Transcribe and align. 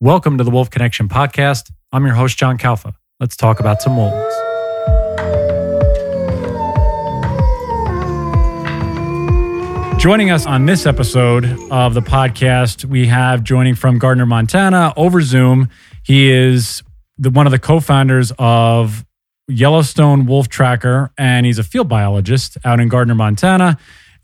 Welcome 0.00 0.38
to 0.38 0.44
the 0.44 0.50
Wolf 0.50 0.70
Connection 0.70 1.08
podcast. 1.08 1.70
I'm 1.92 2.04
your 2.04 2.16
host, 2.16 2.36
John 2.36 2.58
Kalfa. 2.58 2.94
Let's 3.20 3.36
talk 3.36 3.60
about 3.60 3.80
some 3.80 3.96
wolves. 3.96 4.34
Joining 10.02 10.32
us 10.32 10.46
on 10.46 10.66
this 10.66 10.84
episode 10.84 11.44
of 11.70 11.94
the 11.94 12.02
podcast, 12.02 12.84
we 12.84 13.06
have 13.06 13.44
joining 13.44 13.76
from 13.76 13.98
Gardiner, 14.00 14.26
Montana 14.26 14.92
over 14.96 15.22
Zoom. 15.22 15.70
He 16.02 16.30
is 16.30 16.82
the, 17.16 17.30
one 17.30 17.46
of 17.46 17.52
the 17.52 17.60
co 17.60 17.78
founders 17.78 18.32
of 18.36 19.06
Yellowstone 19.46 20.26
Wolf 20.26 20.48
Tracker, 20.48 21.12
and 21.16 21.46
he's 21.46 21.60
a 21.60 21.64
field 21.64 21.88
biologist 21.88 22.58
out 22.64 22.80
in 22.80 22.88
Gardiner, 22.88 23.14
Montana. 23.14 23.78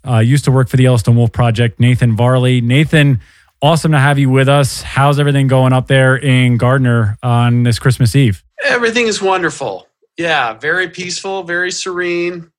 Uh, 0.06 0.18
used 0.18 0.44
to 0.46 0.50
work 0.50 0.68
for 0.68 0.76
the 0.76 0.82
Yellowstone 0.82 1.14
Wolf 1.14 1.30
Project, 1.30 1.78
Nathan 1.78 2.16
Varley. 2.16 2.60
Nathan, 2.60 3.20
awesome 3.62 3.92
to 3.92 3.98
have 3.98 4.18
you 4.18 4.30
with 4.30 4.48
us. 4.48 4.82
How's 4.82 5.18
everything 5.18 5.46
going 5.46 5.72
up 5.72 5.86
there 5.86 6.16
in 6.16 6.56
Gardiner 6.56 7.18
on 7.22 7.62
this 7.62 7.78
Christmas 7.78 8.16
Eve? 8.16 8.44
Everything 8.64 9.06
is 9.06 9.20
wonderful. 9.22 9.86
Yeah, 10.16 10.54
very 10.54 10.88
peaceful, 10.88 11.44
very 11.44 11.70
serene, 11.70 12.50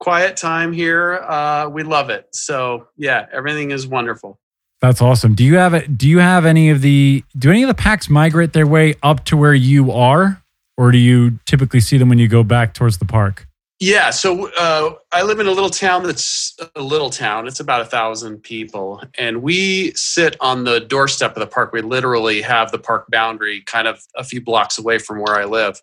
quiet 0.00 0.36
time 0.36 0.72
here. 0.72 1.14
Uh, 1.14 1.68
we 1.68 1.82
love 1.82 2.10
it. 2.10 2.28
So 2.32 2.88
yeah, 2.96 3.26
everything 3.32 3.70
is 3.70 3.86
wonderful. 3.86 4.38
That's 4.80 5.00
awesome. 5.00 5.34
Do 5.34 5.44
you 5.44 5.56
have 5.56 5.74
it? 5.74 5.96
Do 5.96 6.08
you 6.08 6.18
have 6.18 6.44
any 6.44 6.70
of 6.70 6.80
the? 6.80 7.22
Do 7.38 7.50
any 7.50 7.62
of 7.62 7.68
the 7.68 7.74
packs 7.74 8.10
migrate 8.10 8.52
their 8.52 8.66
way 8.66 8.94
up 9.02 9.24
to 9.26 9.36
where 9.36 9.54
you 9.54 9.92
are, 9.92 10.42
or 10.76 10.90
do 10.90 10.98
you 10.98 11.38
typically 11.46 11.80
see 11.80 11.98
them 11.98 12.08
when 12.08 12.18
you 12.18 12.26
go 12.26 12.42
back 12.42 12.74
towards 12.74 12.98
the 12.98 13.04
park? 13.04 13.46
Yeah, 13.84 14.10
so 14.10 14.48
uh, 14.52 14.94
I 15.10 15.24
live 15.24 15.40
in 15.40 15.48
a 15.48 15.50
little 15.50 15.68
town 15.68 16.04
that's 16.04 16.56
a 16.76 16.80
little 16.80 17.10
town. 17.10 17.48
It's 17.48 17.58
about 17.58 17.80
a 17.80 17.84
thousand 17.84 18.44
people, 18.44 19.02
and 19.18 19.42
we 19.42 19.90
sit 19.96 20.36
on 20.38 20.62
the 20.62 20.78
doorstep 20.78 21.34
of 21.34 21.40
the 21.40 21.48
park. 21.48 21.72
We 21.72 21.80
literally 21.80 22.42
have 22.42 22.70
the 22.70 22.78
park 22.78 23.06
boundary 23.10 23.60
kind 23.62 23.88
of 23.88 24.00
a 24.14 24.22
few 24.22 24.40
blocks 24.40 24.78
away 24.78 24.98
from 24.98 25.18
where 25.18 25.34
I 25.34 25.46
live, 25.46 25.82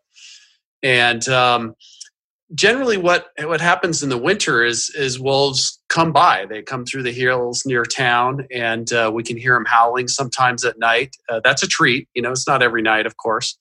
and 0.81 1.27
um, 1.27 1.75
generally, 2.55 2.95
what 2.95 3.31
what 3.41 3.59
happens 3.59 4.01
in 4.01 4.07
the 4.07 4.17
winter 4.17 4.63
is 4.63 4.89
is 4.91 5.19
wolves 5.19 5.77
come 5.89 6.13
by. 6.13 6.45
They 6.45 6.61
come 6.61 6.85
through 6.85 7.03
the 7.03 7.11
hills 7.11 7.65
near 7.65 7.83
town, 7.83 8.47
and 8.49 8.93
uh, 8.93 9.11
we 9.13 9.23
can 9.23 9.35
hear 9.35 9.55
them 9.55 9.65
howling 9.65 10.07
sometimes 10.07 10.63
at 10.63 10.79
night. 10.79 11.17
Uh, 11.27 11.41
that's 11.43 11.63
a 11.63 11.67
treat. 11.67 12.07
You 12.13 12.21
know, 12.21 12.31
it's 12.31 12.47
not 12.47 12.63
every 12.63 12.81
night, 12.81 13.05
of 13.05 13.17
course 13.17 13.57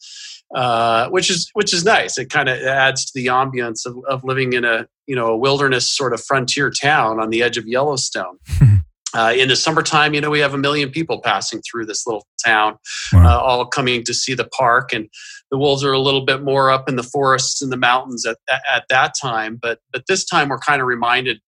uh, 0.54 1.08
which 1.10 1.30
is 1.30 1.50
which 1.54 1.74
is 1.74 1.84
nice. 1.84 2.18
It 2.18 2.30
kind 2.30 2.48
of 2.48 2.58
adds 2.58 3.04
to 3.06 3.12
the 3.14 3.26
ambience 3.26 3.84
of, 3.84 3.98
of 4.08 4.24
living 4.24 4.52
in 4.52 4.64
a 4.64 4.86
you 5.06 5.14
know 5.14 5.26
a 5.26 5.36
wilderness 5.36 5.90
sort 5.90 6.12
of 6.12 6.22
frontier 6.22 6.70
town 6.70 7.20
on 7.20 7.30
the 7.30 7.42
edge 7.42 7.56
of 7.56 7.66
Yellowstone. 7.66 8.38
uh, 9.14 9.32
in 9.36 9.48
the 9.48 9.56
summertime, 9.56 10.14
you 10.14 10.20
know, 10.20 10.30
we 10.30 10.40
have 10.40 10.54
a 10.54 10.58
million 10.58 10.90
people 10.90 11.20
passing 11.20 11.60
through 11.62 11.86
this 11.86 12.06
little 12.06 12.26
town, 12.44 12.76
wow. 13.12 13.26
uh, 13.26 13.40
all 13.40 13.66
coming 13.66 14.04
to 14.04 14.14
see 14.14 14.34
the 14.34 14.46
park. 14.46 14.92
And 14.92 15.08
the 15.50 15.58
wolves 15.58 15.84
are 15.84 15.92
a 15.92 15.98
little 15.98 16.24
bit 16.24 16.42
more 16.42 16.70
up 16.70 16.88
in 16.88 16.96
the 16.96 17.02
forests 17.02 17.62
and 17.62 17.72
the 17.72 17.76
mountains 17.76 18.26
at, 18.26 18.36
at, 18.48 18.62
at 18.70 18.84
that 18.90 19.14
time. 19.20 19.58
But 19.60 19.80
but 19.92 20.04
this 20.08 20.24
time, 20.24 20.48
we're 20.48 20.58
kind 20.58 20.80
of 20.80 20.86
reminded 20.86 21.40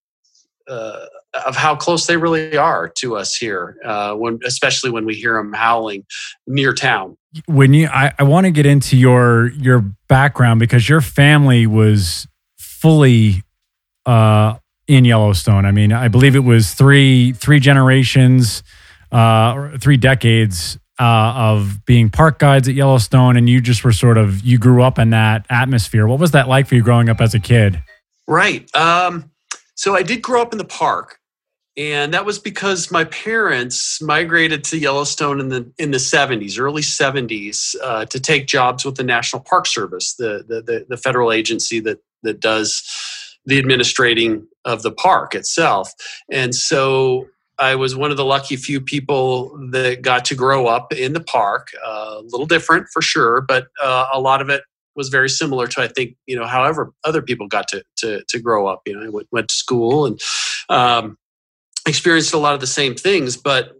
uh, 0.68 1.06
of 1.46 1.56
how 1.56 1.76
close 1.76 2.06
they 2.06 2.16
really 2.16 2.56
are 2.56 2.88
to 2.88 3.16
us 3.16 3.36
here, 3.36 3.76
uh, 3.84 4.14
when 4.14 4.38
especially 4.44 4.90
when 4.90 5.04
we 5.04 5.14
hear 5.14 5.34
them 5.34 5.52
howling 5.52 6.04
near 6.46 6.74
town. 6.74 7.16
When 7.46 7.72
you, 7.72 7.86
I, 7.86 8.12
I 8.18 8.24
want 8.24 8.46
to 8.46 8.50
get 8.50 8.66
into 8.66 8.96
your 8.96 9.50
your 9.52 9.84
background 10.08 10.60
because 10.60 10.88
your 10.88 11.00
family 11.00 11.66
was 11.66 12.26
fully 12.58 13.42
uh, 14.06 14.56
in 14.88 15.04
Yellowstone. 15.04 15.66
I 15.66 15.70
mean, 15.70 15.92
I 15.92 16.08
believe 16.08 16.34
it 16.34 16.40
was 16.40 16.74
three 16.74 17.32
three 17.32 17.60
generations, 17.60 18.62
uh, 19.12 19.78
three 19.78 19.96
decades 19.96 20.78
uh, 20.98 21.32
of 21.36 21.84
being 21.86 22.10
park 22.10 22.40
guides 22.40 22.68
at 22.68 22.74
Yellowstone, 22.74 23.36
and 23.36 23.48
you 23.48 23.60
just 23.60 23.84
were 23.84 23.92
sort 23.92 24.18
of 24.18 24.40
you 24.44 24.58
grew 24.58 24.82
up 24.82 24.98
in 24.98 25.10
that 25.10 25.46
atmosphere. 25.48 26.08
What 26.08 26.18
was 26.18 26.32
that 26.32 26.48
like 26.48 26.66
for 26.66 26.74
you 26.74 26.82
growing 26.82 27.08
up 27.08 27.20
as 27.20 27.34
a 27.34 27.40
kid? 27.40 27.82
Right. 28.26 28.68
Um, 28.74 29.30
so 29.76 29.94
I 29.94 30.02
did 30.02 30.20
grow 30.20 30.42
up 30.42 30.52
in 30.52 30.58
the 30.58 30.64
park, 30.64 31.19
and 31.80 32.12
that 32.12 32.26
was 32.26 32.38
because 32.38 32.91
my 32.91 33.04
parents 33.04 34.02
migrated 34.02 34.64
to 34.64 34.78
Yellowstone 34.78 35.41
in 35.41 35.48
the 35.48 35.72
in 35.78 35.92
the 35.92 35.98
70s, 35.98 36.58
early 36.58 36.82
70s, 36.82 37.74
uh, 37.82 38.04
to 38.04 38.20
take 38.20 38.46
jobs 38.46 38.84
with 38.84 38.96
the 38.96 39.02
National 39.02 39.41
Park 39.41 39.66
Service, 39.66 40.14
the, 40.14 40.44
the 40.46 40.60
the, 40.60 40.86
the 40.90 40.96
federal 40.98 41.32
agency 41.32 41.80
that 41.80 41.98
that 42.22 42.38
does 42.38 42.82
the 43.46 43.58
administrating 43.58 44.46
of 44.66 44.82
the 44.82 44.92
park 44.92 45.34
itself. 45.34 45.90
And 46.30 46.54
so 46.54 47.28
I 47.58 47.76
was 47.76 47.96
one 47.96 48.10
of 48.10 48.19
the 48.19 48.26
lucky 48.26 48.56
few 48.56 48.82
people 48.82 49.58
that 49.70 50.02
got 50.02 50.26
to 50.26 50.34
grow 50.34 50.66
up 50.66 50.92
in 50.92 51.14
the 51.14 51.24
park. 51.24 51.69
Uh, 51.82 52.16
a 52.19 52.22
little 52.24 52.46
different 52.46 52.88
for 52.92 53.00
sure, 53.00 53.40
but 53.40 53.69
uh, 53.82 54.06
a 54.12 54.20
lot 54.20 54.42
of 54.42 54.50
it 54.50 54.64
was 54.96 55.08
very 55.08 55.30
similar 55.30 55.66
to 55.69 55.80
I 55.80 55.88
think 55.88 56.16
you 56.26 56.36
know 56.36 56.46
however 56.46 56.92
other 57.04 57.22
people 57.22 57.48
got 57.48 57.69
to 57.69 57.82
to, 58.00 58.22
to 58.28 58.38
grow 58.38 58.66
up. 58.66 58.82
You 58.84 58.96
know, 58.96 59.06
I 59.06 59.08
went, 59.08 59.28
went 59.32 59.48
to 59.48 59.54
school 59.54 60.04
and 60.04 60.20
um, 60.69 61.16
experienced 61.86 62.34
a 62.34 62.38
lot 62.38 62.54
of 62.54 62.60
the 62.60 62.66
same 62.66 62.94
things, 62.94 63.36
but 63.36 63.72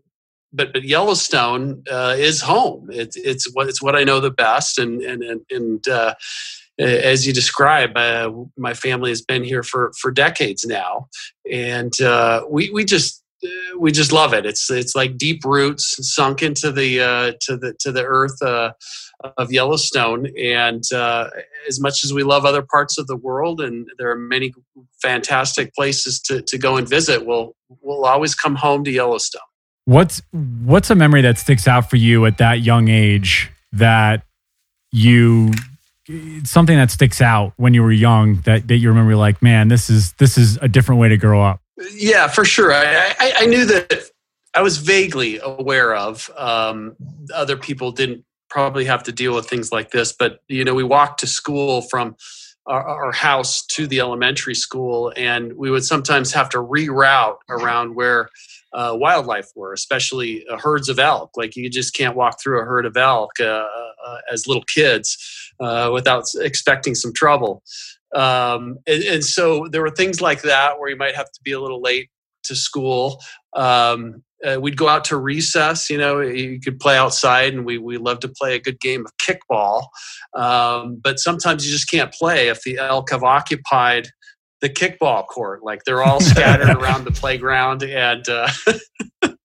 but 0.53 0.72
but 0.72 0.83
Yellowstone 0.83 1.83
uh, 1.91 2.15
is 2.19 2.41
home. 2.41 2.88
It's 2.91 3.16
it's 3.16 3.53
what 3.55 3.69
it's 3.69 3.83
what 3.83 3.97
I 3.97 4.05
know 4.05 4.21
the 4.21 4.31
best, 4.31 4.78
and 4.78 5.00
and 5.03 5.22
and, 5.22 5.41
and 5.50 5.88
uh, 5.88 6.15
as 6.78 7.27
you 7.27 7.33
describe, 7.33 7.97
uh, 7.97 8.33
my 8.56 8.75
family 8.75 9.10
has 9.10 9.22
been 9.22 9.44
here 9.44 9.62
for 9.62 9.93
for 10.00 10.10
decades 10.10 10.65
now, 10.65 11.09
and 11.50 11.93
uh, 12.00 12.44
we 12.49 12.71
we 12.71 12.84
just 12.84 13.22
we 13.78 13.93
just 13.93 14.12
love 14.12 14.34
it. 14.34 14.44
It's 14.44 14.71
it's 14.71 14.94
like 14.94 15.16
deep 15.16 15.44
roots 15.44 15.97
sunk 16.12 16.43
into 16.43 16.72
the 16.72 17.00
uh, 17.00 17.33
to 17.43 17.56
the 17.56 17.75
to 17.81 17.93
the 17.93 18.05
earth 18.05 18.43
uh, 18.43 18.72
of 19.37 19.53
Yellowstone. 19.53 20.28
And 20.39 20.83
as 21.69 21.81
much 21.81 22.05
as 22.05 22.12
we 22.12 22.22
love 22.22 22.44
other 22.44 22.62
parts 22.62 22.99
of 22.99 23.06
the 23.06 23.16
world, 23.16 23.60
and 23.60 23.89
there 23.99 24.10
are 24.10 24.19
many 24.19 24.53
fantastic 25.03 25.75
places 25.75 26.21
to 26.22 26.43
to 26.43 26.59
go 26.59 26.77
and 26.77 26.88
visit, 26.88 27.27
we'll 27.27 27.55
we'll 27.81 28.05
always 28.05 28.34
come 28.34 28.56
home 28.56 28.84
to 28.84 28.91
Yellowstone. 28.91 29.43
What's 29.84 30.22
what's 30.33 30.91
a 30.91 30.94
memory 30.94 31.22
that 31.22 31.38
sticks 31.38 31.66
out 31.66 31.91
for 31.91 31.97
you 31.97 32.27
at 32.27 32.38
that 32.38 32.61
young 32.61 32.88
age 32.88 33.50
that 33.72 34.22
you 34.93 35.53
something 36.44 36.77
that 36.77 36.91
sticks 36.91 37.21
out 37.21 37.53
when 37.56 37.72
you 37.72 37.83
were 37.83 37.93
young 37.93 38.41
that, 38.41 38.66
that 38.66 38.78
you 38.78 38.89
remember 38.89 39.15
like 39.15 39.41
man 39.43 39.69
this 39.69 39.89
is 39.89 40.12
this 40.15 40.37
is 40.37 40.56
a 40.56 40.66
different 40.66 41.00
way 41.00 41.09
to 41.09 41.16
grow 41.16 41.41
up 41.41 41.60
yeah, 41.94 42.28
for 42.28 42.44
sure. 42.44 42.72
I, 42.72 43.15
I, 43.19 43.33
I 43.39 43.47
knew 43.47 43.65
that 43.66 44.10
I 44.55 44.62
was 44.62 44.78
vaguely 44.78 45.39
aware 45.43 45.94
of. 45.94 46.31
Um, 46.37 46.97
other 47.34 47.56
people 47.56 47.93
didn't 47.93 48.25
probably 48.49 48.84
have 48.84 49.03
to 49.05 49.12
deal 49.12 49.34
with 49.34 49.49
things 49.49 49.72
like 49.72 49.91
this, 49.91 50.12
but 50.12 50.41
you 50.49 50.65
know, 50.65 50.75
we 50.75 50.84
walked 50.84 51.21
to 51.21 51.27
school 51.27 51.83
from 51.83 52.16
our, 52.71 53.05
our, 53.07 53.13
house 53.13 53.67
to 53.67 53.87
the 53.87 54.01
elementary 54.01 54.55
school, 54.55 55.13
and 55.17 55.53
we 55.55 55.71
would 55.71 55.85
sometimes 55.85 56.33
have 56.33 56.49
to 56.51 56.59
reroute 56.59 57.39
around 57.49 57.95
where 57.97 58.31
uh, 58.73 58.95
wildlife 58.97 59.49
were, 59.57 59.73
especially 59.73 60.47
uh, 60.47 60.57
herds 60.57 60.89
of 60.89 60.99
elk. 60.99 61.33
Like 61.37 61.57
you 61.57 61.69
just 61.69 61.95
can't 61.95 62.17
walk 62.17 62.41
through 62.41 62.61
a 62.61 62.65
herd 62.65 62.87
of 62.87 62.97
elk 62.97 63.33
uh, 63.41 63.45
uh 64.07 64.19
as 64.33 64.47
little 64.47 64.63
kids 64.63 65.19
uh, 65.59 65.91
without 65.93 66.25
expecting 66.37 66.95
some 66.95 67.13
trouble. 67.13 67.63
Um, 68.15 68.79
and, 68.87 69.03
and, 69.05 69.25
so 69.25 69.69
there 69.71 69.83
were 69.83 69.91
things 69.91 70.21
like 70.21 70.43
that 70.43 70.79
where 70.79 70.91
you 70.91 70.97
might 70.97 71.15
have 71.15 71.31
to 71.31 71.41
be 71.45 71.53
a 71.53 71.61
little 71.61 71.81
late 71.81 72.11
to 72.45 72.57
school. 72.57 73.21
Um, 73.55 74.25
uh, 74.47 74.61
we'd 74.61 74.77
go 74.77 74.89
out 74.89 75.05
to 75.06 75.17
recess, 75.17 75.91
you 75.91 75.99
know, 75.99 76.21
you 76.21 76.61
could 76.61 76.81
play 76.81 76.97
outside 76.97 77.53
and 77.53 77.65
we, 77.65 77.78
we 77.78 77.99
love 77.99 78.21
to 78.21 78.28
play 78.28 78.55
a 78.55 78.61
good 78.61 78.81
game 78.81 79.05
of 79.05 79.12
kickball. 79.19 79.84
Um, 80.34 80.97
but 81.03 81.19
sometimes 81.19 81.67
you 81.67 81.73
just 81.73 81.91
can't 81.91 82.12
play 82.12 82.49
if 82.49 82.62
the 82.62 82.78
elk 82.78 83.11
have 83.11 83.23
occupied 83.23 84.09
the 84.61 84.71
kickball 84.71 85.27
court. 85.27 85.62
Like 85.62 85.84
they're 85.84 86.03
all 86.03 86.21
scattered 86.21 86.77
around 86.77 87.05
the 87.05 87.12
playground 87.12 87.83
and, 87.83 88.28
uh, 88.28 88.49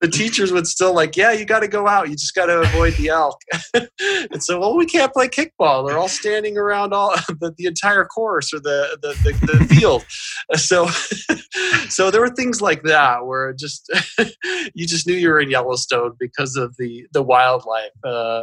the 0.00 0.08
teachers 0.08 0.52
would 0.52 0.66
still 0.66 0.94
like, 0.94 1.16
yeah, 1.16 1.32
you 1.32 1.44
got 1.44 1.60
to 1.60 1.68
go 1.68 1.88
out. 1.88 2.08
You 2.08 2.14
just 2.14 2.34
got 2.34 2.46
to 2.46 2.60
avoid 2.60 2.94
the 2.94 3.08
elk. 3.08 3.40
and 3.74 4.42
so, 4.42 4.60
well, 4.60 4.76
we 4.76 4.84
can't 4.84 5.12
play 5.12 5.28
kickball. 5.28 5.86
They're 5.86 5.98
all 5.98 6.08
standing 6.08 6.58
around 6.58 6.92
all 6.92 7.10
the, 7.28 7.54
the 7.56 7.66
entire 7.66 8.04
course 8.04 8.52
or 8.52 8.60
the 8.60 8.98
the, 9.00 9.08
the, 9.24 9.46
the 9.46 9.64
field. 9.74 10.04
So, 10.54 10.88
so 11.88 12.10
there 12.10 12.20
were 12.20 12.30
things 12.30 12.60
like 12.60 12.82
that 12.82 13.26
where 13.26 13.54
just 13.54 13.90
you 14.74 14.86
just 14.86 15.06
knew 15.06 15.14
you 15.14 15.30
were 15.30 15.40
in 15.40 15.50
Yellowstone 15.50 16.14
because 16.18 16.56
of 16.56 16.76
the 16.76 17.06
the 17.12 17.22
wildlife, 17.22 17.90
uh, 18.04 18.42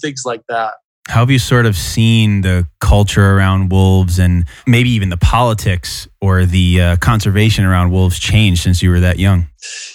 things 0.00 0.22
like 0.24 0.42
that. 0.48 0.74
How 1.08 1.20
have 1.20 1.30
you 1.30 1.40
sort 1.40 1.66
of 1.66 1.76
seen 1.76 2.42
the 2.42 2.66
culture 2.80 3.36
around 3.36 3.70
wolves 3.70 4.20
and 4.20 4.44
maybe 4.68 4.88
even 4.90 5.08
the 5.08 5.16
politics 5.16 6.06
or 6.20 6.46
the 6.46 6.80
uh, 6.80 6.96
conservation 6.98 7.64
around 7.64 7.90
wolves 7.90 8.20
change 8.20 8.62
since 8.62 8.82
you 8.82 8.90
were 8.90 9.00
that 9.00 9.18
young? 9.18 9.48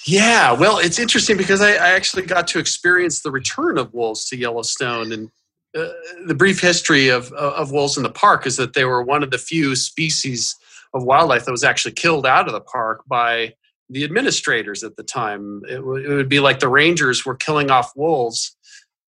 Yeah, 0.06 0.52
well, 0.52 0.80
it's 0.80 1.00
interesting 1.00 1.38
because 1.38 1.62
I, 1.62 1.72
I 1.72 1.92
actually 1.92 2.24
got 2.24 2.46
to 2.50 2.60
experience 2.60 3.22
the 3.22 3.32
return 3.32 3.78
of 3.78 3.94
wolves 3.94 4.28
to 4.30 4.38
Yellowstone. 4.38 5.14
And 5.14 5.30
uh, 5.78 5.88
the 6.26 6.36
brief 6.36 6.60
history 6.60 7.08
of, 7.08 7.32
of 7.32 7.72
wolves 7.72 7.96
in 7.96 8.04
the 8.04 8.10
park 8.10 8.46
is 8.46 8.58
that 8.58 8.74
they 8.74 8.84
were 8.84 9.02
one 9.02 9.24
of 9.24 9.32
the 9.32 9.38
few 9.38 9.78
species 9.78 10.56
of 10.94 11.04
wildlife 11.04 11.46
that 11.46 11.52
was 11.52 11.64
actually 11.64 11.94
killed 11.94 12.26
out 12.26 12.48
of 12.48 12.54
the 12.54 12.62
park 12.62 13.04
by 13.08 13.54
the 13.90 14.04
administrators 14.04 14.84
at 14.84 14.98
the 14.98 15.04
time. 15.04 15.62
It, 15.70 15.78
w- 15.78 16.12
it 16.12 16.14
would 16.14 16.28
be 16.28 16.42
like 16.42 16.60
the 16.60 16.68
rangers 16.68 17.26
were 17.26 17.36
killing 17.36 17.72
off 17.72 17.94
wolves 17.96 18.57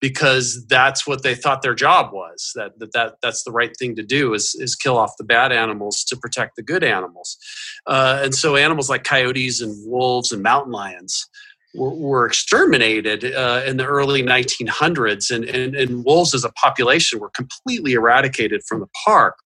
because 0.06 0.64
that's 0.68 1.08
what 1.08 1.24
they 1.24 1.34
thought 1.34 1.64
their 1.64 1.74
job 1.74 2.14
was 2.14 2.52
that, 2.54 2.78
that, 2.78 2.94
that 2.94 3.16
that's 3.24 3.44
the 3.44 3.52
right 3.52 3.76
thing 3.76 3.96
to 3.96 4.04
do 4.04 4.36
is, 4.36 4.54
is 4.60 4.76
kill 4.76 5.00
off 5.00 5.18
the 5.18 5.24
bad 5.24 5.52
animals 5.52 6.04
to 6.04 6.16
protect 6.16 6.56
the 6.56 6.62
good 6.62 6.84
animals. 6.84 7.40
Uh, 7.88 8.22
and 8.24 8.36
so 8.36 8.56
animals 8.56 8.88
like 8.88 9.04
coyotes 9.04 9.62
and 9.62 9.74
wolves 9.90 10.32
and 10.32 10.44
mountain 10.44 10.72
lions 10.72 11.28
were, 11.74 11.96
were 11.96 12.28
exterminated 12.28 13.34
uh, 13.34 13.64
in 13.66 13.78
the 13.78 13.86
early 13.86 14.22
1900s 14.22 15.36
and, 15.36 15.44
and, 15.46 15.76
and 15.76 16.06
wolves 16.06 16.36
as 16.36 16.44
a 16.44 16.52
population 16.52 17.20
were 17.20 17.32
completely 17.32 17.94
eradicated 17.94 18.62
from 18.70 18.82
the 18.82 18.90
park. 19.04 19.40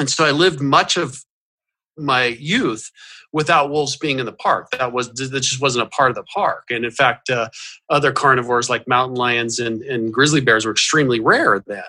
And 0.00 0.08
so 0.08 0.24
i 0.24 0.30
lived 0.30 0.62
much 0.62 0.96
of 0.96 1.18
my 1.96 2.26
youth 2.26 2.90
without 3.32 3.70
wolves 3.70 3.96
being 3.96 4.20
in 4.20 4.26
the 4.26 4.32
park. 4.32 4.70
That 4.70 4.92
was 4.92 5.08
that 5.10 5.40
just 5.40 5.60
wasn't 5.60 5.86
a 5.86 5.90
part 5.90 6.10
of 6.10 6.16
the 6.16 6.22
park. 6.24 6.64
And 6.70 6.84
in 6.84 6.90
fact, 6.90 7.30
uh, 7.30 7.48
other 7.90 8.12
carnivores 8.12 8.70
like 8.70 8.88
mountain 8.88 9.16
lions 9.16 9.58
and, 9.58 9.82
and 9.82 10.12
grizzly 10.12 10.40
bears 10.40 10.64
were 10.64 10.72
extremely 10.72 11.20
rare 11.20 11.62
then. 11.66 11.82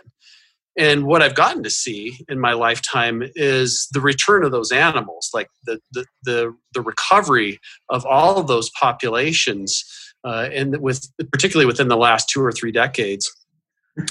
And 0.77 1.05
what 1.05 1.21
I've 1.21 1.35
gotten 1.35 1.63
to 1.63 1.69
see 1.69 2.17
in 2.27 2.39
my 2.39 2.53
lifetime 2.53 3.23
is 3.35 3.87
the 3.93 4.01
return 4.01 4.43
of 4.43 4.51
those 4.51 4.71
animals, 4.71 5.29
like 5.33 5.47
the 5.65 5.79
the 5.91 6.05
the, 6.23 6.55
the 6.73 6.81
recovery 6.81 7.59
of 7.89 8.05
all 8.05 8.37
of 8.37 8.47
those 8.47 8.69
populations, 8.71 9.85
uh, 10.25 10.49
and 10.51 10.81
with 10.81 11.07
particularly 11.31 11.65
within 11.65 11.87
the 11.87 11.95
last 11.95 12.27
two 12.27 12.41
or 12.41 12.51
three 12.51 12.71
decades, 12.71 13.31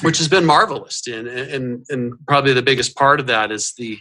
which 0.01 0.17
has 0.19 0.29
been 0.29 0.47
marvelous. 0.47 1.07
And 1.07 1.29
and 1.29 1.85
and 1.91 2.15
probably 2.27 2.55
the 2.55 2.63
biggest 2.63 2.97
part 2.97 3.21
of 3.21 3.27
that 3.27 3.53
is 3.53 3.75
the 3.77 3.99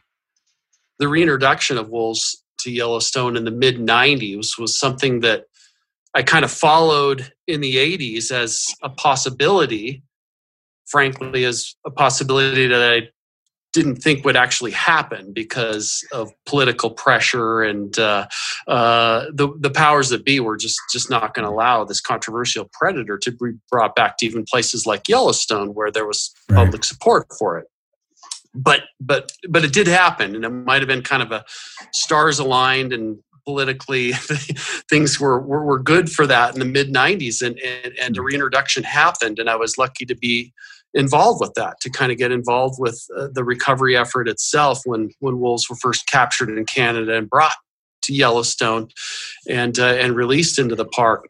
the 1.00 1.08
reintroduction 1.08 1.78
of 1.78 1.90
wolves 1.90 2.44
to 2.60 2.72
Yellowstone 2.72 3.36
in 3.36 3.46
the 3.46 3.52
mid 3.52 3.78
90s 3.78 4.58
was 4.58 4.80
something 4.80 5.20
that 5.22 5.46
I 6.14 6.24
kind 6.24 6.46
of 6.46 6.52
followed 6.52 7.34
in 7.48 7.62
the 7.62 7.76
80s 7.76 8.32
as 8.32 8.74
a 8.84 8.90
possibility, 8.90 10.04
frankly, 10.86 11.46
as 11.46 11.76
a 11.86 11.92
possibility 11.92 12.68
that 12.68 12.94
I 12.94 13.10
didn't 13.74 13.96
think 13.96 14.24
would 14.24 14.36
actually 14.36 14.72
happen 14.72 15.34
because 15.34 16.06
of 16.12 16.32
political 16.46 16.92
pressure 16.92 17.64
and 17.64 17.98
uh, 17.98 18.28
uh, 18.68 19.26
the 19.34 19.52
the 19.60 19.72
powers 19.72 20.10
that 20.10 20.24
be 20.24 20.40
were 20.40 20.56
just 20.56 20.80
just 20.92 21.10
not 21.10 21.34
going 21.34 21.46
to 21.46 21.52
allow 21.52 21.84
this 21.84 22.00
controversial 22.00 22.70
predator 22.72 23.18
to 23.18 23.32
be 23.32 23.54
brought 23.72 23.96
back 23.96 24.18
to 24.18 24.28
even 24.28 24.46
places 24.48 24.86
like 24.86 25.10
Yellowstone 25.10 25.74
where 25.74 25.92
there 25.92 26.06
was 26.06 26.32
right. 26.50 26.58
public 26.58 26.84
support 26.84 27.26
for 27.40 27.58
it 27.58 27.66
but 28.54 28.84
but 29.00 29.32
but 29.50 29.64
it 29.64 29.74
did 29.74 29.88
happen 29.88 30.36
and 30.36 30.46
it 30.46 30.50
might 30.50 30.82
have 30.82 30.88
been 30.88 31.02
kind 31.02 31.24
of 31.24 31.32
a 31.32 31.44
stars 31.94 32.40
aligned 32.40 32.94
and 32.94 33.18
politically 33.46 34.14
things 34.90 35.20
were, 35.20 35.40
were, 35.42 35.66
were 35.66 35.80
good 35.80 36.10
for 36.10 36.26
that 36.26 36.54
in 36.54 36.60
the 36.60 36.66
mid 36.66 36.94
90s 36.94 37.42
and, 37.42 37.60
and 37.60 37.94
and 38.00 38.18
a 38.18 38.22
mm. 38.22 38.26
reintroduction 38.26 38.84
happened 38.84 39.40
and 39.40 39.50
i 39.50 39.56
was 39.56 39.78
lucky 39.78 40.06
to 40.06 40.16
be 40.16 40.54
involved 40.94 41.42
with 41.42 41.54
that 41.56 41.80
to 41.82 41.90
kind 41.90 42.12
of 42.12 42.18
get 42.18 42.32
involved 42.32 42.76
with 42.80 43.06
uh, 43.18 43.28
the 43.34 43.44
recovery 43.44 43.98
effort 43.98 44.28
itself 44.28 44.82
when 44.86 45.10
when 45.20 45.40
wolves 45.40 45.70
were 45.70 45.76
first 45.76 46.08
captured 46.08 46.50
in 46.50 46.66
canada 46.66 47.16
and 47.16 47.30
brought 47.30 47.56
to 48.02 48.14
yellowstone 48.14 48.88
and 49.50 49.80
uh, 49.80 49.86
and 49.86 50.16
released 50.16 50.60
into 50.60 50.76
the 50.76 50.86
park 50.86 51.28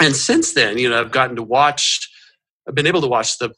and 0.00 0.16
since 0.16 0.54
then 0.54 0.78
you 0.78 0.88
know 0.88 1.00
i've 1.00 1.12
gotten 1.12 1.36
to 1.36 1.42
watch 1.42 2.08
I've 2.68 2.74
been 2.74 2.86
able 2.86 3.00
to 3.00 3.06
watch 3.06 3.38
the 3.38 3.54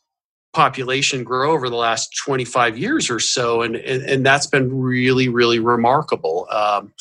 population 0.52 1.22
grow 1.22 1.52
over 1.52 1.68
the 1.68 1.76
last 1.76 2.10
25 2.24 2.76
years 2.76 3.08
or 3.10 3.20
so 3.20 3.62
and 3.62 3.76
and, 3.76 4.02
and 4.02 4.26
that's 4.26 4.46
been 4.46 4.80
really 4.80 5.28
really 5.28 5.58
remarkable. 5.58 6.46
Um, 6.50 6.92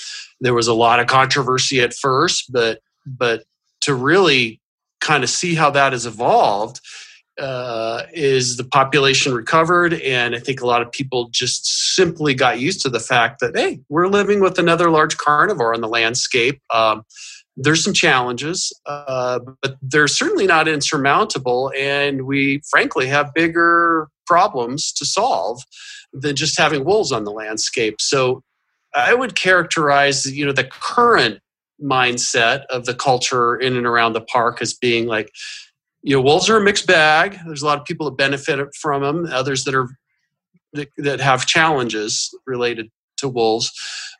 there 0.41 0.53
was 0.53 0.67
a 0.67 0.73
lot 0.73 0.99
of 0.99 1.07
controversy 1.07 1.81
at 1.81 1.93
first 1.93 2.51
but 2.51 2.79
but 3.05 3.43
to 3.81 3.93
really 3.93 4.61
kind 5.01 5.23
of 5.23 5.29
see 5.29 5.55
how 5.55 5.69
that 5.71 5.93
has 5.93 6.05
evolved 6.05 6.81
uh, 7.39 8.03
is 8.13 8.57
the 8.57 8.65
population 8.65 9.33
recovered 9.33 9.93
and 9.93 10.35
i 10.35 10.39
think 10.39 10.61
a 10.61 10.67
lot 10.67 10.81
of 10.81 10.91
people 10.91 11.29
just 11.31 11.95
simply 11.95 12.33
got 12.33 12.59
used 12.59 12.81
to 12.81 12.89
the 12.89 12.99
fact 12.99 13.39
that 13.39 13.57
hey 13.57 13.79
we're 13.89 14.07
living 14.07 14.41
with 14.41 14.59
another 14.59 14.89
large 14.89 15.17
carnivore 15.17 15.73
on 15.73 15.81
the 15.81 15.87
landscape. 15.87 16.61
Um, 16.69 17.03
there's 17.61 17.83
some 17.83 17.93
challenges, 17.93 18.71
uh, 18.85 19.39
but 19.61 19.75
they're 19.81 20.07
certainly 20.07 20.47
not 20.47 20.69
insurmountable. 20.69 21.73
And 21.77 22.25
we, 22.25 22.61
frankly, 22.71 23.07
have 23.07 23.33
bigger 23.33 24.07
problems 24.25 24.93
to 24.93 25.05
solve 25.05 25.61
than 26.13 26.37
just 26.37 26.57
having 26.57 26.85
wolves 26.85 27.11
on 27.11 27.25
the 27.25 27.31
landscape. 27.31 27.95
So 27.99 28.43
I 28.95 29.13
would 29.13 29.35
characterize, 29.35 30.25
you 30.25 30.45
know, 30.45 30.53
the 30.53 30.63
current 30.63 31.41
mindset 31.83 32.65
of 32.69 32.85
the 32.85 32.95
culture 32.95 33.57
in 33.57 33.75
and 33.75 33.85
around 33.85 34.13
the 34.13 34.21
park 34.21 34.61
as 34.61 34.73
being 34.73 35.07
like, 35.07 35.29
you 36.01 36.15
know, 36.15 36.21
wolves 36.21 36.49
are 36.49 36.57
a 36.57 36.63
mixed 36.63 36.87
bag. 36.87 37.37
There's 37.45 37.61
a 37.61 37.65
lot 37.65 37.77
of 37.77 37.85
people 37.85 38.09
that 38.09 38.17
benefit 38.17 38.69
from 38.79 39.01
them, 39.01 39.27
others 39.33 39.65
that 39.65 39.75
are 39.75 39.89
that, 40.73 40.87
that 40.97 41.19
have 41.19 41.45
challenges 41.45 42.33
related 42.47 42.89
to 43.17 43.27
wolves. 43.27 43.69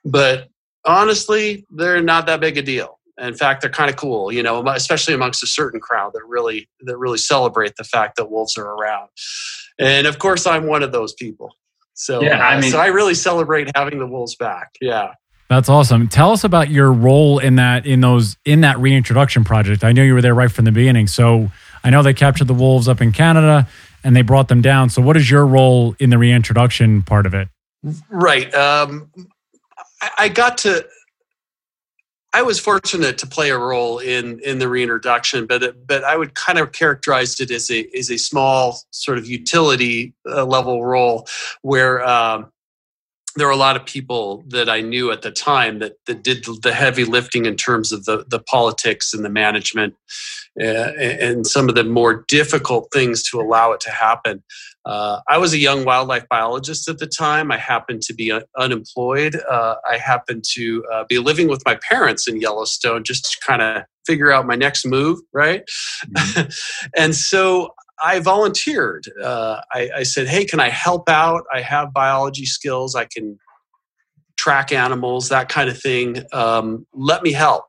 But 0.04 0.50
honestly, 0.86 1.66
they're 1.70 2.02
not 2.02 2.26
that 2.26 2.42
big 2.42 2.58
a 2.58 2.62
deal 2.62 2.99
in 3.20 3.34
fact 3.34 3.62
they're 3.62 3.70
kind 3.70 3.90
of 3.90 3.96
cool 3.96 4.32
you 4.32 4.44
know 4.44 4.66
especially 4.70 5.14
amongst 5.14 5.44
a 5.44 5.48
certain 5.48 5.80
crowd 5.80 6.12
that 6.14 6.24
really 6.28 6.70
that 6.82 6.98
really 6.98 7.18
celebrate 7.18 7.76
the 7.76 7.84
fact 7.84 8.16
that 8.18 8.30
wolves 8.30 8.58
are 8.58 8.74
around 8.76 9.10
and 9.80 10.08
of 10.08 10.20
course 10.20 10.46
i'm 10.46 10.68
one 10.68 10.84
of 10.84 10.92
those 10.92 11.14
people 11.14 11.56
so 11.94 12.22
yeah, 12.22 12.40
I 12.40 12.56
uh, 12.56 12.62
mean, 12.62 12.72
so 12.72 12.80
i 12.80 12.88
really 12.88 13.14
celebrate 13.14 13.70
having 13.76 14.00
the 14.00 14.08
wolves 14.08 14.36
back 14.36 14.72
yeah 14.82 15.14
that's 15.50 15.68
awesome. 15.68 16.08
Tell 16.08 16.32
us 16.32 16.44
about 16.44 16.70
your 16.70 16.94
role 16.94 17.40
in 17.40 17.56
that 17.56 17.88
in 17.88 18.02
those 18.02 18.38
in 18.46 18.62
that 18.62 18.78
reintroduction 18.78 19.44
project. 19.44 19.84
I 19.84 19.92
know 19.94 20.04
you 20.04 20.14
were 20.14 20.22
there 20.22 20.36
right 20.36 20.52
from 20.52 20.66
the 20.66 20.72
beginning. 20.72 21.08
So 21.08 21.52
I 21.84 21.90
know 21.90 22.04
they 22.04 22.14
captured 22.14 22.48
the 22.48 22.54
wolves 22.54 22.88
up 22.88 23.02
in 23.02 23.12
Canada 23.12 23.68
and 24.04 24.16
they 24.16 24.22
brought 24.22 24.48
them 24.48 24.62
down. 24.62 24.92
So 24.92 25.02
what 25.02 25.18
is 25.18 25.30
your 25.30 25.48
role 25.48 25.96
in 26.00 26.12
the 26.12 26.20
reintroduction 26.20 27.02
part 27.02 27.26
of 27.26 27.34
it? 27.34 27.48
Right. 28.10 28.54
Um, 28.54 29.12
I 30.18 30.30
got 30.30 30.60
to 30.60 30.86
I 32.32 32.44
was 32.44 32.60
fortunate 32.60 33.18
to 33.20 33.28
play 33.28 33.50
a 33.50 33.58
role 33.58 34.00
in 34.00 34.40
in 34.42 34.60
the 34.60 34.70
reintroduction, 34.70 35.48
but 35.48 35.88
but 35.88 36.04
I 36.04 36.16
would 36.16 36.36
kind 36.36 36.60
of 36.60 36.72
characterize 36.72 37.40
it 37.40 37.50
as 37.50 37.72
a 37.72 37.88
as 37.98 38.12
a 38.12 38.18
small 38.18 38.80
sort 38.92 39.18
of 39.18 39.26
utility 39.26 40.14
uh, 40.28 40.46
level 40.46 40.86
role 40.86 41.28
where 41.62 42.08
um, 42.08 42.52
there 43.36 43.48
were 43.48 43.54
a 43.54 43.58
lot 43.58 43.76
of 43.76 43.86
people 43.86 44.44
that 44.48 44.70
I 44.70 44.82
knew 44.82 45.12
at 45.12 45.22
the 45.22 45.32
time 45.32 45.80
that 45.80 45.94
that 46.08 46.24
did 46.24 46.46
the 46.64 46.74
heavy 46.74 47.06
lifting 47.06 47.46
in 47.46 47.56
terms 47.56 47.92
of 47.92 48.06
the 48.06 48.26
the 48.28 48.40
politics 48.40 49.14
and 49.14 49.24
the 49.24 49.30
management 49.30 49.96
uh, 50.60 50.92
and 50.98 51.46
some 51.46 51.70
of 51.70 51.76
the 51.76 51.84
more 51.84 52.26
difficult 52.28 52.90
things 52.92 53.24
to 53.30 53.40
allow 53.40 53.72
it 53.72 53.80
to 53.82 53.92
happen. 53.92 54.44
Uh, 54.86 55.20
I 55.30 55.38
was 55.38 55.54
a 55.54 55.58
young 55.58 55.86
wildlife 55.86 56.28
biologist 56.30 56.90
at 56.90 56.98
the 56.98 57.08
time. 57.08 57.52
I 57.52 57.58
happened 57.58 58.02
to 58.04 58.14
be 58.14 58.32
un- 58.32 58.44
unemployed. 58.58 59.40
Uh, 59.50 59.76
I 59.90 59.98
happened 59.98 60.44
to 60.56 60.84
uh, 60.92 61.04
be 61.08 61.20
living 61.20 61.48
with 61.48 61.62
my 61.66 61.78
parents 61.88 62.28
in 62.28 62.42
Yellowstone 62.42 63.04
just 63.04 63.32
to 63.32 63.38
kind 63.46 63.62
of 63.62 63.84
figure 64.08 64.32
out 64.32 64.48
my 64.48 64.56
next 64.56 64.86
move, 64.86 65.20
right? 65.34 65.64
Mm-hmm. 66.08 66.50
and 66.98 67.16
so 67.16 67.74
I 68.04 68.20
volunteered. 68.20 69.06
Uh, 69.22 69.62
I, 69.72 69.90
I 69.98 70.04
said, 70.04 70.28
hey, 70.28 70.46
can 70.46 70.60
I 70.60 70.70
help 70.70 71.10
out? 71.10 71.44
I 71.54 71.62
have 71.62 71.94
biology 71.94 72.46
skills. 72.46 72.96
I 72.96 73.06
can 73.06 73.38
track 74.38 74.72
animals, 74.72 75.30
that 75.30 75.50
kind 75.50 75.70
of 75.70 75.80
thing. 75.80 76.24
Um, 76.32 76.88
let 76.94 77.24
me 77.24 77.32
help 77.32 77.66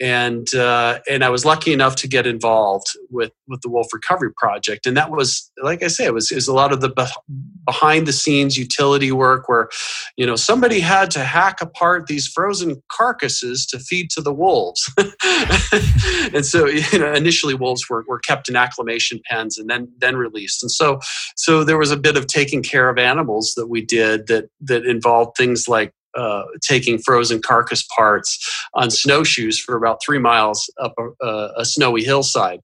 and 0.00 0.52
uh, 0.54 1.00
and 1.08 1.22
I 1.22 1.28
was 1.28 1.44
lucky 1.44 1.72
enough 1.72 1.94
to 1.96 2.08
get 2.08 2.26
involved 2.26 2.86
with 3.10 3.32
with 3.46 3.60
the 3.60 3.68
Wolf 3.68 3.88
Recovery 3.92 4.32
Project, 4.34 4.86
and 4.86 4.96
that 4.96 5.10
was 5.10 5.50
like 5.62 5.82
I 5.82 5.88
say, 5.88 6.06
it 6.06 6.14
was 6.14 6.32
is 6.32 6.48
a 6.48 6.54
lot 6.54 6.72
of 6.72 6.80
the 6.80 6.88
be- 6.88 7.34
behind 7.66 8.06
the 8.06 8.12
scenes 8.12 8.56
utility 8.56 9.12
work 9.12 9.48
where, 9.48 9.68
you 10.16 10.26
know, 10.26 10.36
somebody 10.36 10.80
had 10.80 11.10
to 11.10 11.20
hack 11.20 11.60
apart 11.60 12.06
these 12.06 12.26
frozen 12.26 12.82
carcasses 12.90 13.66
to 13.66 13.78
feed 13.78 14.08
to 14.10 14.22
the 14.22 14.32
wolves, 14.32 14.90
and 16.34 16.46
so 16.46 16.66
you 16.66 16.98
know 16.98 17.12
initially 17.12 17.54
wolves 17.54 17.88
were, 17.90 18.04
were 18.08 18.20
kept 18.20 18.48
in 18.48 18.56
acclimation 18.56 19.20
pens 19.28 19.58
and 19.58 19.68
then 19.68 19.92
then 19.98 20.16
released, 20.16 20.62
and 20.62 20.70
so 20.70 20.98
so 21.36 21.62
there 21.62 21.78
was 21.78 21.90
a 21.90 21.96
bit 21.98 22.16
of 22.16 22.26
taking 22.26 22.62
care 22.62 22.88
of 22.88 22.96
animals 22.96 23.52
that 23.54 23.66
we 23.66 23.84
did 23.84 24.28
that 24.28 24.48
that 24.62 24.86
involved 24.86 25.36
things 25.36 25.68
like 25.68 25.92
uh, 26.16 26.44
taking 26.62 26.98
frozen 26.98 27.40
carcass 27.40 27.86
parts 27.96 28.38
on 28.74 28.90
snowshoes 28.90 29.58
for 29.58 29.76
about 29.76 30.00
three 30.04 30.18
miles 30.18 30.70
up 30.80 30.94
a, 31.22 31.48
a 31.56 31.64
snowy 31.64 32.02
hillside. 32.02 32.60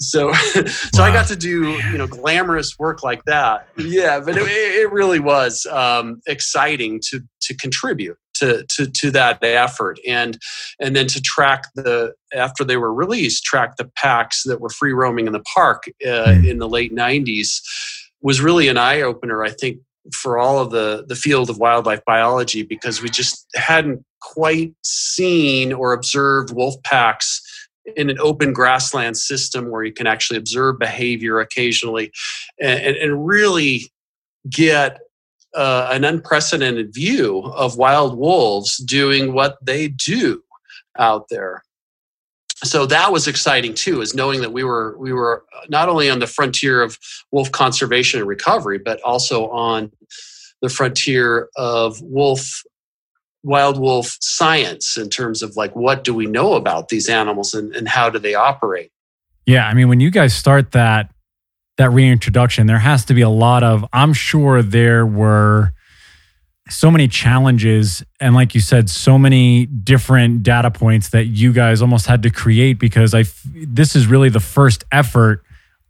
So, 0.00 0.32
so 0.32 0.62
wow. 0.94 1.04
I 1.04 1.12
got 1.12 1.26
to 1.28 1.36
do 1.36 1.70
you 1.90 1.98
know 1.98 2.06
glamorous 2.06 2.78
work 2.78 3.02
like 3.02 3.24
that. 3.24 3.68
Yeah, 3.76 4.20
but 4.20 4.36
it, 4.36 4.46
it 4.46 4.92
really 4.92 5.20
was 5.20 5.66
um, 5.66 6.20
exciting 6.26 7.00
to 7.10 7.20
to 7.42 7.54
contribute 7.56 8.16
to, 8.34 8.64
to 8.70 8.90
to 8.90 9.10
that 9.12 9.42
effort 9.42 9.98
and 10.06 10.38
and 10.80 10.94
then 10.94 11.06
to 11.06 11.20
track 11.20 11.64
the 11.74 12.12
after 12.34 12.64
they 12.64 12.76
were 12.76 12.92
released 12.92 13.44
track 13.44 13.76
the 13.76 13.90
packs 13.96 14.42
that 14.44 14.60
were 14.60 14.68
free 14.68 14.92
roaming 14.92 15.26
in 15.26 15.32
the 15.32 15.42
park 15.54 15.84
uh, 16.04 16.08
mm. 16.08 16.48
in 16.48 16.58
the 16.58 16.68
late 16.68 16.94
90s 16.94 17.60
was 18.22 18.40
really 18.40 18.68
an 18.68 18.76
eye 18.76 19.00
opener 19.00 19.44
i 19.44 19.50
think 19.50 19.78
for 20.12 20.38
all 20.38 20.58
of 20.58 20.70
the 20.70 21.04
the 21.08 21.16
field 21.16 21.48
of 21.48 21.58
wildlife 21.58 22.04
biology 22.04 22.62
because 22.62 23.00
we 23.00 23.08
just 23.08 23.46
hadn't 23.54 24.04
quite 24.20 24.72
seen 24.82 25.72
or 25.72 25.92
observed 25.92 26.54
wolf 26.54 26.74
packs 26.82 27.40
in 27.96 28.10
an 28.10 28.18
open 28.20 28.52
grassland 28.52 29.16
system 29.16 29.70
where 29.70 29.84
you 29.84 29.92
can 29.92 30.06
actually 30.06 30.38
observe 30.38 30.78
behavior 30.78 31.38
occasionally 31.40 32.10
and, 32.60 32.96
and, 32.96 33.26
really 33.26 33.82
get 34.48 35.00
uh, 35.54 35.88
an 35.90 36.04
unprecedented 36.04 36.92
view 36.92 37.40
of 37.40 37.76
wild 37.76 38.18
wolves 38.18 38.78
doing 38.78 39.32
what 39.32 39.56
they 39.62 39.88
do 39.88 40.42
out 40.98 41.26
there 41.28 41.62
so 42.62 42.86
that 42.86 43.12
was 43.12 43.26
exciting 43.26 43.74
too 43.74 44.00
is 44.00 44.14
knowing 44.14 44.40
that 44.40 44.52
we 44.52 44.62
were 44.62 44.96
we 44.98 45.12
were 45.12 45.44
uh, 45.56 45.66
not 45.68 45.88
only 45.88 46.08
on 46.08 46.18
the 46.18 46.26
frontier 46.26 46.82
of 46.82 46.98
wolf 47.32 47.50
conservation 47.50 48.20
and 48.20 48.28
recovery 48.28 48.78
but 48.78 49.00
also 49.02 49.48
on 49.50 49.90
the 50.62 50.68
frontier 50.68 51.48
of 51.56 52.00
wolf 52.02 52.62
wild 53.42 53.78
wolf 53.78 54.16
science 54.20 54.96
in 54.96 55.10
terms 55.10 55.42
of 55.42 55.56
like 55.56 55.74
what 55.74 56.04
do 56.04 56.14
we 56.14 56.26
know 56.26 56.54
about 56.54 56.88
these 56.88 57.08
animals 57.08 57.54
and, 57.54 57.74
and 57.74 57.88
how 57.88 58.08
do 58.08 58.18
they 58.18 58.34
operate? 58.34 58.90
Yeah 59.46 59.66
i 59.66 59.74
mean 59.74 59.88
when 59.88 60.00
you 60.00 60.10
guys 60.10 60.34
start 60.34 60.72
that 60.72 61.12
that 61.76 61.90
reintroduction 61.90 62.66
there 62.66 62.78
has 62.78 63.04
to 63.04 63.14
be 63.14 63.20
a 63.20 63.28
lot 63.28 63.62
of 63.62 63.84
i'm 63.92 64.12
sure 64.12 64.62
there 64.62 65.04
were 65.04 65.73
so 66.70 66.90
many 66.90 67.06
challenges 67.06 68.02
and 68.20 68.34
like 68.34 68.54
you 68.54 68.60
said 68.60 68.88
so 68.88 69.18
many 69.18 69.66
different 69.66 70.42
data 70.42 70.70
points 70.70 71.10
that 71.10 71.26
you 71.26 71.52
guys 71.52 71.82
almost 71.82 72.06
had 72.06 72.22
to 72.22 72.30
create 72.30 72.78
because 72.78 73.14
i 73.14 73.22
this 73.54 73.94
is 73.94 74.06
really 74.06 74.30
the 74.30 74.40
first 74.40 74.82
effort 74.90 75.42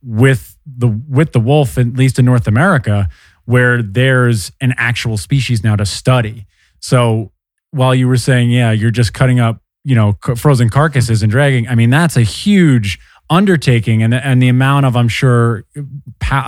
with 0.03 0.59
the 0.67 0.89
with 1.09 1.33
the 1.33 1.39
wolf 1.39 1.79
at 1.79 1.95
least 1.95 2.19
in 2.19 2.25
north 2.25 2.49
america 2.49 3.09
where 3.45 3.83
there's 3.83 4.53
an 4.61 4.75
actual 4.77 5.17
species 5.17 5.63
now 5.63 5.77
to 5.77 5.85
study. 5.85 6.47
So 6.81 7.33
while 7.71 7.95
you 7.95 8.07
were 8.07 8.17
saying 8.17 8.51
yeah 8.51 8.71
you're 8.71 8.93
just 8.93 9.13
cutting 9.13 9.41
up 9.41 9.61
you 9.83 9.95
know 9.95 10.17
frozen 10.37 10.71
carcasses 10.71 11.25
and 11.25 11.31
dragging 11.31 11.67
i 11.67 11.75
mean 11.75 11.91
that's 11.91 12.17
a 12.17 12.23
huge 12.23 13.01
undertaking 13.31 14.03
and 14.03 14.15
and 14.15 14.41
the 14.41 14.49
amount 14.49 14.87
of 14.87 14.97
I'm 14.97 15.09
sure 15.09 15.65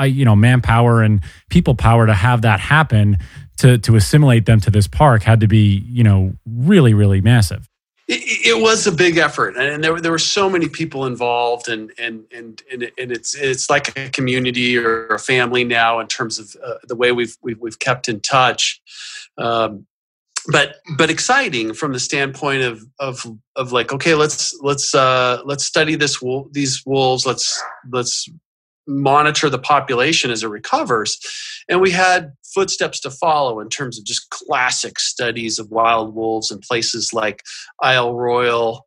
you 0.05 0.25
know 0.25 0.37
manpower 0.37 1.03
and 1.03 1.21
people 1.51 1.75
power 1.75 2.07
to 2.07 2.15
have 2.15 2.43
that 2.43 2.61
happen 2.61 3.19
to 3.59 3.79
to 3.79 3.97
assimilate 3.97 4.47
them 4.47 4.61
to 4.61 4.71
this 4.71 4.87
park 4.87 5.23
had 5.23 5.41
to 5.41 5.49
be 5.49 5.85
you 5.87 6.05
know 6.05 6.35
really 6.47 6.95
really 6.95 7.21
massive. 7.21 7.69
It, 8.09 8.57
it 8.57 8.63
was 8.63 8.87
a 8.87 8.93
big 8.93 9.17
effort, 9.17 9.57
and 9.57 9.83
there 9.83 10.01
there 10.01 10.13
were 10.13 10.19
so 10.19 10.49
many 10.49 10.69
people 10.69 11.07
involved, 11.07 11.69
and 11.69 11.93
and 11.99 12.25
and 12.33 12.63
and, 12.71 12.93
it's 12.97 13.35
it's 13.35 13.69
like 13.69 13.97
a 13.99 14.09
community 14.11 14.79
or 14.79 15.07
a 15.09 15.19
family 15.19 15.65
now 15.65 15.99
in 15.99 16.07
terms 16.07 16.39
of 16.39 16.57
uh, 16.65 16.75
the 16.85 16.95
way 16.95 17.11
we've, 17.11 17.37
we've 17.43 17.59
we've 17.59 17.79
kept 17.79 18.09
in 18.09 18.21
touch. 18.21 18.81
Um, 19.39 19.87
but 20.49 20.77
but 20.97 21.11
exciting 21.11 21.75
from 21.75 21.93
the 21.93 21.99
standpoint 21.99 22.63
of 22.63 22.83
of 23.01 23.27
of 23.57 23.73
like 23.73 23.93
okay 23.93 24.15
let's 24.15 24.57
let's 24.63 24.95
uh 24.95 25.43
let's 25.45 25.65
study 25.65 25.97
this 25.97 26.23
these 26.53 26.83
wolves 26.87 27.27
let's 27.27 27.61
let's 27.91 28.29
monitor 28.87 29.51
the 29.51 29.59
population 29.59 30.31
as 30.31 30.43
it 30.43 30.49
recovers 30.49 31.19
and 31.69 31.81
we 31.81 31.91
had 31.91 32.33
footsteps 32.45 33.01
to 33.01 33.11
follow 33.11 33.61
in 33.61 33.69
terms 33.69 33.99
of 33.99 34.05
just 34.05 34.31
classic 34.31 34.99
studies 34.99 35.59
of 35.59 35.71
wild 35.71 36.15
wolves 36.15 36.51
in 36.51 36.59
places 36.59 37.13
like 37.13 37.43
isle 37.83 38.15
Royale, 38.15 38.87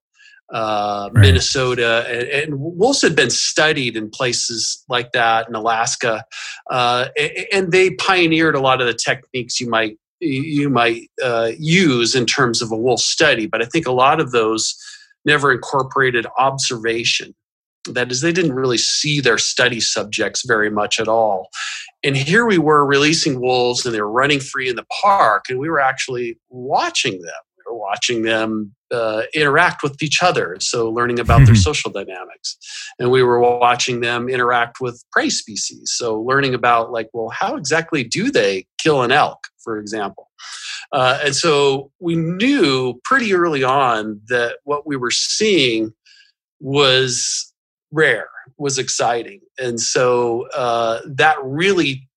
uh, 0.51 1.09
right. 1.13 1.21
Minnesota, 1.21 2.05
and, 2.09 2.27
and, 2.27 2.59
wolves 2.59 3.01
had 3.01 3.15
been 3.15 3.29
studied 3.29 3.95
in 3.95 4.09
places 4.09 4.83
like 4.89 5.11
that 5.11 5.47
in 5.47 5.53
Alaska, 5.53 6.23
uh, 6.71 7.09
and 7.53 7.71
they 7.71 7.91
pioneered 7.91 8.55
a 8.55 8.59
lot 8.59 8.81
of 8.81 8.87
the 8.87 8.93
techniques 8.93 9.59
you 9.59 9.69
might 9.69 9.97
you 10.21 10.69
might 10.69 11.03
uh, 11.23 11.51
use 11.57 12.13
in 12.13 12.25
terms 12.25 12.61
of 12.61 12.71
a 12.71 12.75
wolf 12.75 12.99
study. 12.99 13.47
But 13.47 13.61
I 13.61 13.65
think 13.65 13.87
a 13.87 13.91
lot 13.91 14.19
of 14.19 14.31
those 14.31 14.75
never 15.23 15.51
incorporated 15.51 16.25
observation. 16.37 17.35
That 17.85 18.11
is, 18.11 18.21
they 18.21 18.31
didn't 18.31 18.53
really 18.53 18.77
see 18.77 19.21
their 19.21 19.37
study 19.37 19.79
subjects 19.79 20.43
very 20.45 20.69
much 20.69 20.99
at 20.99 21.07
all. 21.07 21.49
And 22.03 22.15
here 22.15 22.45
we 22.45 22.57
were 22.57 22.85
releasing 22.85 23.41
wolves 23.41 23.85
and 23.85 23.95
they 23.95 24.01
were 24.01 24.11
running 24.11 24.39
free 24.39 24.69
in 24.69 24.75
the 24.75 24.85
park, 25.01 25.45
and 25.49 25.59
we 25.59 25.69
were 25.69 25.79
actually 25.79 26.37
watching 26.49 27.13
them. 27.21 27.41
We 27.57 27.73
were 27.73 27.77
watching 27.77 28.23
them 28.23 28.73
uh, 28.91 29.23
interact 29.33 29.83
with 29.83 30.01
each 30.01 30.21
other. 30.21 30.57
So, 30.59 30.89
learning 30.89 31.19
about 31.19 31.45
their 31.45 31.55
social 31.55 31.91
dynamics. 31.91 32.57
And 32.99 33.11
we 33.11 33.21
were 33.23 33.39
watching 33.39 34.01
them 34.01 34.29
interact 34.29 34.81
with 34.81 35.03
prey 35.11 35.29
species. 35.29 35.91
So, 35.95 36.21
learning 36.21 36.53
about, 36.53 36.91
like, 36.91 37.09
well, 37.13 37.29
how 37.29 37.55
exactly 37.55 38.03
do 38.03 38.31
they 38.31 38.65
kill 38.77 39.03
an 39.03 39.11
elk? 39.11 39.39
for 39.69 39.77
example. 39.77 40.27
Uh, 40.91 41.19
and 41.23 41.35
so 41.35 41.91
we 41.99 42.15
knew 42.15 42.99
pretty 43.03 43.33
early 43.33 43.63
on 43.63 44.19
that 44.29 44.57
what 44.63 44.87
we 44.87 44.95
were 44.95 45.11
seeing 45.11 45.93
was 46.59 47.48
rare, 47.91 48.29
was 48.57 48.77
exciting. 48.77 49.41
And 49.57 49.79
so 49.79 50.47
uh, 50.55 51.01
that 51.05 51.37
really 51.43 52.09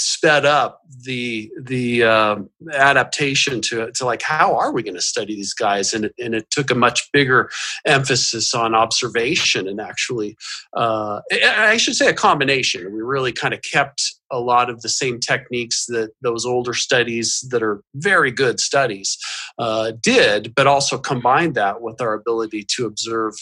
sped 0.00 0.46
up 0.46 0.80
the 1.04 1.50
the 1.60 2.02
um, 2.02 2.48
adaptation 2.72 3.60
to 3.60 3.92
to 3.92 4.06
like 4.06 4.22
how 4.22 4.56
are 4.56 4.72
we 4.72 4.82
going 4.82 4.94
to 4.94 5.00
study 5.00 5.34
these 5.34 5.52
guys 5.52 5.92
and 5.92 6.06
it, 6.06 6.14
and 6.18 6.34
it 6.34 6.50
took 6.50 6.70
a 6.70 6.74
much 6.74 7.10
bigger 7.12 7.50
emphasis 7.84 8.54
on 8.54 8.74
observation 8.74 9.68
and 9.68 9.78
actually 9.78 10.38
uh, 10.74 11.20
I 11.30 11.76
should 11.76 11.96
say 11.96 12.08
a 12.08 12.14
combination 12.14 12.90
we 12.94 13.02
really 13.02 13.30
kind 13.32 13.52
of 13.52 13.60
kept 13.60 14.14
a 14.30 14.38
lot 14.38 14.70
of 14.70 14.80
the 14.82 14.88
same 14.88 15.18
techniques 15.20 15.86
that 15.86 16.10
those 16.22 16.46
older 16.46 16.74
studies 16.74 17.46
that 17.50 17.62
are 17.62 17.82
very 17.94 18.30
good 18.30 18.60
studies 18.60 19.18
uh, 19.58 19.92
did 20.02 20.54
but 20.54 20.66
also 20.66 20.98
combined 20.98 21.54
that 21.54 21.82
with 21.82 22.00
our 22.00 22.14
ability 22.14 22.64
to 22.76 22.86
observe 22.86 23.34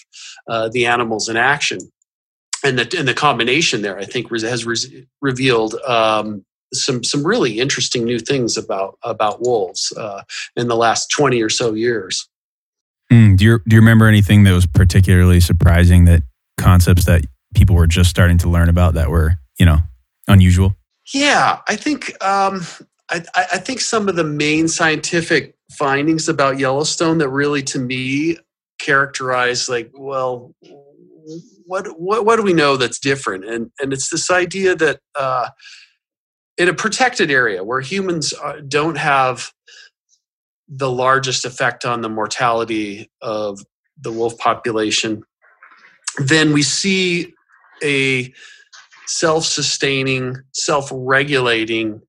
uh, 0.48 0.68
the 0.68 0.86
animals 0.86 1.28
in 1.28 1.36
action 1.36 1.78
and 2.64 2.78
the 2.78 2.98
and 2.98 3.06
the 3.06 3.14
combination 3.14 3.82
there, 3.82 3.98
I 3.98 4.04
think, 4.04 4.30
has 4.30 4.64
re- 4.64 5.06
revealed 5.20 5.74
um, 5.86 6.44
some 6.72 7.04
some 7.04 7.26
really 7.26 7.60
interesting 7.60 8.04
new 8.04 8.18
things 8.18 8.56
about 8.56 8.98
about 9.02 9.40
wolves 9.40 9.92
uh, 9.96 10.22
in 10.56 10.68
the 10.68 10.76
last 10.76 11.08
twenty 11.08 11.42
or 11.42 11.48
so 11.48 11.74
years. 11.74 12.28
Mm, 13.12 13.36
do 13.36 13.44
you 13.44 13.58
do 13.68 13.76
you 13.76 13.80
remember 13.80 14.06
anything 14.06 14.44
that 14.44 14.52
was 14.52 14.66
particularly 14.66 15.40
surprising 15.40 16.04
that 16.06 16.22
concepts 16.58 17.04
that 17.06 17.24
people 17.54 17.76
were 17.76 17.86
just 17.86 18.10
starting 18.10 18.38
to 18.38 18.48
learn 18.48 18.68
about 18.68 18.94
that 18.94 19.10
were 19.10 19.38
you 19.58 19.66
know 19.66 19.78
unusual? 20.26 20.74
Yeah, 21.12 21.60
I 21.66 21.76
think 21.76 22.12
um, 22.22 22.62
I, 23.10 23.22
I 23.34 23.58
think 23.58 23.80
some 23.80 24.08
of 24.08 24.16
the 24.16 24.24
main 24.24 24.68
scientific 24.68 25.54
findings 25.72 26.28
about 26.28 26.58
Yellowstone 26.58 27.18
that 27.18 27.28
really 27.28 27.62
to 27.62 27.78
me 27.78 28.36
characterize 28.78 29.68
like 29.68 29.90
well 29.94 30.54
what 31.66 32.00
what 32.00 32.24
what 32.24 32.36
do 32.36 32.42
we 32.42 32.52
know 32.52 32.76
that's 32.76 32.98
different? 32.98 33.44
And 33.44 33.70
and 33.80 33.92
it's 33.92 34.10
this 34.10 34.30
idea 34.30 34.74
that 34.76 35.00
uh, 35.14 35.50
in 36.56 36.68
a 36.68 36.74
protected 36.74 37.30
area 37.30 37.62
where 37.62 37.80
humans 37.80 38.34
uh, 38.42 38.60
don't 38.66 38.96
have 38.96 39.52
the 40.68 40.90
largest 40.90 41.44
effect 41.44 41.84
on 41.84 42.00
the 42.00 42.08
mortality 42.08 43.10
of 43.22 43.60
the 44.00 44.12
wolf 44.12 44.36
population, 44.38 45.22
then 46.18 46.52
we 46.52 46.62
see 46.62 47.34
a 47.82 48.32
self 49.08 49.44
sustaining, 49.44 50.36
self 50.52 50.88
regulating 50.92 52.00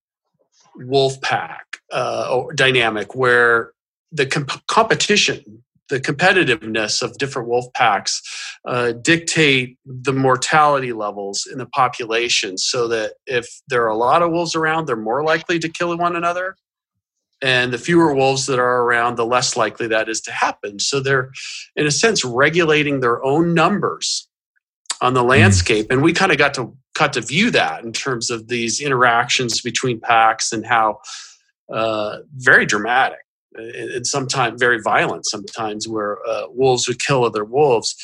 wolf 0.76 1.20
pack 1.22 1.78
uh, 1.92 2.44
dynamic 2.56 3.16
where 3.16 3.72
the 4.12 4.26
comp- 4.26 4.66
competition 4.68 5.64
the 5.90 6.00
competitiveness 6.00 7.02
of 7.02 7.18
different 7.18 7.48
wolf 7.48 7.66
packs 7.74 8.22
uh, 8.66 8.92
dictate 8.92 9.78
the 9.86 10.14
mortality 10.14 10.94
levels 10.94 11.48
in 11.52 11.58
the 11.58 11.66
population 11.66 12.58
so 12.58 12.88
that 12.88 13.14
if 13.26 13.48
there 13.68 13.84
are 13.84 13.90
a 13.90 13.98
lot 13.98 14.22
of 14.22 14.32
wolves 14.32 14.56
around 14.56 14.86
they're 14.86 14.96
more 14.96 15.24
likely 15.24 15.60
to 15.60 15.68
kill 15.68 15.98
one 15.98 16.16
another. 16.16 16.56
And 17.42 17.74
the 17.74 17.78
fewer 17.78 18.14
wolves 18.14 18.46
that 18.48 18.60
are 18.60 18.84
around 18.84 19.16
the 19.16 19.26
less 19.26 19.56
likely 19.56 19.88
that 19.88 20.10
is 20.10 20.22
to 20.22 20.32
happen. 20.32 20.78
So 20.78 21.00
they're 21.00 21.32
in 21.76 21.88
a 21.88 21.92
sense 21.92 22.24
regulating 22.24 23.00
their 23.00 23.24
own 23.24 23.54
numbers 23.54 24.29
on 25.02 25.14
the 25.14 25.22
mm-hmm. 25.22 25.30
landscape 25.30 25.88
and 25.90 26.02
we 26.02 26.14
kind 26.14 26.32
of 26.32 26.38
got 26.38 26.54
to 26.54 26.76
got 26.96 27.14
to 27.14 27.22
view 27.22 27.50
that 27.52 27.84
in 27.84 27.94
terms 27.94 28.30
of 28.30 28.48
these 28.48 28.82
interactions 28.82 29.62
between 29.62 30.00
packs 30.00 30.52
and 30.52 30.66
how 30.66 31.00
uh, 31.74 32.18
very 32.36 32.66
dramatic 32.66 33.20
and 33.56 34.06
sometimes 34.06 34.60
very 34.60 34.82
violent 34.82 35.26
sometimes 35.26 35.88
where 35.88 36.18
uh, 36.28 36.44
wolves 36.50 36.88
would 36.88 37.00
kill 37.00 37.24
other 37.24 37.44
wolves 37.44 37.96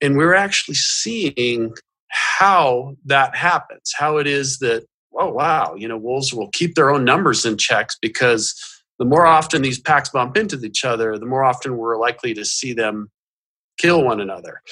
and 0.00 0.16
we're 0.16 0.34
actually 0.34 0.74
seeing 0.74 1.72
how 2.08 2.94
that 3.04 3.34
happens 3.36 3.92
how 3.96 4.16
it 4.16 4.26
is 4.26 4.58
that 4.58 4.84
oh 5.18 5.30
wow 5.30 5.74
you 5.74 5.88
know 5.88 5.98
wolves 5.98 6.32
will 6.32 6.50
keep 6.52 6.74
their 6.74 6.90
own 6.90 7.04
numbers 7.04 7.44
in 7.44 7.56
checks 7.58 7.96
because 8.00 8.54
the 8.98 9.04
more 9.04 9.26
often 9.26 9.62
these 9.62 9.80
packs 9.80 10.08
bump 10.08 10.36
into 10.36 10.58
each 10.64 10.84
other 10.84 11.18
the 11.18 11.26
more 11.26 11.44
often 11.44 11.76
we're 11.76 11.98
likely 11.98 12.32
to 12.32 12.44
see 12.44 12.72
them 12.72 13.10
kill 13.78 14.02
one 14.02 14.20
another. 14.20 14.62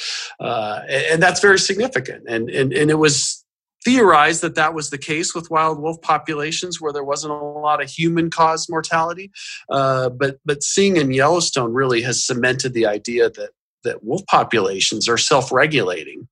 Uh, 0.40 0.80
and, 0.88 1.22
that's 1.22 1.40
very 1.40 1.58
significant. 1.58 2.24
And, 2.28 2.48
and 2.50 2.72
and 2.72 2.90
it 2.90 2.98
was 2.98 3.44
theorized 3.84 4.42
that 4.42 4.54
that 4.54 4.74
was 4.74 4.90
the 4.90 4.98
case 4.98 5.34
with 5.34 5.50
wild 5.50 5.80
wolf 5.80 6.00
populations 6.02 6.80
where 6.80 6.92
there 6.92 7.04
wasn't 7.04 7.32
a 7.32 7.36
lot 7.36 7.82
of 7.82 7.90
human 7.90 8.30
caused 8.30 8.68
mortality. 8.70 9.30
Uh, 9.68 10.08
but 10.08 10.38
but 10.44 10.62
seeing 10.62 10.96
in 10.96 11.12
Yellowstone 11.12 11.72
really 11.72 12.02
has 12.02 12.24
cemented 12.24 12.74
the 12.74 12.86
idea 12.86 13.28
that 13.30 13.50
that 13.84 14.04
wolf 14.04 14.22
populations 14.26 15.08
are 15.08 15.18
self-regulating. 15.18 16.28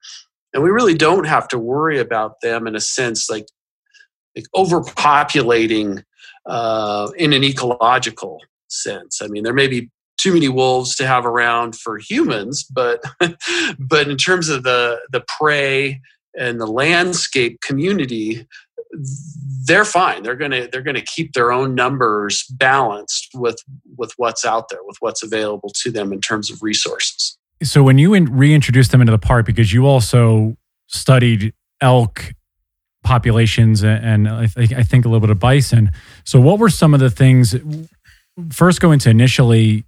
And 0.54 0.62
we 0.62 0.70
really 0.70 0.94
don't 0.94 1.26
have 1.26 1.48
to 1.48 1.58
worry 1.58 1.98
about 1.98 2.40
them 2.42 2.66
in 2.66 2.76
a 2.76 2.80
sense 2.80 3.28
like, 3.28 3.46
like 4.36 4.46
overpopulating 4.54 6.04
uh, 6.46 7.10
in 7.16 7.32
an 7.32 7.44
ecological 7.44 8.38
sense. 8.68 9.20
I 9.20 9.26
mean 9.26 9.42
there 9.42 9.54
may 9.54 9.66
be 9.66 9.90
too 10.20 10.32
many 10.32 10.48
wolves 10.48 10.94
to 10.96 11.06
have 11.06 11.24
around 11.24 11.74
for 11.74 11.98
humans 11.98 12.64
but 12.64 13.02
but 13.78 14.08
in 14.08 14.16
terms 14.16 14.48
of 14.48 14.62
the 14.62 14.98
the 15.10 15.24
prey 15.38 16.00
and 16.38 16.60
the 16.60 16.66
landscape 16.66 17.60
community 17.60 18.46
they're 19.66 19.84
fine. 19.84 20.22
They're 20.22 20.36
going 20.36 20.50
to 20.50 20.68
they're 20.70 20.82
going 20.82 20.96
to 20.96 21.02
keep 21.02 21.32
their 21.32 21.52
own 21.52 21.74
numbers 21.74 22.44
balanced 22.50 23.28
with 23.34 23.62
with 23.96 24.12
what's 24.16 24.44
out 24.44 24.68
there 24.68 24.80
with 24.84 24.96
what's 25.00 25.22
available 25.22 25.70
to 25.82 25.90
them 25.90 26.12
in 26.12 26.20
terms 26.20 26.50
of 26.50 26.62
resources. 26.62 27.38
So 27.62 27.82
when 27.82 27.98
you 27.98 28.14
in, 28.14 28.24
reintroduced 28.24 28.90
them 28.90 29.00
into 29.00 29.12
the 29.12 29.18
park 29.18 29.46
because 29.46 29.72
you 29.72 29.86
also 29.86 30.56
studied 30.86 31.52
elk 31.80 32.32
populations 33.04 33.82
and, 33.82 34.28
I, 34.28 34.46
th- 34.46 34.72
I 34.72 34.82
think 34.82 35.04
a 35.04 35.08
little 35.08 35.20
bit 35.20 35.30
of 35.30 35.38
bison. 35.38 35.90
So 36.24 36.40
what 36.40 36.58
were 36.58 36.70
some 36.70 36.94
of 36.94 37.00
the 37.00 37.10
things 37.10 37.54
first 38.50 38.80
go 38.80 38.92
into 38.92 39.10
initially 39.10 39.84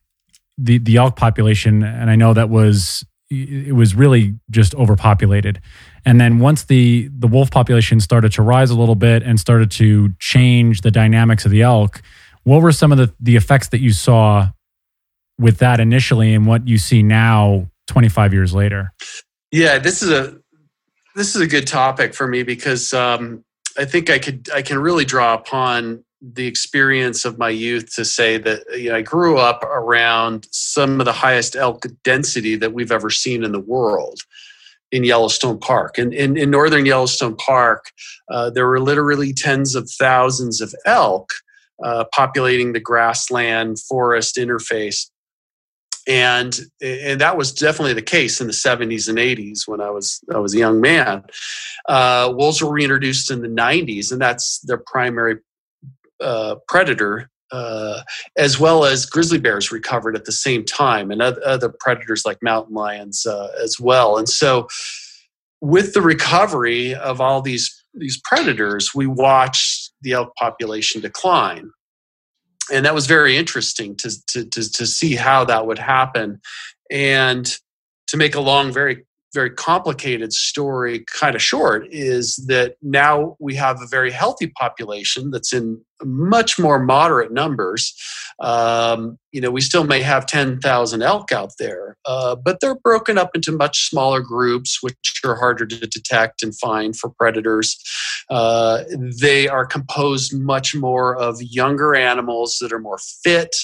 the 0.59 0.79
the 0.79 0.97
elk 0.97 1.17
population 1.17 1.83
and 1.83 2.11
i 2.11 2.17
know 2.17 2.35
that 2.35 2.51
was 2.51 3.05
it 3.31 3.75
was 3.75 3.95
really 3.95 4.35
just 4.51 4.75
overpopulated 4.75 5.61
and 6.05 6.21
then 6.21 6.39
once 6.39 6.65
the 6.65 7.09
the 7.17 7.27
wolf 7.27 7.51
population 7.51 8.01
started 8.01 8.33
to 8.33 8.43
rise 8.43 8.71
a 8.71 8.79
little 8.79 8.95
bit 8.95 9.23
and 9.23 9.39
started 9.39 9.71
to 9.73 10.11
change 10.19 10.81
the 10.81 10.91
dynamics 10.91 11.45
of 11.45 11.51
the 11.51 11.63
elk, 11.63 12.03
what 12.43 12.61
were 12.61 12.73
some 12.73 12.91
of 12.91 12.99
the, 12.99 13.15
the 13.21 13.37
effects 13.37 13.69
that 13.69 13.81
you 13.81 13.93
saw 13.93 14.49
with 15.39 15.59
that 15.59 15.81
initially 15.81 16.35
and 16.35 16.47
what 16.47 16.67
you 16.67 16.79
see 16.79 17.03
now 17.03 17.69
25 17.87 18.33
years 18.33 18.55
later? 18.55 18.93
Yeah, 19.53 19.79
this 19.79 20.03
is 20.03 20.11
a 20.11 20.37
this 21.15 21.35
is 21.37 21.41
a 21.41 21.47
good 21.47 21.67
topic 21.67 22.15
for 22.15 22.27
me 22.27 22.43
because 22.43 22.93
um, 22.93 23.45
I 23.79 23.85
think 23.85 24.11
I 24.11 24.19
could 24.19 24.49
I 24.53 24.63
can 24.63 24.79
really 24.79 25.05
draw 25.05 25.35
upon 25.35 26.05
the 26.23 26.47
experience 26.47 27.25
of 27.25 27.39
my 27.39 27.49
youth 27.49 27.95
to 27.97 28.05
say 28.05 28.39
that 28.39 28.63
you 28.79 28.91
know, 28.91 28.97
I 28.97 29.03
grew 29.03 29.39
up 29.39 29.65
around 29.65 30.47
some 30.53 31.01
of 31.01 31.05
the 31.05 31.13
highest 31.13 31.57
elk 31.57 31.85
density 32.05 32.55
that 32.57 32.73
we've 32.73 32.93
ever 32.93 33.11
seen 33.11 33.43
in 33.43 33.51
the 33.51 33.61
world 33.61 34.21
in 34.93 35.03
Yellowstone 35.05 35.59
Park. 35.59 35.99
And 35.99 36.15
in, 36.15 36.37
in 36.37 36.51
northern 36.51 36.87
Yellowstone 36.87 37.35
Park, 37.37 37.91
uh, 38.31 38.51
there 38.51 38.69
were 38.69 38.79
literally 38.79 39.33
tens 39.33 39.75
of 39.75 39.91
thousands 39.91 40.61
of 40.61 40.73
elk 40.87 41.31
uh, 41.83 42.05
populating 42.13 42.73
the 42.73 42.81
grassland 42.81 43.81
forest 43.81 44.37
interface. 44.37 45.11
And, 46.07 46.57
and 46.81 47.21
that 47.21 47.37
was 47.37 47.53
definitely 47.53 47.95
the 47.95 48.03
case 48.03 48.41
in 48.41 48.47
the 48.47 48.53
70s 48.53 49.09
and 49.09 49.19
80s 49.19 49.67
when 49.67 49.81
I 49.81 49.91
was 49.91 50.21
I 50.33 50.39
was 50.39 50.55
a 50.55 50.59
young 50.59 50.81
man. 50.81 51.23
Uh, 51.89 52.33
wolves 52.35 52.63
were 52.63 52.73
reintroduced 52.73 53.31
in 53.31 53.41
the 53.41 53.49
90s, 53.49 54.11
and 54.11 54.21
that's 54.21 54.59
their 54.61 54.83
primary 54.85 55.37
uh, 56.23 56.57
predator 56.69 57.29
uh, 57.53 58.03
as 58.39 58.59
well 58.59 58.85
as 58.85 59.05
grizzly 59.05 59.39
bears 59.39 59.71
recovered 59.71 60.17
at 60.17 60.25
the 60.25 60.33
same 60.33 60.65
time, 60.65 61.11
and 61.11 61.21
other 61.21 61.73
predators 61.81 62.25
like 62.25 62.39
mountain 62.43 62.75
lions 62.75 63.27
uh, 63.27 63.49
as 63.63 63.79
well. 63.79 64.17
And 64.17 64.29
so, 64.29 64.67
with 65.61 65.93
the 65.93 66.01
recovery 66.01 66.95
of 66.95 67.21
all 67.21 67.43
these 67.43 67.71
these 67.95 68.21
predators, 68.25 68.95
we 68.95 69.07
watched 69.07 69.93
the 70.01 70.13
elk 70.13 70.35
population 70.37 71.03
decline, 71.03 71.71
and 72.73 72.87
that 72.87 72.95
was 72.95 73.07
very 73.07 73.37
interesting 73.37 73.97
to 73.97 74.11
to 74.29 74.47
to, 74.47 74.73
to 74.73 74.87
see 74.87 75.15
how 75.15 75.45
that 75.45 75.67
would 75.67 75.79
happen. 75.79 76.41
And 76.91 77.47
to 78.09 78.17
make 78.17 78.35
a 78.35 78.41
long, 78.41 78.73
very 78.73 79.05
very 79.35 79.51
complicated 79.51 80.33
story 80.33 81.05
kind 81.19 81.35
of 81.35 81.43
short 81.43 81.87
is 81.91 82.37
that 82.49 82.77
now 82.83 83.37
we 83.41 83.55
have 83.55 83.81
a 83.81 83.87
very 83.87 84.11
healthy 84.11 84.47
population 84.47 85.31
that's 85.31 85.53
in 85.55 85.83
much 86.05 86.59
more 86.59 86.79
moderate 86.79 87.33
numbers. 87.33 87.95
Um, 88.41 89.19
you 89.31 89.41
know, 89.41 89.51
we 89.51 89.61
still 89.61 89.85
may 89.85 90.03
have 90.03 90.27
10,000 90.27 91.03
elk 91.03 91.33
out 91.33 91.53
there, 91.59 91.97
uh, 92.05 92.35
but 92.35 92.59
they're 92.61 92.79
broken 92.79 93.17
up 93.19 93.31
into 93.35 93.53
much 93.53 93.89
smaller 93.89 94.21
groups, 94.21 94.83
which 94.83 95.21
are 95.25 95.37
harder 95.37 95.67
to 95.67 95.87
detect 95.87 96.43
and 96.43 96.57
find 96.59 96.97
for 96.97 97.11
predators. 97.11 97.79
Uh, 98.31 98.83
they 99.21 99.49
are 99.49 99.67
composed 99.67 100.39
much 100.39 100.75
more 100.75 101.17
of 101.17 101.41
younger 101.41 101.95
animals 101.95 102.59
that 102.61 102.73
are 102.73 102.81
more 102.81 102.99
fit, 103.23 103.55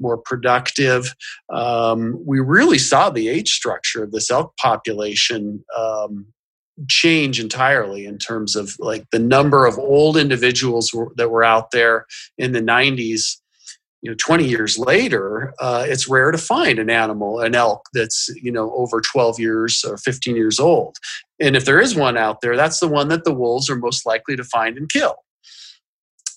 more 0.00 0.18
productive. 0.18 1.14
Um, 1.52 2.20
we 2.24 2.40
really 2.40 2.78
saw 2.78 3.10
the 3.10 3.28
age 3.28 3.50
structure 3.50 4.04
of 4.04 4.12
this 4.12 4.30
elk 4.30 4.56
population 4.56 5.64
um, 5.76 6.26
change 6.88 7.38
entirely 7.38 8.06
in 8.06 8.18
terms 8.18 8.56
of 8.56 8.72
like 8.78 9.04
the 9.12 9.18
number 9.18 9.66
of 9.66 9.78
old 9.78 10.16
individuals 10.16 10.94
that 11.16 11.30
were 11.30 11.44
out 11.44 11.70
there 11.70 12.06
in 12.38 12.52
the 12.52 12.62
90s 12.62 13.36
you 14.00 14.10
know 14.10 14.16
20 14.18 14.46
years 14.46 14.78
later 14.78 15.54
uh, 15.60 15.84
it's 15.86 16.08
rare 16.08 16.30
to 16.30 16.38
find 16.38 16.78
an 16.78 16.90
animal 16.90 17.40
an 17.40 17.54
elk 17.54 17.88
that's 17.94 18.28
you 18.42 18.50
know 18.50 18.72
over 18.74 19.00
12 19.00 19.38
years 19.38 19.84
or 19.84 19.96
15 19.96 20.36
years 20.36 20.58
old. 20.58 20.96
And 21.40 21.56
if 21.56 21.64
there 21.64 21.80
is 21.80 21.94
one 21.94 22.16
out 22.16 22.40
there 22.40 22.56
that's 22.56 22.80
the 22.80 22.88
one 22.88 23.08
that 23.08 23.24
the 23.24 23.34
wolves 23.34 23.70
are 23.70 23.76
most 23.76 24.04
likely 24.04 24.36
to 24.36 24.44
find 24.44 24.76
and 24.76 24.88
kill. 24.88 25.16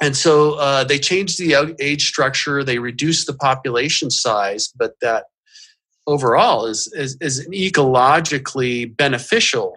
And 0.02 0.18
so 0.18 0.56
uh, 0.56 0.84
they 0.84 1.00
changed 1.00 1.40
the 1.40 1.76
age 1.80 2.08
structure 2.08 2.64
they 2.64 2.80
reduced 2.80 3.28
the 3.28 3.34
population 3.34 4.12
size 4.12 4.72
but 4.76 4.94
that 5.02 5.26
overall 6.08 6.68
is, 6.68 6.92
is, 6.94 7.18
is 7.20 7.40
an 7.40 7.52
ecologically 7.52 8.96
beneficial 8.96 9.76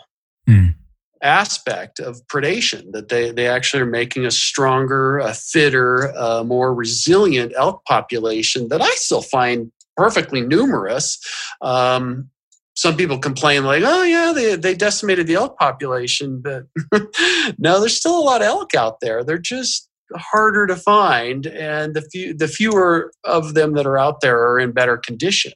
mm. 0.49 0.75
aspect 1.23 2.01
of 2.01 2.21
predation 2.27 2.93
that 2.93 3.09
they, 3.09 3.31
they 3.31 3.47
actually 3.47 3.83
are 3.83 3.87
making 3.87 4.25
a 4.25 4.31
stronger, 4.31 5.19
a 5.19 5.35
fitter, 5.35 6.13
a 6.17 6.45
more 6.45 6.75
resilient 6.75 7.53
elk 7.57 7.85
population 7.85 8.69
that 8.69 8.81
I 8.81 8.91
still 8.91 9.23
find 9.23 9.71
perfectly 9.97 10.41
numerous. 10.41 11.19
Um, 11.61 12.31
some 12.75 12.97
people 12.97 13.19
complain 13.19 13.65
like, 13.65 13.83
oh 13.85 14.05
yeah, 14.05 14.33
they, 14.33 14.55
they 14.55 14.75
decimated 14.75 15.27
the 15.27 15.35
elk 15.35 15.59
population, 15.59 16.41
but 16.41 16.65
no, 17.59 17.81
there's 17.81 17.97
still 17.97 18.17
a 18.17 18.23
lot 18.23 18.41
of 18.41 18.47
elk 18.47 18.75
out 18.75 19.01
there. 19.01 19.25
They're 19.25 19.37
just 19.37 19.89
harder 20.15 20.67
to 20.67 20.77
find, 20.77 21.47
and 21.47 21.95
the 21.95 22.03
few 22.03 22.35
the 22.35 22.49
fewer 22.49 23.13
of 23.25 23.55
them 23.55 23.75
that 23.75 23.87
are 23.87 23.99
out 23.99 24.21
there 24.21 24.39
are 24.49 24.59
in 24.59 24.73
better 24.73 24.97
condition. 24.97 25.53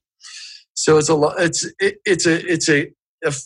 So 0.75 0.99
it's 0.99 1.09
a 1.09 1.17
it's 1.39 1.65
it, 1.79 1.99
it's 2.05 2.27
a 2.27 2.53
it's 2.53 2.69
a 2.69 2.93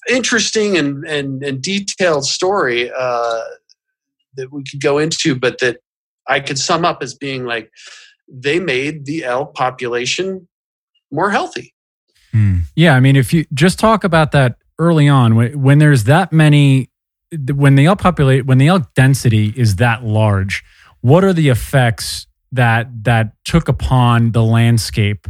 interesting 0.09 0.77
and, 0.77 1.05
and, 1.05 1.43
and 1.43 1.63
detailed 1.63 2.25
story 2.25 2.91
uh, 2.91 3.41
that 4.37 4.53
we 4.53 4.65
could 4.65 4.81
go 4.81 4.99
into, 4.99 5.35
but 5.35 5.59
that 5.59 5.79
I 6.29 6.41
could 6.41 6.59
sum 6.59 6.85
up 6.85 7.03
as 7.03 7.15
being 7.15 7.45
like 7.45 7.71
they 8.29 8.59
made 8.59 9.07
the 9.07 9.25
elk 9.25 9.55
population 9.55 10.49
more 11.11 11.31
healthy. 11.31 11.75
Hmm. 12.33 12.61
Yeah, 12.75 12.95
I 12.95 13.01
mean, 13.01 13.17
if 13.17 13.33
you 13.33 13.47
just 13.55 13.79
talk 13.79 14.05
about 14.05 14.33
that 14.33 14.57
early 14.79 15.09
on, 15.09 15.37
when, 15.37 15.63
when 15.63 15.79
there's 15.79 16.05
that 16.05 16.33
many, 16.33 16.91
when 17.33 17.77
the 17.77 17.87
elk 17.87 18.01
populate, 18.01 18.47
when 18.47 18.59
the 18.59 18.69
elk 18.69 18.93
density 18.95 19.55
is 19.57 19.77
that 19.77 20.05
large, 20.05 20.65
what 21.01 21.25
are 21.25 21.33
the 21.33 21.49
effects 21.49 22.27
that 22.53 23.05
that 23.05 23.33
took 23.45 23.69
upon 23.69 24.33
the 24.33 24.43
landscape? 24.43 25.27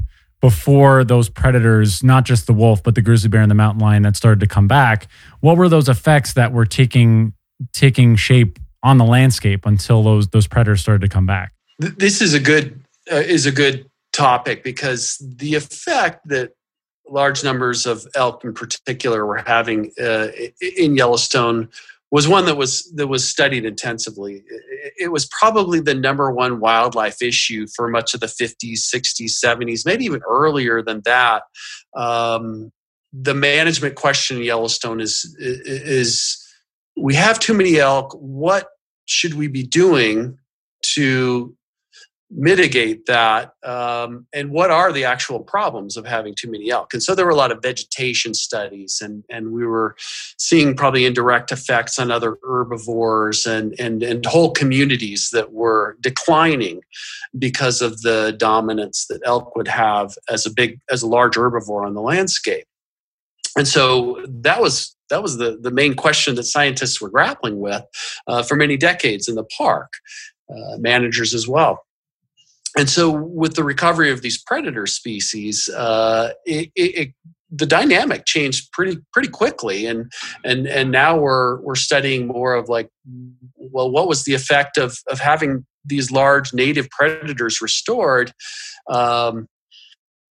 Before 0.47 1.03
those 1.03 1.29
predators, 1.29 2.05
not 2.05 2.25
just 2.25 2.47
the 2.47 2.53
wolf, 2.53 2.81
but 2.81 2.95
the 2.95 3.03
grizzly 3.03 3.29
bear 3.29 3.41
and 3.41 3.51
the 3.51 3.55
mountain 3.57 3.81
lion 3.81 4.05
that 4.05 4.15
started 4.15 4.39
to 4.39 4.47
come 4.47 4.69
back, 4.69 5.09
what 5.41 5.57
were 5.57 5.69
those 5.69 5.89
effects 5.89 6.35
that 6.35 6.53
were 6.53 6.65
taking 6.65 7.33
taking 7.73 8.15
shape 8.15 8.61
on 8.85 8.97
the 8.97 9.05
landscape 9.05 9.67
until 9.67 10.05
those 10.05 10.29
those 10.29 10.47
predators 10.47 10.81
started 10.81 11.01
to 11.01 11.09
come 11.09 11.27
back? 11.27 11.53
This 11.81 12.23
is 12.23 12.33
a 12.33 12.39
good 12.39 12.81
uh, 13.11 13.17
is 13.17 13.45
a 13.45 13.51
good 13.51 13.91
topic 14.13 14.63
because 14.63 15.21
the 15.21 15.57
effect 15.57 16.29
that 16.29 16.53
large 17.09 17.43
numbers 17.43 17.85
of 17.85 18.07
elk 18.15 18.45
in 18.45 18.55
particular 18.55 19.27
were 19.27 19.43
having 19.45 19.91
uh, 20.01 20.29
in 20.61 20.95
Yellowstone 20.95 21.69
was 22.11 22.29
one 22.29 22.47
that 22.47 22.57
was 22.57 22.91
that 22.93 23.09
was 23.09 23.29
studied 23.29 23.65
intensively. 23.65 24.45
It 24.97 25.11
was 25.11 25.27
probably 25.27 25.81
the 25.81 25.95
number 25.95 26.31
one 26.31 26.61
wildlife 26.61 27.21
issue 27.21 27.67
for 27.75 27.89
much 27.89 28.15
of 28.15 28.21
the 28.21 28.27
50s, 28.27 28.79
60s, 28.95 29.33
70s, 29.45 29.85
maybe 29.85 30.05
even 30.05 30.23
earlier 30.29 30.83
than 30.83 31.03
that. 31.05 31.43
Um, 31.97 32.71
the 33.13 33.35
management 33.35 33.97
question 33.97 34.37
in 34.37 34.45
Yellowstone 34.45 35.01
is 35.01 35.37
is 35.39 36.43
we 36.97 37.15
have 37.15 37.39
too 37.39 37.55
many 37.55 37.79
elk. 37.79 38.13
What 38.15 38.69
should 39.07 39.35
we 39.35 39.49
be 39.49 39.63
doing 39.63 40.39
to 40.95 41.57
mitigate 42.31 43.07
that 43.07 43.53
um, 43.65 44.27
and 44.33 44.51
what 44.51 44.71
are 44.71 44.93
the 44.93 45.05
actual 45.05 45.41
problems 45.41 45.97
of 45.97 46.05
having 46.05 46.35
too 46.35 46.51
many 46.51 46.71
elk 46.71 46.93
and 46.93 47.03
so 47.03 47.15
there 47.15 47.25
were 47.25 47.31
a 47.31 47.37
lot 47.37 47.53
of 47.53 47.63
vegetation 47.63 48.35
studies 48.35 49.01
and 49.01 49.23
and 49.31 49.53
we 49.53 49.65
were 49.65 49.95
seeing 50.37 50.75
probably 50.75 51.05
indirect 51.05 51.53
effects 51.53 51.99
on 51.99 52.11
other 52.11 52.37
herbivores 52.43 53.47
and 53.47 53.79
and 53.79 54.03
and 54.03 54.27
whole 54.27 54.51
communities 54.51 55.31
that 55.33 55.53
were 55.53 55.97
declining 56.01 56.81
because 57.39 57.81
of 57.81 58.03
the 58.03 58.35
dominance 58.39 59.07
that 59.09 59.21
elk 59.25 59.55
would 59.55 59.69
have 59.69 60.15
as 60.29 60.45
a 60.47 60.51
big 60.51 60.81
as 60.91 61.03
a 61.03 61.07
large 61.07 61.37
herbivore 61.37 61.87
on 61.87 61.95
the 61.95 62.03
landscape 62.03 62.67
and 63.57 63.67
so 63.67 64.25
that 64.29 64.61
was 64.61 64.97
that 65.09 65.23
was 65.23 65.39
the, 65.39 65.59
the 65.61 65.71
main 65.71 65.95
question 65.95 66.35
that 66.35 66.45
scientists 66.45 67.01
were 67.01 67.09
grappling 67.09 67.61
with 67.61 67.85
uh, 68.27 68.43
for 68.43 68.57
many 68.57 68.77
decades 68.77 69.29
in 69.29 69.37
the 69.37 69.45
park, 69.45 69.93
uh, 70.51 70.77
managers 70.79 71.33
as 71.33 71.47
well. 71.47 71.86
And 72.77 72.91
so, 72.91 73.11
with 73.11 73.55
the 73.55 73.65
recovery 73.65 74.11
of 74.11 74.21
these 74.21 74.43
predator 74.43 74.87
species, 74.87 75.69
uh, 75.71 76.33
it, 76.45 76.71
it, 76.75 77.15
the 77.51 77.67
dynamic 77.67 78.27
changed 78.27 78.71
pretty 78.73 78.99
pretty 79.13 79.29
quickly, 79.29 79.87
and 79.87 80.13
and 80.45 80.67
and 80.67 80.91
now 80.91 81.19
we're 81.19 81.61
we're 81.63 81.75
studying 81.75 82.27
more 82.27 82.55
of 82.55 82.69
like, 82.69 82.89
well, 83.57 83.91
what 83.91 84.09
was 84.09 84.25
the 84.25 84.35
effect 84.35 84.77
of 84.77 84.99
of 85.09 85.21
having 85.21 85.65
these 85.85 86.11
large 86.11 86.53
native 86.53 86.91
predators 86.91 87.63
restored? 87.63 88.33
Um, 88.91 89.47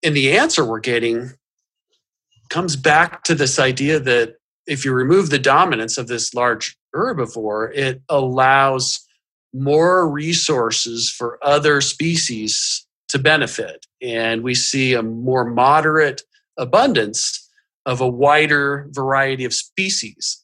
and 0.03 0.15
the 0.15 0.37
answer 0.37 0.63
we're 0.63 0.79
getting 0.79 1.31
comes 2.49 2.75
back 2.75 3.23
to 3.23 3.33
this 3.33 3.57
idea 3.57 3.99
that 3.99 4.35
if 4.67 4.85
you 4.85 4.93
remove 4.93 5.29
the 5.29 5.39
dominance 5.39 5.97
of 5.97 6.07
this 6.07 6.33
large 6.33 6.77
herbivore, 6.93 7.75
it 7.75 8.01
allows 8.09 9.05
more 9.55 10.09
resources 10.09 11.09
for 11.09 11.39
other 11.41 11.81
species 11.81 12.85
to 13.09 13.19
benefit. 13.19 13.85
And 14.01 14.43
we 14.43 14.55
see 14.55 14.93
a 14.93 15.01
more 15.03 15.45
moderate 15.45 16.21
abundance 16.57 17.49
of 17.85 18.01
a 18.01 18.07
wider 18.07 18.87
variety 18.91 19.45
of 19.45 19.53
species. 19.53 20.43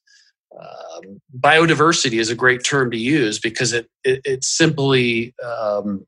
Um, 0.60 1.21
biodiversity 1.38 2.19
is 2.19 2.30
a 2.30 2.36
great 2.36 2.63
term 2.63 2.91
to 2.91 2.97
use 2.97 3.39
because 3.39 3.74
it, 3.74 3.88
it, 4.04 4.21
it 4.26 4.43
simply 4.43 5.34
um, 5.43 6.06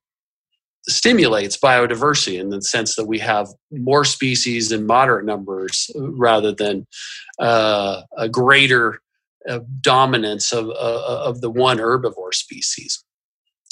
stimulates 0.87 1.57
biodiversity 1.57 2.39
in 2.39 2.49
the 2.49 2.61
sense 2.61 2.95
that 2.95 3.05
we 3.05 3.19
have 3.19 3.47
more 3.71 4.03
species 4.03 4.71
in 4.71 4.85
moderate 4.85 5.25
numbers 5.25 5.89
rather 5.95 6.51
than 6.51 6.85
uh, 7.39 8.01
a 8.17 8.27
greater 8.27 8.99
uh, 9.49 9.59
dominance 9.81 10.51
of, 10.51 10.69
uh, 10.69 11.23
of 11.25 11.41
the 11.41 11.49
one 11.49 11.77
herbivore 11.77 12.33
species. 12.33 13.03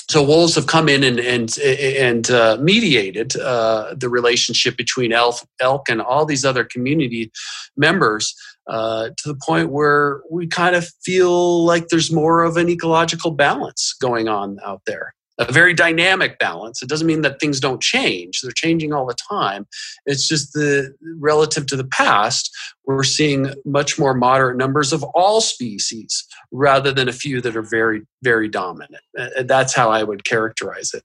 So 0.09 0.21
wolves 0.21 0.55
have 0.55 0.67
come 0.67 0.89
in 0.89 1.05
and 1.05 1.19
and 1.21 1.57
and 1.57 2.29
uh, 2.29 2.57
mediated 2.59 3.37
uh, 3.37 3.95
the 3.95 4.09
relationship 4.09 4.75
between 4.75 5.13
elk, 5.13 5.37
elk 5.61 5.87
and 5.87 6.01
all 6.01 6.25
these 6.25 6.43
other 6.43 6.65
community 6.65 7.31
members 7.77 8.35
uh, 8.67 9.09
to 9.15 9.29
the 9.29 9.39
point 9.45 9.71
where 9.71 10.21
we 10.29 10.47
kind 10.47 10.75
of 10.75 10.85
feel 11.01 11.63
like 11.63 11.87
there's 11.87 12.11
more 12.11 12.43
of 12.43 12.57
an 12.57 12.67
ecological 12.67 13.31
balance 13.31 13.95
going 14.01 14.27
on 14.27 14.59
out 14.65 14.81
there 14.85 15.13
a 15.47 15.51
very 15.51 15.73
dynamic 15.73 16.39
balance. 16.39 16.81
It 16.81 16.89
doesn't 16.89 17.07
mean 17.07 17.21
that 17.21 17.39
things 17.39 17.59
don't 17.59 17.81
change. 17.81 18.41
They're 18.41 18.51
changing 18.51 18.93
all 18.93 19.05
the 19.05 19.15
time. 19.15 19.67
It's 20.05 20.27
just 20.27 20.53
the 20.53 20.93
relative 21.19 21.65
to 21.67 21.75
the 21.75 21.85
past, 21.85 22.51
we're 22.85 23.03
seeing 23.03 23.53
much 23.65 23.97
more 23.97 24.13
moderate 24.13 24.57
numbers 24.57 24.91
of 24.93 25.03
all 25.15 25.41
species 25.41 26.25
rather 26.51 26.91
than 26.91 27.07
a 27.07 27.13
few 27.13 27.41
that 27.41 27.55
are 27.55 27.61
very, 27.61 28.01
very 28.23 28.49
dominant. 28.49 29.03
That's 29.43 29.73
how 29.73 29.89
I 29.89 30.03
would 30.03 30.25
characterize 30.25 30.93
it. 30.93 31.03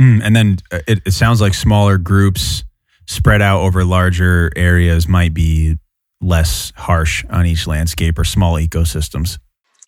Mm, 0.00 0.22
and 0.22 0.36
then 0.36 0.58
uh, 0.72 0.80
it, 0.88 1.00
it 1.06 1.12
sounds 1.12 1.40
like 1.40 1.54
smaller 1.54 1.98
groups 1.98 2.64
spread 3.06 3.42
out 3.42 3.60
over 3.60 3.84
larger 3.84 4.50
areas 4.56 5.06
might 5.06 5.34
be 5.34 5.78
less 6.20 6.72
harsh 6.76 7.24
on 7.30 7.46
each 7.46 7.66
landscape 7.66 8.18
or 8.18 8.24
small 8.24 8.54
ecosystems. 8.54 9.38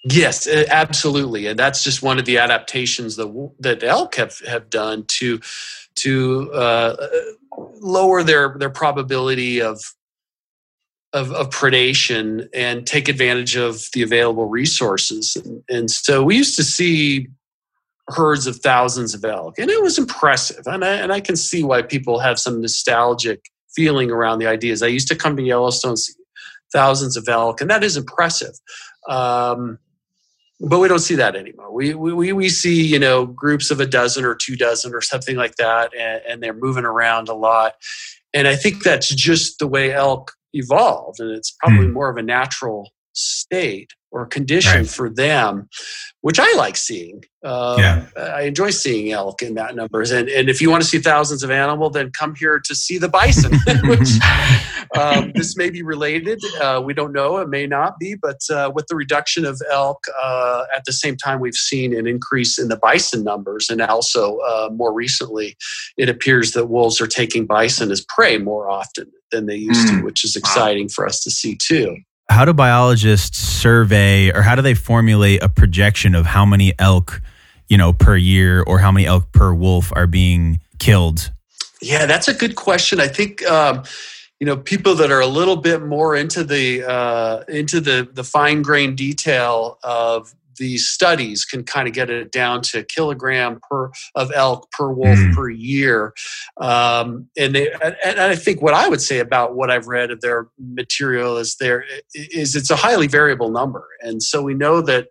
Yes, 0.08 0.46
absolutely, 0.46 1.46
and 1.46 1.58
that's 1.58 1.82
just 1.82 2.00
one 2.00 2.20
of 2.20 2.26
the 2.26 2.38
adaptations 2.38 3.16
that 3.16 3.52
that 3.58 3.82
elk 3.82 4.14
have 4.14 4.38
have 4.46 4.70
done 4.70 5.04
to 5.08 5.40
to 5.96 6.52
uh, 6.52 7.08
lower 7.80 8.22
their 8.22 8.54
their 8.56 8.70
probability 8.70 9.60
of, 9.60 9.80
of, 11.12 11.32
of 11.32 11.50
predation 11.50 12.48
and 12.54 12.86
take 12.86 13.08
advantage 13.08 13.56
of 13.56 13.88
the 13.94 14.02
available 14.02 14.46
resources. 14.46 15.36
And, 15.44 15.64
and, 15.68 15.90
so 15.90 16.22
we 16.22 16.36
used 16.36 16.54
to 16.56 16.64
see 16.64 17.26
herds 18.08 18.46
of 18.46 18.58
thousands 18.58 19.12
of 19.12 19.24
elk, 19.24 19.58
and 19.58 19.70
it 19.70 19.82
was 19.82 19.98
impressive. 19.98 20.66
And 20.66 20.84
I, 20.84 20.94
and 20.94 21.12
I 21.12 21.20
can 21.20 21.34
see 21.34 21.64
why 21.64 21.82
people 21.82 22.20
have 22.20 22.38
some 22.38 22.60
nostalgic 22.60 23.46
feeling 23.74 24.12
around 24.12 24.38
the 24.38 24.46
ideas. 24.46 24.84
I 24.84 24.86
used 24.86 25.08
to 25.08 25.16
come 25.16 25.36
to 25.36 25.42
Yellowstone, 25.42 25.96
see 25.96 26.12
thousands 26.72 27.16
of 27.16 27.26
elk, 27.28 27.60
and 27.60 27.68
that 27.70 27.82
is 27.82 27.96
impressive. 27.96 28.54
Um, 29.08 29.78
but 30.60 30.78
we 30.78 30.88
don't 30.88 31.00
see 31.00 31.16
that 31.16 31.36
anymore. 31.36 31.72
We, 31.72 31.94
we, 31.94 32.32
we 32.32 32.48
see, 32.48 32.82
you 32.82 32.98
know, 32.98 33.26
groups 33.26 33.70
of 33.70 33.80
a 33.80 33.86
dozen 33.86 34.24
or 34.24 34.34
two 34.34 34.56
dozen 34.56 34.94
or 34.94 35.02
something 35.02 35.36
like 35.36 35.56
that, 35.56 35.92
and, 35.94 36.22
and 36.26 36.42
they're 36.42 36.54
moving 36.54 36.84
around 36.84 37.28
a 37.28 37.34
lot. 37.34 37.74
And 38.32 38.48
I 38.48 38.56
think 38.56 38.82
that's 38.82 39.08
just 39.08 39.58
the 39.58 39.66
way 39.66 39.92
elk 39.92 40.32
evolved, 40.52 41.20
and 41.20 41.30
it's 41.30 41.54
probably 41.62 41.86
mm. 41.86 41.92
more 41.92 42.08
of 42.08 42.16
a 42.16 42.22
natural 42.22 42.90
state 43.16 43.90
or 44.16 44.24
condition 44.24 44.80
right. 44.80 44.88
for 44.88 45.10
them, 45.10 45.68
which 46.22 46.38
I 46.40 46.50
like 46.56 46.76
seeing. 46.76 47.22
Um, 47.44 47.78
yeah. 47.78 48.06
I 48.16 48.42
enjoy 48.42 48.70
seeing 48.70 49.12
elk 49.12 49.42
in 49.42 49.54
that 49.54 49.74
numbers. 49.74 50.10
And, 50.10 50.28
and 50.28 50.48
if 50.48 50.60
you 50.60 50.70
want 50.70 50.82
to 50.82 50.88
see 50.88 50.98
thousands 50.98 51.42
of 51.42 51.50
animal, 51.50 51.90
then 51.90 52.10
come 52.18 52.34
here 52.34 52.58
to 52.64 52.74
see 52.74 52.96
the 52.96 53.08
bison, 53.08 53.52
which 53.84 54.08
um, 54.98 55.32
this 55.34 55.56
may 55.56 55.68
be 55.68 55.82
related. 55.82 56.40
Uh, 56.60 56.80
we 56.84 56.94
don't 56.94 57.12
know. 57.12 57.36
It 57.38 57.48
may 57.48 57.66
not 57.66 57.98
be. 57.98 58.14
But 58.14 58.40
uh, 58.50 58.72
with 58.74 58.86
the 58.86 58.96
reduction 58.96 59.44
of 59.44 59.60
elk, 59.70 60.02
uh, 60.22 60.64
at 60.74 60.84
the 60.86 60.92
same 60.92 61.16
time, 61.16 61.40
we've 61.40 61.54
seen 61.54 61.94
an 61.94 62.06
increase 62.06 62.58
in 62.58 62.68
the 62.68 62.76
bison 62.76 63.22
numbers. 63.22 63.68
And 63.68 63.82
also, 63.82 64.38
uh, 64.38 64.70
more 64.72 64.94
recently, 64.94 65.56
it 65.98 66.08
appears 66.08 66.52
that 66.52 66.66
wolves 66.66 67.00
are 67.00 67.06
taking 67.06 67.44
bison 67.44 67.90
as 67.90 68.04
prey 68.08 68.38
more 68.38 68.70
often 68.70 69.12
than 69.30 69.46
they 69.46 69.56
used 69.56 69.88
mm. 69.88 69.98
to, 69.98 70.04
which 70.04 70.24
is 70.24 70.36
exciting 70.36 70.84
wow. 70.84 70.92
for 70.94 71.06
us 71.06 71.22
to 71.24 71.30
see 71.30 71.58
too 71.60 71.96
how 72.28 72.44
do 72.44 72.52
biologists 72.52 73.38
survey 73.38 74.30
or 74.32 74.42
how 74.42 74.54
do 74.54 74.62
they 74.62 74.74
formulate 74.74 75.42
a 75.42 75.48
projection 75.48 76.14
of 76.14 76.26
how 76.26 76.44
many 76.44 76.72
elk 76.78 77.20
you 77.68 77.76
know 77.76 77.92
per 77.92 78.16
year 78.16 78.62
or 78.66 78.78
how 78.78 78.90
many 78.90 79.06
elk 79.06 79.30
per 79.32 79.54
wolf 79.54 79.92
are 79.94 80.06
being 80.06 80.60
killed? 80.78 81.32
Yeah 81.80 82.06
that's 82.06 82.28
a 82.28 82.34
good 82.34 82.56
question. 82.56 83.00
I 83.00 83.08
think 83.08 83.44
um, 83.46 83.84
you 84.40 84.46
know 84.46 84.56
people 84.56 84.94
that 84.96 85.10
are 85.10 85.20
a 85.20 85.26
little 85.26 85.56
bit 85.56 85.82
more 85.82 86.16
into 86.16 86.44
the 86.44 86.84
uh, 86.84 87.44
into 87.48 87.80
the 87.80 88.08
the 88.12 88.24
fine 88.24 88.62
grained 88.62 88.96
detail 88.96 89.78
of 89.82 90.34
these 90.58 90.88
studies 90.88 91.44
can 91.44 91.64
kind 91.64 91.88
of 91.88 91.94
get 91.94 92.10
it 92.10 92.32
down 92.32 92.62
to 92.62 92.84
kilogram 92.84 93.60
per 93.68 93.90
of 94.14 94.30
elk 94.34 94.70
per 94.72 94.90
wolf 94.90 95.18
mm. 95.18 95.34
per 95.34 95.48
year. 95.48 96.12
Um, 96.60 97.28
and 97.36 97.54
they, 97.54 97.72
and 98.04 98.20
I 98.20 98.36
think 98.36 98.62
what 98.62 98.74
I 98.74 98.88
would 98.88 99.00
say 99.00 99.18
about 99.18 99.54
what 99.56 99.70
I've 99.70 99.86
read 99.86 100.10
of 100.10 100.20
their 100.20 100.48
material 100.58 101.36
is 101.36 101.56
there 101.60 101.84
is 102.14 102.54
it's 102.56 102.70
a 102.70 102.76
highly 102.76 103.06
variable 103.06 103.50
number, 103.50 103.86
and 104.00 104.22
so 104.22 104.42
we 104.42 104.54
know 104.54 104.80
that 104.82 105.08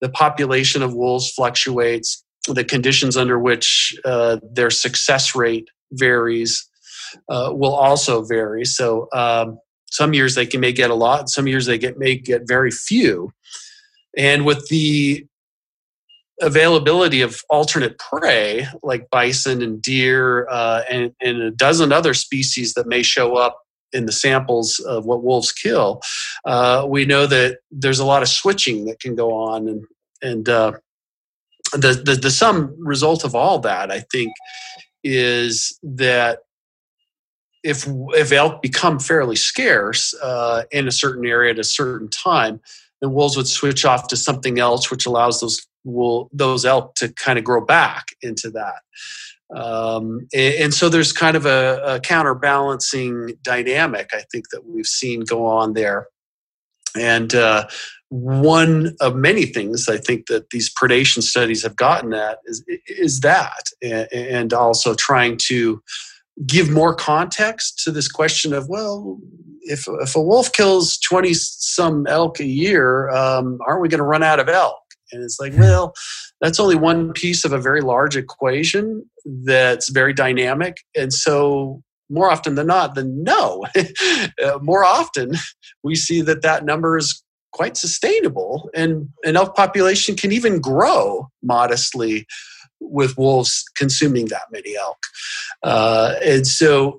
the 0.00 0.08
population 0.08 0.82
of 0.82 0.94
wolves 0.94 1.30
fluctuates. 1.30 2.24
The 2.48 2.64
conditions 2.64 3.18
under 3.18 3.38
which 3.38 3.94
uh, 4.02 4.38
their 4.42 4.70
success 4.70 5.36
rate 5.36 5.68
varies 5.92 6.66
uh, 7.28 7.50
will 7.52 7.74
also 7.74 8.22
vary. 8.22 8.64
So 8.64 9.08
um, 9.12 9.58
some 9.90 10.14
years 10.14 10.34
they 10.34 10.46
can 10.46 10.60
may 10.60 10.72
get 10.72 10.90
a 10.90 10.94
lot, 10.94 11.28
some 11.28 11.46
years 11.46 11.66
they 11.66 11.78
get 11.78 11.98
may 11.98 12.16
get 12.16 12.42
very 12.46 12.70
few. 12.70 13.32
And 14.16 14.44
with 14.44 14.68
the 14.68 15.26
availability 16.40 17.20
of 17.20 17.42
alternate 17.50 17.98
prey 17.98 18.66
like 18.82 19.10
bison 19.10 19.62
and 19.62 19.80
deer 19.82 20.48
uh, 20.48 20.82
and, 20.90 21.12
and, 21.20 21.42
a 21.42 21.50
dozen 21.50 21.92
other 21.92 22.14
species 22.14 22.72
that 22.74 22.86
may 22.86 23.02
show 23.02 23.36
up 23.36 23.60
in 23.92 24.06
the 24.06 24.12
samples 24.12 24.78
of 24.78 25.04
what 25.04 25.22
wolves 25.22 25.52
kill, 25.52 26.00
uh, 26.46 26.86
we 26.88 27.04
know 27.04 27.26
that 27.26 27.58
there's 27.70 27.98
a 27.98 28.06
lot 28.06 28.22
of 28.22 28.28
switching 28.28 28.86
that 28.86 29.00
can 29.00 29.14
go 29.14 29.34
on. 29.34 29.68
And, 29.68 29.84
and 30.22 30.48
uh, 30.48 30.72
the, 31.72 32.02
the, 32.04 32.14
the 32.14 32.30
sum 32.30 32.74
result 32.78 33.24
of 33.24 33.34
all 33.34 33.58
that, 33.60 33.90
I 33.90 34.00
think, 34.00 34.32
is 35.04 35.78
that 35.82 36.40
if 37.62 37.86
if 38.14 38.32
elk 38.32 38.62
become 38.62 38.98
fairly 38.98 39.36
scarce 39.36 40.14
uh, 40.22 40.62
in 40.70 40.88
a 40.88 40.92
certain 40.92 41.26
area 41.26 41.52
at 41.52 41.58
a 41.58 41.64
certain 41.64 42.08
time, 42.08 42.60
then 43.00 43.12
wolves 43.12 43.36
would 43.36 43.48
switch 43.48 43.84
off 43.84 44.08
to 44.08 44.16
something 44.16 44.58
else, 44.58 44.90
which 44.90 45.06
allows 45.06 45.40
those 45.40 45.66
wool, 45.84 46.28
those 46.32 46.64
elk 46.64 46.94
to 46.96 47.12
kind 47.14 47.38
of 47.38 47.44
grow 47.44 47.64
back 47.64 48.08
into 48.22 48.50
that. 48.50 48.82
Um, 49.54 50.28
and, 50.32 50.54
and, 50.54 50.74
so 50.74 50.88
there's 50.88 51.12
kind 51.12 51.36
of 51.36 51.44
a, 51.44 51.82
a, 51.84 52.00
counterbalancing 52.00 53.36
dynamic, 53.42 54.10
I 54.12 54.22
think, 54.30 54.44
that 54.52 54.64
we've 54.64 54.86
seen 54.86 55.22
go 55.22 55.44
on 55.44 55.72
there. 55.72 56.06
And 56.96 57.34
uh, 57.34 57.66
one 58.10 58.94
of 59.00 59.16
many 59.16 59.46
things 59.46 59.88
I 59.88 59.96
think 59.96 60.26
that 60.26 60.50
these 60.50 60.72
predation 60.72 61.22
studies 61.22 61.64
have 61.64 61.74
gotten 61.74 62.12
at 62.14 62.38
is, 62.44 62.64
is 62.86 63.20
that, 63.20 63.64
and 63.82 64.52
also 64.52 64.94
trying 64.94 65.36
to 65.48 65.82
give 66.46 66.70
more 66.70 66.94
context 66.94 67.82
to 67.84 67.90
this 67.90 68.08
question 68.08 68.52
of 68.52 68.68
well 68.68 69.18
if, 69.62 69.86
if 70.00 70.16
a 70.16 70.22
wolf 70.22 70.52
kills 70.52 70.98
20 70.98 71.34
some 71.34 72.06
elk 72.06 72.40
a 72.40 72.44
year 72.44 73.08
um, 73.10 73.58
aren't 73.66 73.82
we 73.82 73.88
going 73.88 73.98
to 73.98 74.04
run 74.04 74.22
out 74.22 74.40
of 74.40 74.48
elk 74.48 74.78
and 75.12 75.22
it's 75.22 75.38
like 75.38 75.52
well 75.56 75.92
that's 76.40 76.60
only 76.60 76.76
one 76.76 77.12
piece 77.12 77.44
of 77.44 77.52
a 77.52 77.58
very 77.58 77.80
large 77.80 78.16
equation 78.16 79.04
that's 79.44 79.90
very 79.90 80.14
dynamic 80.14 80.78
and 80.96 81.12
so 81.12 81.82
more 82.10 82.30
often 82.30 82.56
than 82.56 82.66
not, 82.66 82.94
then 82.94 83.22
no. 83.22 83.64
uh, 84.44 84.58
more 84.60 84.84
often, 84.84 85.32
we 85.82 85.94
see 85.94 86.20
that 86.22 86.42
that 86.42 86.64
number 86.64 86.98
is 86.98 87.22
quite 87.52 87.76
sustainable, 87.76 88.68
and 88.74 89.08
an 89.24 89.36
elk 89.36 89.56
population 89.56 90.16
can 90.16 90.32
even 90.32 90.60
grow 90.60 91.28
modestly 91.42 92.26
with 92.90 93.16
wolves 93.16 93.64
consuming 93.76 94.26
that 94.26 94.42
many 94.50 94.76
elk. 94.76 94.98
Uh, 95.62 96.14
and 96.24 96.46
so 96.46 96.98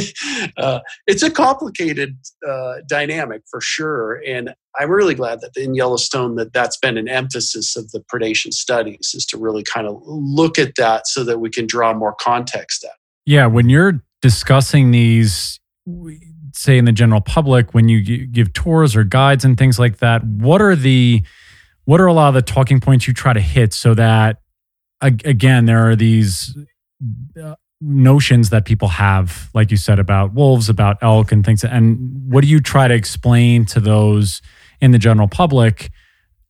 uh, 0.56 0.80
it's 1.06 1.22
a 1.22 1.30
complicated 1.30 2.16
uh, 2.46 2.74
dynamic 2.88 3.42
for 3.50 3.60
sure. 3.60 4.22
And 4.26 4.54
I'm 4.78 4.90
really 4.90 5.14
glad 5.14 5.40
that 5.40 5.56
in 5.56 5.74
Yellowstone 5.74 6.36
that 6.36 6.52
that's 6.52 6.76
been 6.76 6.96
an 6.96 7.08
emphasis 7.08 7.76
of 7.76 7.90
the 7.90 8.00
predation 8.12 8.52
studies 8.52 9.12
is 9.14 9.26
to 9.26 9.38
really 9.38 9.62
kind 9.62 9.86
of 9.86 10.00
look 10.04 10.58
at 10.58 10.74
that 10.76 11.06
so 11.06 11.24
that 11.24 11.40
we 11.40 11.50
can 11.50 11.66
draw 11.66 11.92
more 11.92 12.14
context 12.14 12.84
out. 12.84 12.96
Yeah, 13.26 13.46
when 13.46 13.68
you're 13.68 14.02
discussing 14.22 14.90
these 14.90 15.60
say 16.54 16.76
in 16.76 16.84
the 16.84 16.92
general 16.92 17.20
public 17.20 17.72
when 17.72 17.88
you 17.88 18.26
give 18.26 18.52
tours 18.52 18.96
or 18.96 19.04
guides 19.04 19.44
and 19.44 19.56
things 19.56 19.78
like 19.78 19.98
that, 19.98 20.24
what 20.24 20.60
are 20.60 20.76
the 20.76 21.22
what 21.84 22.00
are 22.00 22.06
a 22.06 22.12
lot 22.12 22.28
of 22.28 22.34
the 22.34 22.42
talking 22.42 22.80
points 22.80 23.06
you 23.06 23.14
try 23.14 23.32
to 23.32 23.40
hit 23.40 23.72
so 23.72 23.94
that 23.94 24.38
again, 25.00 25.66
there 25.66 25.88
are 25.88 25.96
these 25.96 26.56
uh, 27.40 27.54
notions 27.80 28.50
that 28.50 28.64
people 28.64 28.88
have, 28.88 29.50
like 29.54 29.70
you 29.70 29.76
said, 29.76 29.98
about 29.98 30.34
wolves, 30.34 30.68
about 30.68 30.98
elk, 31.02 31.32
and 31.32 31.44
things. 31.44 31.64
And 31.64 32.30
what 32.30 32.42
do 32.42 32.48
you 32.48 32.60
try 32.60 32.88
to 32.88 32.94
explain 32.94 33.64
to 33.66 33.80
those 33.80 34.42
in 34.80 34.92
the 34.92 34.98
general 34.98 35.28
public 35.28 35.90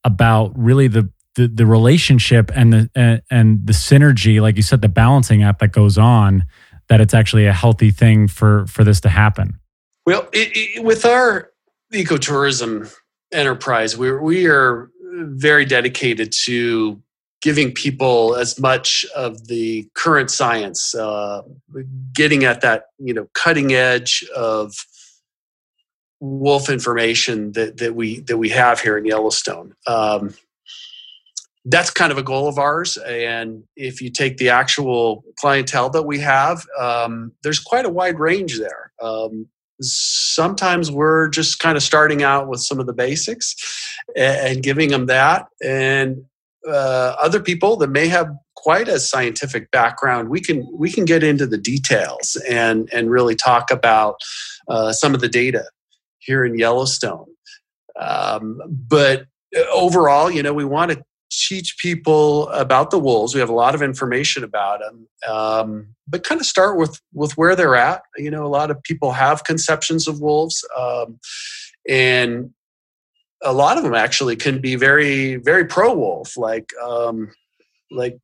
about 0.05 0.59
really 0.59 0.89
the 0.89 1.11
the, 1.35 1.47
the 1.47 1.67
relationship 1.67 2.51
and 2.55 2.73
the 2.73 2.91
and, 2.95 3.23
and 3.31 3.67
the 3.67 3.73
synergy, 3.73 4.41
like 4.41 4.57
you 4.57 4.63
said, 4.63 4.83
the 4.83 4.89
balancing 4.89 5.43
act 5.43 5.61
that 5.61 5.73
goes 5.73 5.97
on, 5.97 6.45
that 6.89 7.01
it's 7.01 7.15
actually 7.15 7.47
a 7.47 7.53
healthy 7.53 7.91
thing 7.91 8.27
for 8.27 8.67
for 8.67 8.83
this 8.83 9.01
to 9.03 9.09
happen. 9.09 9.59
Well, 10.05 10.29
it, 10.33 10.51
it, 10.55 10.85
with 10.85 11.05
our 11.05 11.51
ecotourism 11.93 12.93
enterprise, 13.33 13.97
we 13.97 14.13
we 14.13 14.47
are 14.47 14.91
very 15.03 15.65
dedicated 15.65 16.33
to 16.45 17.01
giving 17.41 17.73
people 17.73 18.35
as 18.35 18.59
much 18.59 19.05
of 19.15 19.47
the 19.47 19.89
current 19.95 20.31
science, 20.31 20.95
uh, 20.95 21.43
getting 22.15 22.45
at 22.45 22.61
that 22.61 22.85
you 22.99 23.15
know 23.15 23.29
cutting 23.35 23.73
edge 23.73 24.25
of 24.35 24.75
wolf 26.21 26.69
information 26.69 27.53
that, 27.53 27.77
that 27.79 27.95
we 27.95 28.21
that 28.21 28.39
we 28.39 28.49
have 28.49 28.81
here 28.81 28.99
in 28.99 29.05
Yellowstone. 29.05 29.75
Um, 29.87 30.35
that's 31.65 31.91
kind 31.91 32.11
of 32.11 32.19
a 32.19 32.23
goal 32.23 32.49
of 32.49 32.59
ours. 32.59 32.97
And 32.97 33.65
if 33.77 34.01
you 34.01 34.11
take 34.11 34.39
the 34.39 34.49
actual 34.49 35.23
clientele 35.39 35.91
that 35.91 36.05
we 36.05 36.19
have, 36.21 36.65
um, 36.79 37.33
there's 37.43 37.59
quite 37.59 37.85
a 37.85 37.91
wide 37.91 38.19
range 38.19 38.59
there. 38.59 38.93
Um, 39.03 39.49
sometimes 39.81 40.91
we're 40.91 41.29
just 41.29 41.59
kind 41.59 41.77
of 41.77 41.83
starting 41.83 42.23
out 42.23 42.49
with 42.49 42.61
some 42.61 42.81
of 42.81 42.87
the 42.87 42.93
basics 42.93 43.55
and, 44.17 44.55
and 44.55 44.63
giving 44.63 44.89
them 44.89 45.07
that. 45.07 45.47
And 45.63 46.25
uh, 46.67 47.15
other 47.21 47.41
people 47.41 47.77
that 47.77 47.89
may 47.89 48.09
have 48.09 48.31
quite 48.57 48.89
a 48.89 48.99
scientific 48.99 49.71
background, 49.71 50.29
we 50.29 50.41
can 50.41 50.69
we 50.75 50.91
can 50.91 51.05
get 51.05 51.23
into 51.23 51.47
the 51.47 51.59
details 51.59 52.37
and 52.49 52.89
and 52.93 53.11
really 53.11 53.35
talk 53.35 53.71
about 53.71 54.17
uh, 54.69 54.93
some 54.93 55.15
of 55.15 55.21
the 55.21 55.29
data 55.29 55.65
here 56.19 56.45
in 56.45 56.59
Yellowstone. 56.59 57.27
Um, 57.99 58.61
but 58.69 59.27
overall, 59.73 60.31
you 60.31 60.43
know, 60.43 60.53
we 60.53 60.65
want 60.65 60.91
to 60.91 61.03
teach 61.31 61.77
people 61.79 62.49
about 62.49 62.91
the 62.91 62.99
wolves. 62.99 63.35
We 63.35 63.41
have 63.41 63.49
a 63.49 63.55
lot 63.55 63.75
of 63.75 63.83
information 63.83 64.45
about 64.45 64.81
them, 64.81 65.09
um, 65.29 65.95
but 66.07 66.25
kind 66.25 66.41
of 66.41 66.47
start 66.47 66.79
with 66.79 67.01
with 67.13 67.33
where 67.37 67.55
they're 67.55 67.77
at. 67.77 68.03
You 68.17 68.31
know, 68.31 68.45
a 68.45 68.49
lot 68.49 68.71
of 68.71 68.83
people 68.83 69.13
have 69.13 69.45
conceptions 69.45 70.09
of 70.09 70.21
wolves, 70.21 70.65
um, 70.77 71.19
and 71.89 72.51
a 73.43 73.53
lot 73.53 73.77
of 73.77 73.85
them 73.85 73.95
actually 73.95 74.37
can 74.37 74.61
be 74.61 74.75
very 74.75 75.37
very 75.37 75.65
pro 75.65 75.95
wolf 75.95 76.37
like 76.37 76.73
um 76.83 77.31
like 77.91 78.19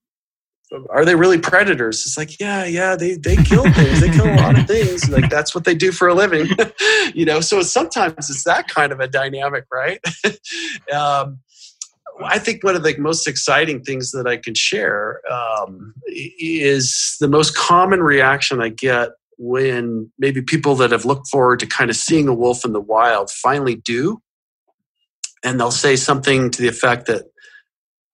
are 0.91 1.05
they 1.05 1.15
really 1.15 1.39
predators? 1.39 2.05
It's 2.07 2.17
like 2.17 2.41
yeah 2.41 2.65
yeah 2.65 2.97
they 2.97 3.15
they 3.15 3.37
kill 3.37 3.63
things 3.73 4.01
they 4.01 4.11
kill 4.11 4.27
a 4.27 4.37
lot 4.37 4.59
of 4.59 4.67
things 4.67 5.09
like 5.09 5.31
that's 5.31 5.55
what 5.55 5.65
they 5.65 5.75
do 5.75 5.93
for 5.93 6.09
a 6.09 6.15
living 6.15 6.49
you 7.15 7.25
know? 7.25 7.41
So 7.41 7.63
sometimes 7.63 8.31
it's 8.31 8.45
that 8.45 8.69
kind 8.69 8.93
of 8.93 9.01
a 9.01 9.09
dynamic 9.09 9.65
right? 9.73 10.01
Um 10.93 11.41
I 12.23 12.39
think 12.39 12.63
one 12.63 12.77
of 12.77 12.85
the 12.85 12.97
most 12.99 13.27
exciting 13.27 13.83
things 13.83 14.13
that 14.13 14.29
I 14.29 14.37
can 14.37 14.55
share 14.55 15.21
um, 15.29 15.95
is 16.07 17.17
the 17.19 17.27
most 17.27 17.57
common 17.57 18.05
reaction 18.05 18.63
I 18.63 18.69
get 18.69 19.11
when 19.37 20.13
maybe 20.17 20.41
people 20.41 20.77
that 20.77 20.93
have 20.93 21.05
looked 21.05 21.27
forward 21.29 21.59
to 21.59 21.67
kind 21.67 21.91
of 21.91 21.97
seeing 21.97 22.29
a 22.29 22.35
wolf 22.35 22.65
in 22.65 22.73
the 22.73 22.81
wild 22.81 23.31
finally 23.31 23.75
do 23.75 24.23
and 25.45 25.61
they'll 25.61 25.71
say 25.71 25.95
something 25.95 26.51
to 26.51 26.63
the 26.63 26.69
effect 26.69 27.07
that, 27.07 27.25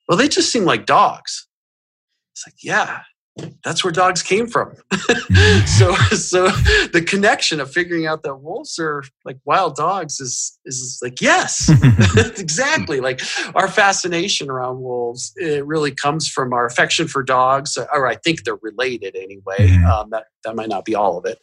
well, 0.08 0.18
they 0.18 0.28
just 0.28 0.52
seem 0.52 0.64
like 0.64 0.84
dogs. 0.84 1.46
It's 2.34 2.46
like, 2.46 2.56
yeah, 2.62 3.02
that's 3.64 3.84
where 3.84 3.92
dogs 3.92 4.22
came 4.22 4.46
from. 4.46 4.74
so, 5.66 5.94
so 6.14 6.48
the 6.92 7.04
connection 7.06 7.60
of 7.60 7.70
figuring 7.70 8.06
out 8.06 8.22
that 8.22 8.36
wolves 8.36 8.78
are 8.78 9.02
like 9.24 9.38
wild 9.44 9.76
dogs 9.76 10.20
is 10.20 10.58
is 10.64 10.98
like 11.02 11.20
yes, 11.20 11.70
exactly. 12.38 13.00
Like 13.00 13.20
our 13.54 13.68
fascination 13.68 14.50
around 14.50 14.80
wolves, 14.80 15.32
it 15.36 15.66
really 15.66 15.92
comes 15.92 16.28
from 16.28 16.52
our 16.52 16.66
affection 16.66 17.08
for 17.08 17.22
dogs, 17.22 17.76
or 17.76 18.06
I 18.06 18.16
think 18.16 18.44
they're 18.44 18.56
related 18.62 19.16
anyway. 19.16 19.68
Mm-hmm. 19.68 19.86
Um, 19.86 20.10
that 20.10 20.24
that 20.44 20.56
might 20.56 20.68
not 20.68 20.84
be 20.84 20.94
all 20.94 21.18
of 21.18 21.26
it, 21.26 21.38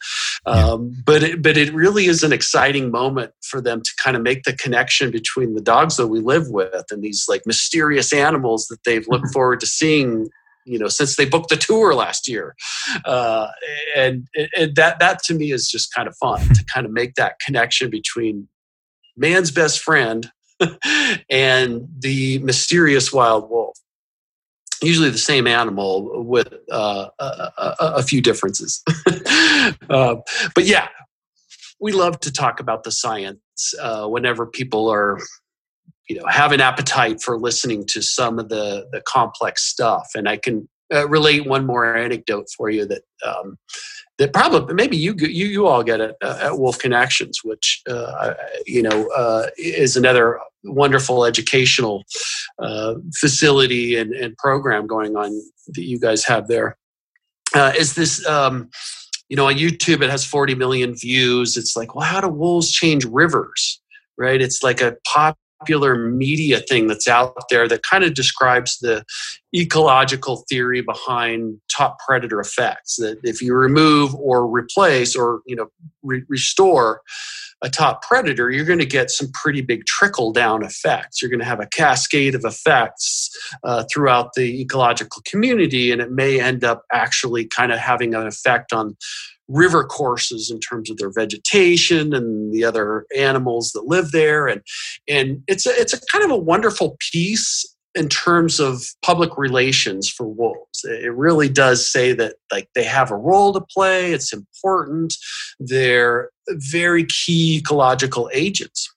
um, 0.46 0.96
but 1.04 1.22
it, 1.22 1.42
but 1.42 1.56
it 1.56 1.72
really 1.72 2.06
is 2.06 2.22
an 2.22 2.32
exciting 2.32 2.90
moment 2.90 3.32
for 3.42 3.60
them 3.60 3.80
to 3.82 3.90
kind 4.02 4.16
of 4.16 4.22
make 4.22 4.42
the 4.42 4.54
connection 4.54 5.10
between 5.10 5.54
the 5.54 5.60
dogs 5.60 5.96
that 5.96 6.08
we 6.08 6.20
live 6.20 6.48
with 6.48 6.86
and 6.90 7.02
these 7.02 7.26
like 7.28 7.42
mysterious 7.46 8.12
animals 8.12 8.66
that 8.66 8.82
they've 8.84 9.06
looked 9.08 9.26
mm-hmm. 9.26 9.32
forward 9.32 9.60
to 9.60 9.66
seeing 9.66 10.28
you 10.68 10.78
know 10.78 10.88
since 10.88 11.16
they 11.16 11.24
booked 11.24 11.48
the 11.48 11.56
tour 11.56 11.94
last 11.94 12.28
year. 12.28 12.54
Uh, 13.04 13.48
and, 13.96 14.26
and 14.56 14.76
that 14.76 14.98
that 14.98 15.22
to 15.24 15.34
me 15.34 15.52
is 15.52 15.68
just 15.68 15.92
kind 15.94 16.08
of 16.08 16.16
fun 16.16 16.40
to 16.40 16.64
kind 16.72 16.86
of 16.86 16.92
make 16.92 17.14
that 17.14 17.38
connection 17.44 17.90
between 17.90 18.48
man's 19.16 19.50
best 19.50 19.80
friend 19.80 20.30
and 21.30 21.88
the 21.98 22.38
mysterious 22.40 23.12
wild 23.12 23.48
wolf. 23.50 23.78
Usually 24.82 25.10
the 25.10 25.18
same 25.18 25.48
animal 25.48 26.24
with 26.24 26.54
uh, 26.70 27.08
a, 27.18 27.24
a, 27.24 27.74
a, 27.80 28.02
few 28.02 28.20
differences. 28.20 28.82
Uh, 29.90 30.16
but 30.54 30.64
yeah 30.64 30.88
we 31.80 31.92
love 31.92 32.18
to 32.20 32.32
talk 32.32 32.60
about 32.60 32.84
the 32.84 32.90
science 32.90 33.74
uh, 33.80 34.06
whenever 34.06 34.46
people 34.46 34.88
are 34.88 35.18
you 36.08 36.18
know 36.18 36.26
have 36.26 36.52
an 36.52 36.60
appetite 36.60 37.22
for 37.22 37.38
listening 37.38 37.84
to 37.86 38.02
some 38.02 38.38
of 38.38 38.48
the 38.48 38.86
the 38.92 39.00
complex 39.02 39.64
stuff. 39.64 40.08
And 40.14 40.28
i 40.28 40.36
can 40.36 40.68
uh, 40.92 41.06
relate 41.08 41.46
one 41.46 41.66
more 41.66 41.94
anecdote 41.94 42.46
for 42.56 42.70
you 42.70 42.86
that 42.86 43.02
um, 43.24 43.58
that 44.16 44.32
probably 44.32 44.74
maybe 44.74 44.96
you 44.96 45.14
you 45.18 45.46
you 45.46 45.66
all 45.66 45.82
get 45.82 46.00
it 46.00 46.16
uh, 46.22 46.38
at 46.42 46.58
wolf 46.58 46.78
connections 46.78 47.40
which 47.44 47.82
uh, 47.90 48.34
you 48.66 48.82
know 48.82 49.08
uh, 49.08 49.46
is 49.58 49.96
another 49.96 50.40
wonderful 50.64 51.24
educational 51.24 52.04
uh, 52.58 52.94
facility 53.20 53.96
and, 53.96 54.12
and 54.14 54.36
program 54.38 54.86
going 54.86 55.14
on 55.16 55.30
that 55.68 55.84
you 55.84 56.00
guys 56.00 56.24
have 56.24 56.48
there. 56.48 56.76
Uh, 57.54 57.72
is 57.78 57.94
this 57.94 58.26
um, 58.26 58.70
you 59.28 59.36
know 59.36 59.46
on 59.46 59.54
youtube 59.54 60.02
it 60.02 60.10
has 60.10 60.24
40 60.24 60.54
million 60.54 60.94
views. 60.94 61.58
It's 61.58 61.76
like 61.76 61.94
well 61.94 62.06
how 62.06 62.22
do 62.22 62.28
wolves 62.28 62.72
change 62.72 63.04
rivers 63.04 63.80
right? 64.18 64.42
It's 64.42 64.62
like 64.62 64.82
a 64.82 64.96
pop 65.06 65.38
popular 65.60 65.96
media 65.96 66.60
thing 66.60 66.86
that's 66.86 67.08
out 67.08 67.34
there 67.50 67.68
that 67.68 67.82
kind 67.82 68.04
of 68.04 68.14
describes 68.14 68.78
the 68.78 69.04
ecological 69.54 70.44
theory 70.48 70.80
behind 70.80 71.58
top 71.74 71.98
predator 72.06 72.40
effects 72.40 72.96
that 72.96 73.18
if 73.22 73.40
you 73.40 73.54
remove 73.54 74.14
or 74.14 74.46
replace 74.46 75.16
or 75.16 75.40
you 75.46 75.56
know 75.56 75.66
re- 76.02 76.24
restore 76.28 77.00
a 77.62 77.70
top 77.70 78.02
predator 78.02 78.50
you're 78.50 78.64
going 78.64 78.78
to 78.78 78.86
get 78.86 79.10
some 79.10 79.28
pretty 79.32 79.60
big 79.60 79.84
trickle 79.86 80.32
down 80.32 80.62
effects. 80.62 81.20
You're 81.20 81.30
going 81.30 81.40
to 81.40 81.46
have 81.46 81.60
a 81.60 81.66
cascade 81.66 82.34
of 82.34 82.44
effects 82.44 83.30
uh, 83.64 83.84
throughout 83.92 84.34
the 84.34 84.60
ecological 84.60 85.22
community 85.26 85.90
and 85.90 86.00
it 86.00 86.12
may 86.12 86.40
end 86.40 86.62
up 86.62 86.82
actually 86.92 87.46
kind 87.46 87.72
of 87.72 87.78
having 87.78 88.14
an 88.14 88.26
effect 88.26 88.72
on 88.72 88.96
river 89.48 89.82
courses 89.82 90.50
in 90.50 90.60
terms 90.60 90.90
of 90.90 90.98
their 90.98 91.10
vegetation 91.10 92.14
and 92.14 92.52
the 92.52 92.64
other 92.64 93.06
animals 93.16 93.72
that 93.72 93.86
live 93.86 94.12
there. 94.12 94.46
And 94.46 94.62
and 95.08 95.42
it's 95.48 95.66
a, 95.66 95.70
it's 95.70 95.94
a 95.94 96.00
kind 96.12 96.24
of 96.24 96.30
a 96.30 96.36
wonderful 96.36 96.96
piece 97.12 97.64
in 97.94 98.08
terms 98.08 98.60
of 98.60 98.84
public 99.02 99.36
relations 99.36 100.08
for 100.08 100.26
wolves. 100.26 100.84
It 100.84 101.12
really 101.14 101.48
does 101.48 101.90
say 101.90 102.12
that 102.12 102.36
like 102.52 102.68
they 102.74 102.84
have 102.84 103.10
a 103.10 103.16
role 103.16 103.52
to 103.54 103.60
play. 103.60 104.12
It's 104.12 104.32
important. 104.32 105.14
They're 105.58 106.30
very 106.48 107.04
key 107.06 107.56
ecological 107.58 108.30
agents. 108.32 108.92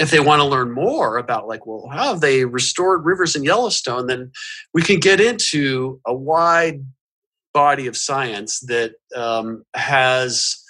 If 0.00 0.10
they 0.10 0.20
want 0.20 0.40
to 0.40 0.46
learn 0.46 0.72
more 0.72 1.18
about 1.18 1.46
like 1.46 1.66
well 1.66 1.88
how 1.88 2.12
have 2.12 2.20
they 2.20 2.44
restored 2.44 3.04
rivers 3.04 3.36
in 3.36 3.44
yellowstone 3.44 4.08
then 4.08 4.32
we 4.72 4.82
can 4.82 4.98
get 4.98 5.20
into 5.20 6.00
a 6.04 6.12
wide 6.12 6.84
body 7.54 7.86
of 7.86 7.96
science 7.96 8.60
that 8.60 8.94
um, 9.16 9.64
has 9.74 10.60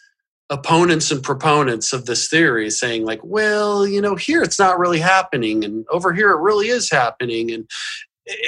opponents 0.51 1.11
and 1.11 1.23
proponents 1.23 1.93
of 1.93 2.05
this 2.05 2.29
theory 2.29 2.69
saying 2.69 3.05
like 3.07 3.21
well 3.25 3.87
you 3.87 4.01
know 4.01 4.15
here 4.15 4.43
it's 4.43 4.59
not 4.59 4.79
really 4.79 5.01
happening 5.01 5.65
and 5.65 5.87
over 5.91 6.13
here 6.13 6.31
it 6.31 6.41
really 6.41 6.69
is 6.69 6.91
happening 6.91 7.51
and 7.51 7.67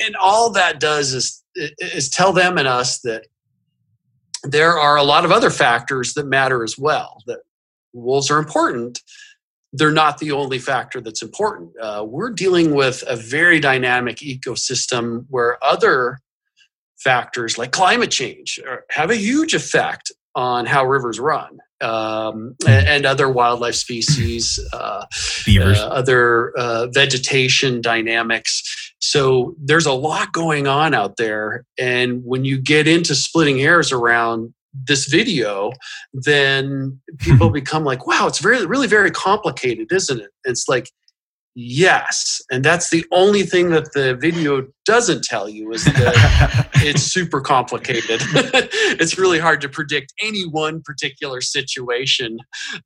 and 0.05 0.14
all 0.16 0.51
that 0.51 0.79
does 0.79 1.14
is 1.14 1.42
is 1.55 2.11
tell 2.11 2.35
them 2.35 2.59
and 2.59 2.68
us 2.68 3.01
that 3.01 3.27
there 4.42 4.79
are 4.79 4.96
a 4.96 5.03
lot 5.03 5.25
of 5.25 5.33
other 5.33 5.51
factors 5.51 6.12
that 6.14 6.27
matter 6.27 6.62
as 6.62 6.77
well 6.79 7.22
that 7.27 7.40
wolves 7.96 8.31
are 8.31 8.38
important. 8.38 9.03
They're 9.72 9.90
not 9.90 10.18
the 10.18 10.33
only 10.33 10.59
factor 10.59 11.01
that's 11.01 11.22
important. 11.22 11.72
Uh, 11.81 12.05
we're 12.07 12.31
dealing 12.31 12.75
with 12.75 13.03
a 13.07 13.16
very 13.16 13.59
dynamic 13.59 14.18
ecosystem 14.18 15.27
where 15.29 15.62
other 15.64 16.20
factors 17.07 17.57
like 17.57 17.71
climate 17.71 18.11
change 18.11 18.59
have 18.90 19.11
a 19.12 19.16
huge 19.16 19.55
effect 19.55 20.11
on 20.35 20.66
how 20.66 20.85
rivers 20.85 21.21
run 21.21 21.61
um, 21.81 22.57
and, 22.66 22.88
and, 22.88 23.07
other 23.07 23.31
wildlife 23.31 23.77
species, 23.77 24.59
uh, 24.73 25.05
beavers, 25.45 25.79
uh, 25.79 25.87
other 25.88 26.53
uh, 26.59 26.88
vegetation 26.88 27.81
dynamics. 27.81 28.62
So 28.99 29.55
there's 29.62 29.87
a 29.87 29.92
lot 29.92 30.33
going 30.33 30.66
on 30.66 30.95
out 30.95 31.16
there. 31.16 31.64
And 31.79 32.23
when 32.25 32.45
you 32.45 32.61
get 32.61 32.88
into 32.88 33.14
splitting 33.14 33.59
hairs 33.59 33.92
around 33.92 34.53
this 34.88 35.07
video, 35.07 35.73
then 36.12 37.01
people 37.19 37.51
become 37.62 37.85
like, 37.85 38.07
wow, 38.07 38.27
it's 38.27 38.40
very, 38.40 38.66
really 38.66 38.88
very 38.88 39.12
complicated, 39.12 39.92
isn't 39.92 40.21
it? 40.21 40.31
It's 40.45 40.69
like, 40.69 40.90
Yes. 41.59 42.42
And 42.51 42.62
that's 42.62 42.90
the 42.90 43.07
only 43.12 43.42
thing 43.42 43.71
that 43.71 43.95
the 43.95 44.14
video 44.14 44.66
doesn't 44.85 45.25
tell 45.25 45.49
you 45.49 45.73
is 45.73 45.87
that 45.87 46.69
it's 46.75 47.01
super 47.01 47.40
complicated. 47.40 48.21
it's 49.01 49.16
really 49.16 49.38
hard 49.38 49.62
to 49.62 49.69
predict 49.71 50.12
any 50.23 50.42
one 50.42 50.83
particular 50.83 51.40
situation 51.40 52.37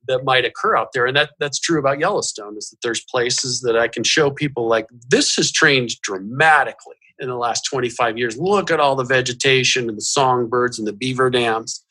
that 0.07 0.23
might 0.23 0.45
occur 0.45 0.77
out 0.77 0.93
there. 0.95 1.05
And 1.07 1.17
that, 1.17 1.31
that's 1.41 1.59
true 1.59 1.81
about 1.81 1.99
Yellowstone 1.99 2.57
is 2.57 2.71
that 2.71 2.77
there's 2.85 3.03
places 3.11 3.61
that 3.63 3.77
I 3.77 3.89
can 3.89 4.05
show 4.05 4.31
people 4.31 4.69
like 4.69 4.87
this 5.09 5.35
has 5.35 5.51
changed 5.51 6.03
dramatically 6.03 6.95
in 7.19 7.29
the 7.29 7.37
last 7.37 7.65
25 7.69 8.19
years. 8.19 8.39
Look 8.39 8.71
at 8.71 8.79
all 8.79 8.95
the 8.95 9.03
vegetation 9.03 9.89
and 9.89 9.99
the 9.99 10.03
songbirds 10.03 10.79
and 10.79 10.87
the 10.87 10.93
beaver 10.93 11.29
dams. 11.29 11.85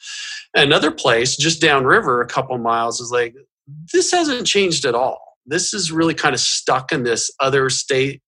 Another 0.55 0.91
place 0.91 1.35
just 1.35 1.59
downriver 1.59 2.21
a 2.21 2.27
couple 2.27 2.57
miles 2.57 3.01
is 3.01 3.11
like, 3.11 3.35
this 3.91 4.13
hasn't 4.13 4.47
changed 4.47 4.85
at 4.85 4.95
all 4.95 5.28
this 5.49 5.73
is 5.73 5.91
really 5.91 6.13
kind 6.13 6.33
of 6.33 6.39
stuck 6.39 6.91
in 6.91 7.03
this 7.03 7.31
other 7.39 7.69
state. 7.69 8.21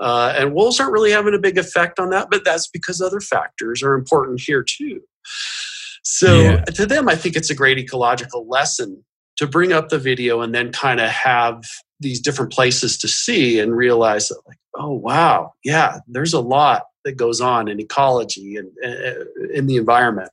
Uh, 0.00 0.32
and 0.36 0.54
wolves 0.54 0.78
aren't 0.78 0.92
really 0.92 1.10
having 1.10 1.34
a 1.34 1.38
big 1.38 1.58
effect 1.58 1.98
on 1.98 2.10
that, 2.10 2.28
but 2.30 2.44
that's 2.44 2.68
because 2.68 3.00
other 3.00 3.20
factors 3.20 3.82
are 3.82 3.94
important 3.94 4.40
here 4.40 4.62
too. 4.62 5.00
So 6.04 6.40
yeah. 6.40 6.64
to 6.64 6.86
them, 6.86 7.08
I 7.08 7.16
think 7.16 7.36
it's 7.36 7.50
a 7.50 7.54
great 7.54 7.78
ecological 7.78 8.48
lesson 8.48 9.04
to 9.36 9.46
bring 9.46 9.72
up 9.72 9.88
the 9.88 9.98
video 9.98 10.40
and 10.40 10.54
then 10.54 10.72
kind 10.72 11.00
of 11.00 11.10
have 11.10 11.62
these 12.00 12.20
different 12.20 12.52
places 12.52 12.96
to 12.98 13.08
see 13.08 13.58
and 13.60 13.76
realize 13.76 14.28
that, 14.28 14.40
like, 14.46 14.58
oh 14.76 14.92
wow, 14.92 15.52
yeah, 15.64 15.98
there's 16.06 16.32
a 16.32 16.40
lot 16.40 16.84
that 17.04 17.16
goes 17.16 17.40
on 17.40 17.68
in 17.68 17.80
ecology 17.80 18.56
and 18.56 18.70
uh, 18.84 19.24
in 19.52 19.66
the 19.66 19.76
environment. 19.76 20.30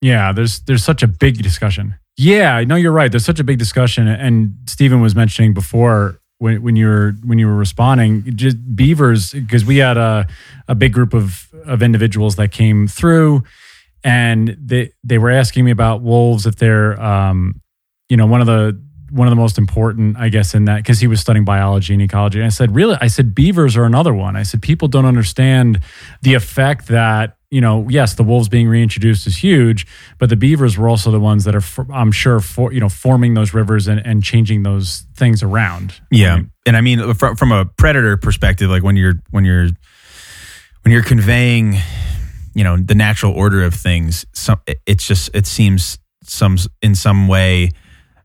Yeah, 0.00 0.32
there's 0.32 0.60
there's 0.60 0.84
such 0.84 1.02
a 1.02 1.06
big 1.06 1.42
discussion. 1.42 1.94
Yeah, 2.16 2.62
no, 2.64 2.76
you're 2.76 2.92
right. 2.92 3.10
There's 3.10 3.24
such 3.24 3.40
a 3.40 3.44
big 3.44 3.58
discussion, 3.58 4.06
and 4.06 4.54
Stephen 4.66 5.00
was 5.00 5.16
mentioning 5.16 5.52
before 5.52 6.20
when, 6.38 6.62
when 6.62 6.76
you 6.76 6.86
were 6.86 7.14
when 7.24 7.38
you 7.38 7.46
were 7.46 7.56
responding, 7.56 8.36
just 8.36 8.56
beavers 8.76 9.32
because 9.32 9.64
we 9.64 9.78
had 9.78 9.96
a 9.96 10.26
a 10.68 10.74
big 10.74 10.92
group 10.92 11.12
of 11.12 11.48
of 11.64 11.82
individuals 11.82 12.36
that 12.36 12.52
came 12.52 12.86
through, 12.86 13.42
and 14.04 14.56
they 14.60 14.92
they 15.02 15.18
were 15.18 15.30
asking 15.30 15.64
me 15.64 15.72
about 15.72 16.02
wolves 16.02 16.46
if 16.46 16.56
they're 16.56 17.00
um, 17.02 17.60
you 18.08 18.16
know 18.16 18.26
one 18.26 18.40
of 18.40 18.46
the 18.46 18.80
one 19.10 19.28
of 19.28 19.30
the 19.30 19.36
most 19.36 19.58
important, 19.58 20.16
I 20.16 20.28
guess, 20.28 20.54
in 20.54 20.64
that 20.64 20.78
because 20.78 20.98
he 20.98 21.06
was 21.06 21.20
studying 21.20 21.44
biology 21.44 21.94
and 21.94 22.02
ecology. 22.02 22.40
And 22.40 22.46
I 22.46 22.50
said, 22.50 22.74
really, 22.74 22.96
I 23.00 23.06
said 23.06 23.34
beavers 23.34 23.76
are 23.76 23.84
another 23.84 24.12
one. 24.12 24.34
I 24.34 24.42
said 24.42 24.60
people 24.60 24.88
don't 24.88 25.04
understand 25.04 25.80
the 26.22 26.34
effect 26.34 26.88
that 26.88 27.36
you 27.54 27.60
know, 27.60 27.88
yes, 27.88 28.14
the 28.14 28.24
wolves 28.24 28.48
being 28.48 28.66
reintroduced 28.66 29.28
is 29.28 29.36
huge, 29.36 29.86
but 30.18 30.28
the 30.28 30.34
beavers 30.34 30.76
were 30.76 30.88
also 30.88 31.12
the 31.12 31.20
ones 31.20 31.44
that 31.44 31.54
are, 31.54 31.62
I'm 31.92 32.10
sure, 32.10 32.40
for 32.40 32.72
you 32.72 32.80
know, 32.80 32.88
forming 32.88 33.34
those 33.34 33.54
rivers 33.54 33.86
and, 33.86 34.04
and 34.04 34.24
changing 34.24 34.64
those 34.64 35.06
things 35.14 35.40
around. 35.40 36.00
Yeah, 36.10 36.40
and 36.66 36.76
I 36.76 36.80
mean, 36.80 36.98
uh, 36.98 37.14
from, 37.14 37.36
from 37.36 37.52
a 37.52 37.64
predator 37.64 38.16
perspective, 38.16 38.70
like 38.70 38.82
when 38.82 38.96
you're 38.96 39.14
when 39.30 39.44
you're 39.44 39.68
when 40.82 40.90
you're 40.90 41.04
conveying, 41.04 41.76
you 42.54 42.64
know, 42.64 42.76
the 42.76 42.96
natural 42.96 43.32
order 43.32 43.62
of 43.62 43.72
things, 43.72 44.26
some 44.32 44.60
it's 44.84 45.06
just 45.06 45.30
it 45.32 45.46
seems 45.46 45.96
some 46.24 46.58
in 46.82 46.96
some 46.96 47.28
way 47.28 47.70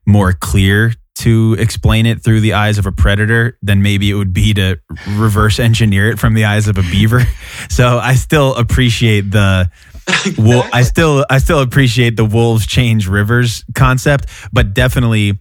more 0.07 0.33
clear 0.33 0.91
to 1.15 1.55
explain 1.59 2.05
it 2.05 2.23
through 2.23 2.39
the 2.39 2.53
eyes 2.53 2.77
of 2.77 2.85
a 2.85 2.91
predator 2.91 3.57
than 3.61 3.81
maybe 3.81 4.09
it 4.09 4.13
would 4.13 4.33
be 4.33 4.53
to 4.53 4.79
reverse 5.09 5.59
engineer 5.59 6.09
it 6.11 6.19
from 6.19 6.33
the 6.33 6.45
eyes 6.45 6.67
of 6.67 6.77
a 6.77 6.83
beaver. 6.83 7.23
So 7.69 7.99
I 7.99 8.15
still 8.15 8.55
appreciate 8.55 9.31
the 9.31 9.69
exactly. 10.07 10.61
I 10.73 10.81
still 10.83 11.25
I 11.29 11.37
still 11.39 11.61
appreciate 11.61 12.15
the 12.15 12.25
wolves 12.25 12.65
change 12.65 13.07
rivers 13.07 13.63
concept, 13.75 14.27
but 14.51 14.73
definitely 14.73 15.39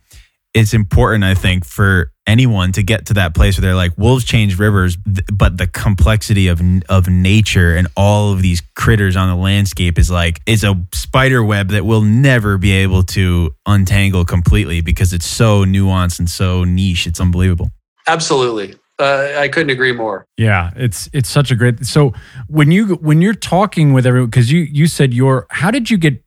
it's 0.54 0.74
important 0.74 1.24
I 1.24 1.34
think 1.34 1.64
for 1.64 2.12
anyone 2.26 2.72
to 2.72 2.82
get 2.82 3.06
to 3.06 3.14
that 3.14 3.34
place 3.34 3.56
where 3.56 3.62
they're 3.62 3.74
like 3.74 3.96
wolves 3.96 4.24
change 4.24 4.58
rivers 4.58 4.96
but 5.32 5.56
the 5.56 5.66
complexity 5.66 6.48
of 6.48 6.60
of 6.88 7.08
nature 7.08 7.74
and 7.74 7.88
all 7.96 8.32
of 8.32 8.42
these 8.42 8.62
critters 8.76 9.16
on 9.16 9.28
the 9.28 9.36
landscape 9.36 9.98
is 9.98 10.10
like 10.10 10.40
is 10.46 10.62
a 10.62 10.74
spider 10.92 11.42
web 11.42 11.70
that 11.70 11.86
we'll 11.86 12.02
never 12.02 12.58
be 12.58 12.72
able 12.72 13.02
to 13.02 13.54
untangle 13.66 14.24
completely 14.24 14.82
because 14.82 15.12
it's 15.12 15.26
so 15.26 15.64
nuanced 15.64 16.18
and 16.18 16.28
so 16.28 16.64
niche 16.64 17.06
it's 17.06 17.20
unbelievable 17.20 17.70
absolutely 18.06 18.74
uh, 19.00 19.34
I 19.38 19.46
couldn't 19.46 19.70
agree 19.70 19.92
more. 19.92 20.26
Yeah, 20.36 20.72
it's 20.74 21.08
it's 21.12 21.28
such 21.28 21.52
a 21.52 21.54
great. 21.54 21.86
So 21.86 22.14
when 22.48 22.72
you 22.72 22.96
when 22.96 23.22
you're 23.22 23.32
talking 23.32 23.92
with 23.92 24.06
everyone, 24.06 24.28
because 24.28 24.50
you 24.50 24.62
you 24.62 24.88
said 24.88 25.14
your 25.14 25.46
how 25.50 25.70
did 25.70 25.88
you 25.88 25.98
get 25.98 26.20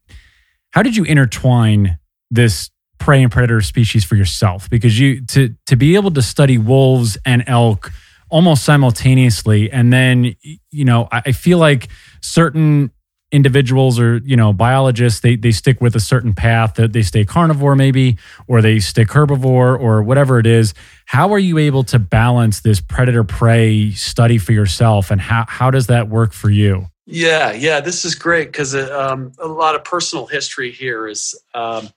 how 0.69 0.81
did 0.81 0.95
you 0.95 1.03
intertwine 1.03 1.99
this 2.29 2.69
prey 3.01 3.21
and 3.21 3.31
predator 3.31 3.61
species 3.61 4.03
for 4.03 4.15
yourself. 4.15 4.69
Because 4.69 4.97
you 4.99 5.25
to 5.27 5.53
to 5.65 5.75
be 5.75 5.95
able 5.95 6.11
to 6.11 6.21
study 6.21 6.57
wolves 6.57 7.17
and 7.25 7.43
elk 7.47 7.91
almost 8.29 8.63
simultaneously 8.63 9.69
and 9.69 9.91
then 9.91 10.33
you 10.71 10.85
know 10.85 11.09
I, 11.11 11.21
I 11.25 11.31
feel 11.33 11.57
like 11.57 11.89
certain 12.21 12.91
individuals 13.31 13.99
or 13.99 14.17
you 14.23 14.35
know 14.35 14.53
biologists 14.53 15.21
they 15.21 15.35
they 15.35 15.51
stick 15.51 15.81
with 15.81 15.95
a 15.95 15.99
certain 15.99 16.33
path 16.33 16.75
that 16.75 16.93
they 16.93 17.01
stay 17.01 17.25
carnivore 17.25 17.75
maybe 17.75 18.17
or 18.47 18.61
they 18.61 18.79
stick 18.79 19.07
herbivore 19.09 19.79
or 19.79 20.03
whatever 20.03 20.39
it 20.39 20.45
is. 20.45 20.73
How 21.05 21.33
are 21.33 21.39
you 21.39 21.57
able 21.57 21.83
to 21.85 21.99
balance 21.99 22.61
this 22.61 22.81
predator 22.81 23.23
prey 23.23 23.91
study 23.91 24.37
for 24.37 24.51
yourself 24.51 25.11
and 25.11 25.21
how 25.21 25.45
how 25.47 25.71
does 25.71 25.87
that 25.87 26.09
work 26.09 26.33
for 26.33 26.49
you? 26.49 26.87
Yeah 27.05 27.51
yeah 27.51 27.79
this 27.79 28.05
is 28.05 28.15
great 28.15 28.47
because 28.47 28.75
uh, 28.75 29.09
um, 29.11 29.31
a 29.39 29.47
lot 29.47 29.75
of 29.75 29.83
personal 29.83 30.27
history 30.27 30.71
here 30.71 31.07
is 31.07 31.33
um, 31.53 31.89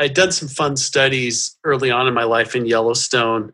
I'd 0.00 0.14
done 0.14 0.32
some 0.32 0.48
fun 0.48 0.76
studies 0.76 1.56
early 1.62 1.90
on 1.90 2.08
in 2.08 2.14
my 2.14 2.24
life 2.24 2.56
in 2.56 2.66
Yellowstone, 2.66 3.52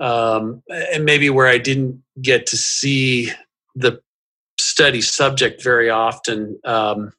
um, 0.00 0.62
and 0.68 1.04
maybe 1.04 1.30
where 1.30 1.46
I 1.46 1.58
didn't 1.58 2.02
get 2.20 2.46
to 2.48 2.56
see 2.56 3.32
the 3.74 4.00
study 4.60 5.00
subject 5.00 5.62
very 5.62 5.88
often. 5.88 6.60
Um, 6.64 7.12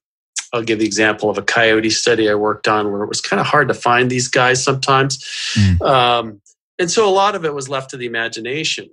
I'll 0.53 0.61
give 0.61 0.79
the 0.79 0.85
example 0.85 1.29
of 1.29 1.37
a 1.37 1.41
coyote 1.41 1.89
study 1.89 2.29
I 2.29 2.35
worked 2.35 2.67
on 2.67 2.91
where 2.91 3.03
it 3.03 3.09
was 3.09 3.19
kind 3.19 3.39
of 3.39 3.47
hard 3.47 3.67
to 3.67 3.73
find 3.73 4.09
these 4.09 4.27
guys 4.27 4.63
sometimes. 4.63 5.17
Mm. 5.55 5.81
Um, 5.81 6.41
and 6.79 6.89
so 6.89 7.09
a 7.09 7.11
lot 7.11 7.35
of 7.35 7.43
it 7.43 7.53
was 7.53 7.67
left 7.67 7.89
to 7.89 7.97
the 7.97 8.05
imagination 8.05 8.89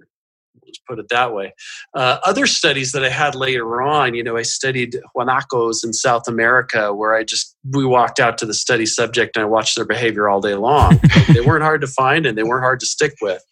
put 0.87 0.99
it 0.99 1.09
that 1.11 1.35
way. 1.35 1.55
Uh, 1.95 2.19
other 2.25 2.47
studies 2.47 2.93
that 2.93 3.05
I 3.05 3.09
had 3.09 3.35
later 3.35 3.83
on, 3.83 4.15
you 4.15 4.23
know, 4.23 4.37
I 4.37 4.43
studied 4.43 4.99
guanacos 5.17 5.85
in 5.85 5.93
South 5.93 6.29
America, 6.29 6.93
where 6.95 7.15
I 7.15 7.25
just 7.25 7.57
we 7.73 7.85
walked 7.85 8.21
out 8.21 8.39
to 8.39 8.47
the 8.47 8.55
study 8.55 8.87
subject 8.87 9.37
and 9.37 9.43
I 9.43 9.47
watched 9.47 9.77
their 9.77 9.87
behavior 9.87 10.29
all 10.29 10.41
day 10.41 10.55
long. 10.55 11.01
they 11.33 11.41
weren't 11.41 11.63
hard 11.63 11.81
to 11.81 11.87
find 11.87 12.27
and 12.27 12.37
they 12.37 12.43
weren't 12.43 12.63
hard 12.63 12.81
to 12.81 12.87
stick 12.87 13.15
with. 13.23 13.43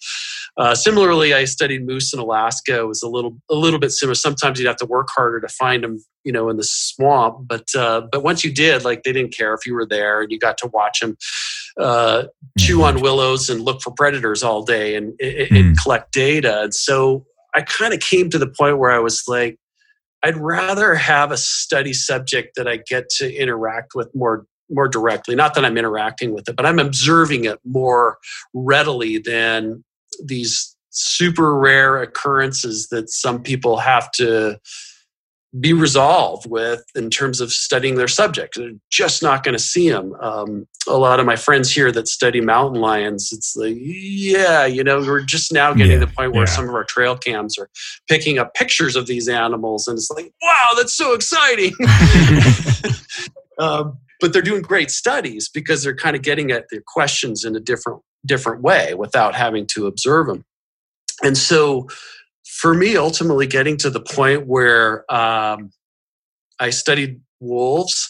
Uh, 0.58 0.74
similarly, 0.74 1.32
I 1.32 1.44
studied 1.44 1.86
moose 1.86 2.12
in 2.12 2.20
Alaska. 2.20 2.80
It 2.80 2.86
was 2.86 3.02
a 3.02 3.08
little 3.08 3.38
a 3.50 3.54
little 3.54 3.78
bit 3.78 3.90
similar. 3.90 4.14
Sometimes 4.14 4.58
you'd 4.58 4.66
have 4.66 4.76
to 4.76 4.86
work 4.86 5.08
harder 5.10 5.40
to 5.40 5.48
find 5.48 5.82
them, 5.82 6.04
you 6.24 6.32
know, 6.32 6.50
in 6.50 6.58
the 6.58 6.64
swamp. 6.64 7.46
But 7.46 7.74
uh, 7.74 8.02
but 8.12 8.22
once 8.22 8.44
you 8.44 8.52
did, 8.52 8.84
like 8.84 9.02
they 9.02 9.12
didn't 9.12 9.34
care 9.34 9.54
if 9.54 9.64
you 9.64 9.74
were 9.74 9.86
there, 9.86 10.20
and 10.20 10.30
you 10.30 10.38
got 10.38 10.58
to 10.58 10.66
watch 10.66 11.00
them 11.00 11.16
uh, 11.78 12.24
chew 12.58 12.82
on 12.82 13.00
willows 13.00 13.48
and 13.48 13.62
look 13.62 13.80
for 13.80 13.90
predators 13.92 14.42
all 14.42 14.62
day 14.62 14.94
and, 14.94 15.08
and 15.20 15.76
mm. 15.76 15.82
collect 15.82 16.12
data. 16.12 16.62
And 16.62 16.74
so 16.74 17.24
I 17.54 17.62
kind 17.62 17.94
of 17.94 18.00
came 18.00 18.30
to 18.30 18.38
the 18.38 18.46
point 18.46 18.78
where 18.78 18.90
I 18.90 18.98
was 18.98 19.24
like, 19.26 19.58
I'd 20.22 20.36
rather 20.36 20.94
have 20.94 21.32
a 21.32 21.36
study 21.36 21.92
subject 21.92 22.54
that 22.56 22.68
I 22.68 22.76
get 22.76 23.08
to 23.16 23.34
interact 23.34 23.94
with 23.94 24.14
more 24.14 24.46
more 24.70 24.88
directly. 24.88 25.34
Not 25.34 25.54
that 25.54 25.64
I'm 25.64 25.76
interacting 25.76 26.32
with 26.32 26.48
it, 26.48 26.56
but 26.56 26.64
I'm 26.64 26.78
observing 26.78 27.44
it 27.44 27.58
more 27.64 28.16
readily 28.54 29.18
than 29.18 29.84
these 30.24 30.74
super 30.90 31.58
rare 31.58 32.00
occurrences 32.00 32.88
that 32.88 33.10
some 33.10 33.42
people 33.42 33.78
have 33.78 34.10
to 34.12 34.58
be 35.60 35.74
resolved 35.74 36.48
with 36.48 36.82
in 36.94 37.10
terms 37.10 37.40
of 37.40 37.52
studying 37.52 37.96
their 37.96 38.08
subject. 38.08 38.54
They're 38.56 38.70
just 38.90 39.22
not 39.22 39.44
going 39.44 39.52
to 39.52 39.62
see 39.62 39.90
them. 39.90 40.14
Um, 40.20 40.66
a 40.88 40.96
lot 40.96 41.20
of 41.20 41.26
my 41.26 41.36
friends 41.36 41.70
here 41.70 41.92
that 41.92 42.08
study 42.08 42.40
mountain 42.40 42.80
lions, 42.80 43.30
it's 43.32 43.54
like, 43.54 43.76
yeah, 43.78 44.64
you 44.64 44.82
know, 44.82 45.00
we're 45.00 45.20
just 45.20 45.52
now 45.52 45.74
getting 45.74 45.92
yeah, 45.92 46.00
to 46.00 46.06
the 46.06 46.12
point 46.12 46.32
where 46.32 46.46
yeah. 46.46 46.52
some 46.52 46.68
of 46.68 46.74
our 46.74 46.84
trail 46.84 47.16
cams 47.16 47.58
are 47.58 47.68
picking 48.08 48.38
up 48.38 48.54
pictures 48.54 48.96
of 48.96 49.06
these 49.06 49.28
animals, 49.28 49.86
and 49.86 49.98
it's 49.98 50.10
like, 50.10 50.32
wow, 50.42 50.74
that's 50.76 50.94
so 50.94 51.12
exciting. 51.12 51.72
um, 53.58 53.98
but 54.20 54.32
they're 54.32 54.40
doing 54.40 54.62
great 54.62 54.90
studies 54.90 55.50
because 55.52 55.82
they're 55.82 55.94
kind 55.94 56.16
of 56.16 56.22
getting 56.22 56.50
at 56.50 56.66
their 56.70 56.82
questions 56.86 57.44
in 57.44 57.54
a 57.56 57.60
different 57.60 58.00
different 58.24 58.62
way 58.62 58.94
without 58.94 59.34
having 59.34 59.66
to 59.66 59.86
observe 59.86 60.28
them. 60.28 60.44
And 61.22 61.36
so 61.36 61.88
for 62.62 62.74
me, 62.74 62.96
ultimately 62.96 63.48
getting 63.48 63.76
to 63.78 63.90
the 63.90 64.00
point 64.00 64.46
where 64.46 65.04
um, 65.12 65.72
I 66.60 66.70
studied 66.70 67.20
wolves 67.40 68.08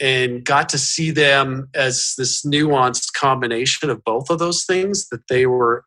and 0.00 0.42
got 0.42 0.70
to 0.70 0.78
see 0.78 1.10
them 1.10 1.68
as 1.74 2.14
this 2.16 2.42
nuanced 2.42 3.12
combination 3.12 3.90
of 3.90 4.02
both 4.02 4.30
of 4.30 4.38
those 4.38 4.64
things, 4.64 5.10
that 5.10 5.28
they 5.28 5.44
were 5.44 5.84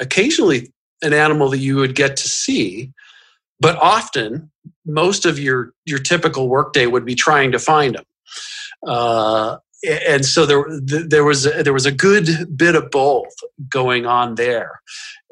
occasionally 0.00 0.72
an 1.02 1.12
animal 1.12 1.50
that 1.50 1.58
you 1.58 1.74
would 1.74 1.96
get 1.96 2.16
to 2.18 2.28
see, 2.28 2.92
but 3.58 3.76
often 3.82 4.52
most 4.86 5.26
of 5.26 5.36
your, 5.36 5.72
your 5.86 5.98
typical 5.98 6.48
workday 6.48 6.86
would 6.86 7.04
be 7.04 7.16
trying 7.16 7.50
to 7.50 7.58
find 7.58 7.96
them. 7.96 8.04
Uh, 8.86 9.56
and 10.08 10.24
so 10.24 10.46
there, 10.46 10.64
there 10.70 11.24
was 11.24 11.42
there 11.42 11.72
was 11.72 11.84
a 11.84 11.92
good 11.92 12.56
bit 12.56 12.74
of 12.74 12.90
both 12.90 13.34
going 13.68 14.06
on 14.06 14.36
there, 14.36 14.80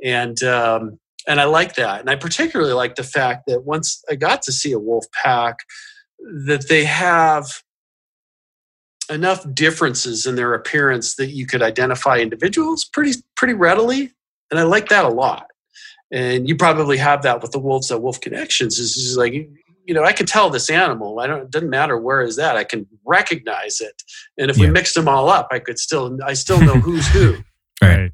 and 0.04 0.42
um, 0.42 0.98
and 1.26 1.40
I 1.40 1.44
like 1.44 1.74
that. 1.76 2.00
And 2.00 2.10
I 2.10 2.16
particularly 2.16 2.72
like 2.72 2.96
the 2.96 3.04
fact 3.04 3.44
that 3.46 3.64
once 3.64 4.02
I 4.10 4.14
got 4.14 4.42
to 4.42 4.52
see 4.52 4.72
a 4.72 4.78
wolf 4.78 5.06
pack, 5.22 5.58
that 6.46 6.68
they 6.68 6.84
have 6.84 7.46
enough 9.10 9.44
differences 9.54 10.26
in 10.26 10.36
their 10.36 10.54
appearance 10.54 11.16
that 11.16 11.26
you 11.26 11.46
could 11.46 11.62
identify 11.62 12.18
individuals 12.18 12.84
pretty 12.84 13.20
pretty 13.36 13.54
readily. 13.54 14.12
And 14.50 14.60
I 14.60 14.64
like 14.64 14.88
that 14.88 15.04
a 15.04 15.08
lot. 15.08 15.46
And 16.10 16.48
you 16.48 16.56
probably 16.56 16.98
have 16.98 17.22
that 17.22 17.40
with 17.40 17.52
the 17.52 17.58
wolves 17.58 17.90
at 17.90 18.02
Wolf 18.02 18.20
Connections. 18.20 18.78
Is 18.78 18.94
just 18.94 19.18
like 19.18 19.32
you 19.84 19.94
know, 19.94 20.04
I 20.04 20.12
can 20.12 20.26
tell 20.26 20.50
this 20.50 20.70
animal. 20.70 21.20
I 21.20 21.26
don't. 21.26 21.42
It 21.42 21.50
doesn't 21.50 21.70
matter 21.70 21.96
where 21.98 22.20
is 22.20 22.36
that. 22.36 22.56
I 22.56 22.64
can 22.64 22.86
recognize 23.04 23.80
it. 23.80 24.02
And 24.38 24.50
if 24.50 24.58
yeah. 24.58 24.66
we 24.66 24.72
mixed 24.72 24.94
them 24.94 25.08
all 25.08 25.28
up, 25.28 25.48
I 25.50 25.58
could 25.58 25.78
still. 25.78 26.18
I 26.24 26.34
still 26.34 26.60
know 26.60 26.74
who's 26.80 27.06
who. 27.08 27.38
right 27.82 28.12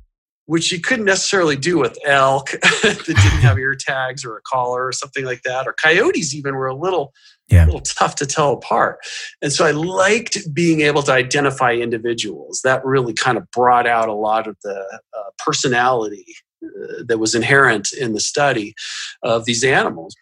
which 0.49 0.73
you 0.73 0.81
couldn't 0.81 1.05
necessarily 1.05 1.57
do 1.57 1.77
with 1.77 1.99
elk 2.07 2.51
that 2.83 3.03
didn't 3.05 3.43
have 3.43 3.59
ear 3.59 3.75
tags 3.79 4.25
or 4.25 4.39
a 4.39 4.41
collar 4.51 4.87
or 4.87 4.93
something 4.93 5.27
like 5.27 5.43
that. 5.43 5.67
Or 5.67 5.75
coyotes 5.75 6.35
even 6.35 6.55
were 6.55 6.69
a 6.69 6.75
little, 6.75 7.13
yeah. 7.49 7.65
a 7.65 7.67
little 7.67 7.83
tough 7.83 8.15
to 8.15 8.27
tell 8.27 8.55
apart. 8.55 8.99
And 9.43 9.53
so 9.53 9.67
I 9.67 9.73
liked 9.73 10.39
being 10.55 10.81
able 10.81 11.03
to 11.03 11.13
identify 11.13 11.75
individuals. 11.75 12.63
That 12.65 12.83
really 12.83 13.13
kind 13.13 13.37
of 13.37 13.51
brought 13.51 13.87
out 13.87 14.09
a 14.09 14.15
lot 14.15 14.47
of 14.47 14.57
the 14.65 15.01
uh, 15.15 15.31
personality 15.37 16.25
uh, 16.65 17.03
that 17.07 17.19
was 17.19 17.35
inherent 17.35 17.93
in 17.93 18.15
the 18.15 18.21
study 18.21 18.75
of 19.23 19.45
these 19.45 19.63
animals. 19.63 20.17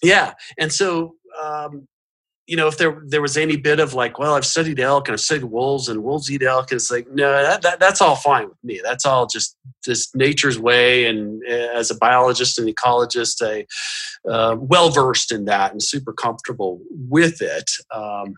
Yeah, 0.00 0.34
and 0.58 0.72
so 0.72 1.16
um, 1.42 1.88
you 2.50 2.56
know, 2.56 2.66
if 2.66 2.78
there 2.78 3.00
there 3.06 3.22
was 3.22 3.36
any 3.36 3.56
bit 3.56 3.78
of 3.78 3.94
like, 3.94 4.18
well, 4.18 4.34
I've 4.34 4.44
studied 4.44 4.80
elk 4.80 5.06
and 5.06 5.12
I've 5.12 5.20
studied 5.20 5.44
wolves 5.44 5.88
and 5.88 6.02
wolves 6.02 6.28
eat 6.32 6.42
elk, 6.42 6.72
and 6.72 6.80
it's 6.80 6.90
like, 6.90 7.06
no, 7.08 7.30
that, 7.30 7.62
that 7.62 7.78
that's 7.78 8.00
all 8.00 8.16
fine 8.16 8.48
with 8.48 8.58
me. 8.64 8.80
That's 8.82 9.06
all 9.06 9.28
just 9.28 9.56
just 9.84 10.16
nature's 10.16 10.58
way. 10.58 11.06
And 11.06 11.40
eh, 11.46 11.68
as 11.72 11.92
a 11.92 11.94
biologist 11.94 12.58
and 12.58 12.68
ecologist, 12.68 13.40
I 13.40 13.66
uh, 14.28 14.56
well 14.58 14.90
versed 14.90 15.30
in 15.30 15.44
that 15.44 15.70
and 15.70 15.80
super 15.80 16.12
comfortable 16.12 16.80
with 16.90 17.40
it. 17.40 17.70
Um, 17.94 18.34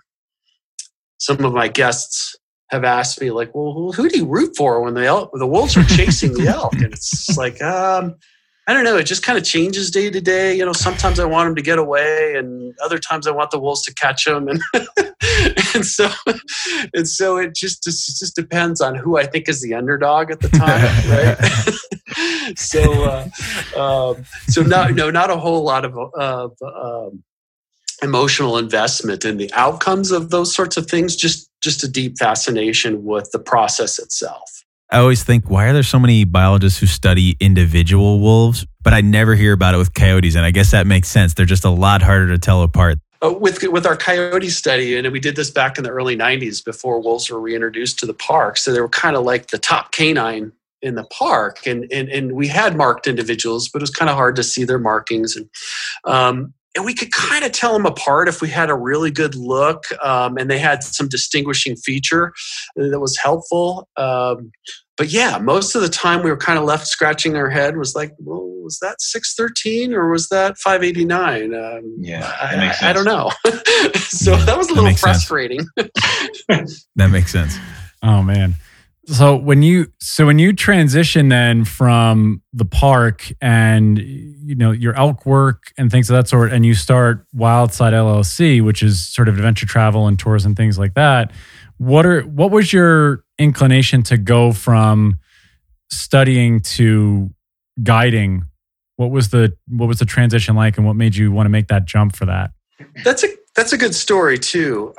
some 1.16 1.42
of 1.42 1.54
my 1.54 1.68
guests 1.68 2.36
have 2.68 2.84
asked 2.84 3.18
me 3.18 3.30
like, 3.30 3.54
well, 3.54 3.92
who 3.92 4.10
do 4.10 4.18
you 4.18 4.26
root 4.26 4.54
for 4.58 4.82
when 4.82 4.92
the 4.92 5.06
elk, 5.06 5.30
the 5.32 5.46
wolves 5.46 5.74
are 5.74 5.84
chasing 5.84 6.34
the 6.34 6.48
elk? 6.54 6.74
And 6.74 6.92
it's 6.92 7.34
like, 7.38 7.62
um, 7.62 8.16
I 8.68 8.74
don't 8.74 8.84
know. 8.84 8.96
It 8.96 9.04
just 9.04 9.24
kind 9.24 9.36
of 9.36 9.44
changes 9.44 9.90
day 9.90 10.08
to 10.08 10.20
day. 10.20 10.56
You 10.56 10.64
know, 10.64 10.72
sometimes 10.72 11.18
I 11.18 11.24
want 11.24 11.48
them 11.48 11.56
to 11.56 11.62
get 11.62 11.78
away, 11.78 12.36
and 12.36 12.72
other 12.84 12.98
times 12.98 13.26
I 13.26 13.32
want 13.32 13.50
the 13.50 13.58
wolves 13.58 13.82
to 13.82 13.94
catch 13.94 14.24
them, 14.24 14.46
and 14.46 14.62
and 15.74 15.84
so 15.84 16.08
and 16.94 17.08
so 17.08 17.38
it 17.38 17.56
just 17.56 17.82
just, 17.82 18.20
just 18.20 18.36
depends 18.36 18.80
on 18.80 18.94
who 18.94 19.18
I 19.18 19.26
think 19.26 19.48
is 19.48 19.62
the 19.62 19.74
underdog 19.74 20.30
at 20.30 20.40
the 20.40 20.48
time, 20.50 20.80
right? 21.10 22.56
so 22.56 23.04
uh, 23.04 24.16
um, 24.16 24.24
so 24.46 24.62
not 24.62 24.94
no 24.94 25.10
not 25.10 25.30
a 25.30 25.36
whole 25.36 25.64
lot 25.64 25.84
of 25.84 25.96
of 26.14 26.52
um, 26.62 27.24
emotional 28.00 28.58
investment 28.58 29.24
in 29.24 29.38
the 29.38 29.52
outcomes 29.54 30.12
of 30.12 30.30
those 30.30 30.54
sorts 30.54 30.76
of 30.76 30.86
things. 30.86 31.16
Just 31.16 31.50
just 31.62 31.82
a 31.82 31.88
deep 31.88 32.16
fascination 32.16 33.04
with 33.04 33.28
the 33.32 33.40
process 33.40 33.98
itself. 33.98 34.61
I 34.92 34.98
always 34.98 35.24
think, 35.24 35.48
why 35.48 35.68
are 35.68 35.72
there 35.72 35.82
so 35.82 35.98
many 35.98 36.24
biologists 36.24 36.78
who 36.78 36.86
study 36.86 37.34
individual 37.40 38.20
wolves? 38.20 38.66
But 38.82 38.92
I 38.92 39.00
never 39.00 39.34
hear 39.34 39.54
about 39.54 39.74
it 39.74 39.78
with 39.78 39.94
coyotes. 39.94 40.34
And 40.34 40.44
I 40.44 40.50
guess 40.50 40.70
that 40.72 40.86
makes 40.86 41.08
sense. 41.08 41.32
They're 41.32 41.46
just 41.46 41.64
a 41.64 41.70
lot 41.70 42.02
harder 42.02 42.28
to 42.28 42.38
tell 42.38 42.62
apart. 42.62 42.98
Uh, 43.24 43.32
with, 43.32 43.62
with 43.62 43.86
our 43.86 43.96
coyote 43.96 44.50
study, 44.50 44.94
and 44.98 45.10
we 45.10 45.18
did 45.18 45.34
this 45.34 45.50
back 45.50 45.78
in 45.78 45.84
the 45.84 45.88
early 45.88 46.14
90s 46.14 46.62
before 46.62 47.00
wolves 47.00 47.30
were 47.30 47.40
reintroduced 47.40 48.00
to 48.00 48.06
the 48.06 48.12
park. 48.12 48.58
So 48.58 48.70
they 48.70 48.82
were 48.82 48.88
kind 48.88 49.16
of 49.16 49.24
like 49.24 49.46
the 49.46 49.58
top 49.58 49.92
canine 49.92 50.52
in 50.82 50.94
the 50.94 51.04
park. 51.04 51.66
And, 51.66 51.90
and, 51.90 52.10
and 52.10 52.32
we 52.32 52.48
had 52.48 52.76
marked 52.76 53.06
individuals, 53.06 53.70
but 53.70 53.78
it 53.78 53.84
was 53.84 53.90
kind 53.90 54.10
of 54.10 54.16
hard 54.16 54.36
to 54.36 54.42
see 54.42 54.64
their 54.64 54.80
markings. 54.80 55.36
And, 55.36 55.48
um, 56.04 56.52
and 56.74 56.84
we 56.84 56.94
could 56.94 57.12
kind 57.12 57.44
of 57.44 57.52
tell 57.52 57.72
them 57.72 57.86
apart 57.86 58.28
if 58.28 58.40
we 58.40 58.48
had 58.48 58.70
a 58.70 58.74
really 58.74 59.10
good 59.10 59.34
look 59.34 59.84
um, 60.02 60.38
and 60.38 60.50
they 60.50 60.58
had 60.58 60.82
some 60.82 61.08
distinguishing 61.08 61.76
feature 61.76 62.32
that 62.76 63.00
was 63.00 63.16
helpful. 63.18 63.88
Um, 63.96 64.52
but 64.96 65.12
yeah, 65.12 65.38
most 65.38 65.74
of 65.74 65.82
the 65.82 65.88
time 65.88 66.22
we 66.22 66.30
were 66.30 66.36
kind 66.36 66.58
of 66.58 66.64
left 66.64 66.86
scratching 66.86 67.36
our 67.36 67.48
head. 67.48 67.76
Was 67.76 67.94
like, 67.94 68.12
well, 68.18 68.46
was 68.62 68.78
that 68.80 69.00
six 69.00 69.34
thirteen 69.34 69.94
or 69.94 70.10
was 70.10 70.28
that 70.28 70.58
five 70.58 70.82
eighty 70.82 71.04
nine? 71.04 71.54
Um, 71.54 71.96
yeah, 71.98 72.30
I, 72.40 72.90
I, 72.90 72.92
don't 72.92 73.04
know. 73.04 73.30
so 73.94 74.36
that 74.36 74.56
was 74.56 74.68
a 74.68 74.74
little 74.74 74.94
frustrating. 74.94 75.66
that 75.76 77.08
makes 77.10 77.32
sense. 77.32 77.56
Oh 78.02 78.22
man. 78.22 78.54
So 79.06 79.34
when 79.34 79.62
you 79.62 79.90
so 79.98 80.26
when 80.26 80.38
you 80.38 80.52
transition 80.52 81.28
then 81.28 81.64
from 81.64 82.40
the 82.52 82.64
park 82.64 83.32
and 83.40 83.98
you 83.98 84.54
know 84.54 84.70
your 84.70 84.94
elk 84.94 85.26
work 85.26 85.72
and 85.76 85.90
things 85.90 86.08
of 86.08 86.14
that 86.14 86.28
sort, 86.28 86.52
and 86.52 86.64
you 86.64 86.74
start 86.74 87.26
Wildside 87.34 87.92
LLC, 87.92 88.62
which 88.62 88.82
is 88.82 89.04
sort 89.04 89.28
of 89.28 89.36
adventure 89.36 89.66
travel 89.66 90.06
and 90.06 90.18
tours 90.18 90.44
and 90.44 90.56
things 90.56 90.78
like 90.78 90.94
that. 90.94 91.32
What 91.82 92.06
are 92.06 92.20
what 92.20 92.52
was 92.52 92.72
your 92.72 93.24
inclination 93.40 94.04
to 94.04 94.16
go 94.16 94.52
from 94.52 95.18
studying 95.90 96.60
to 96.60 97.30
guiding? 97.82 98.44
What 98.94 99.10
was 99.10 99.30
the 99.30 99.56
what 99.66 99.88
was 99.88 99.98
the 99.98 100.04
transition 100.04 100.54
like, 100.54 100.76
and 100.76 100.86
what 100.86 100.94
made 100.94 101.16
you 101.16 101.32
want 101.32 101.46
to 101.46 101.50
make 101.50 101.66
that 101.68 101.84
jump 101.84 102.14
for 102.14 102.24
that? 102.26 102.52
That's 103.02 103.24
a 103.24 103.28
that's 103.56 103.72
a 103.72 103.76
good 103.76 103.96
story 103.96 104.38
too. 104.38 104.94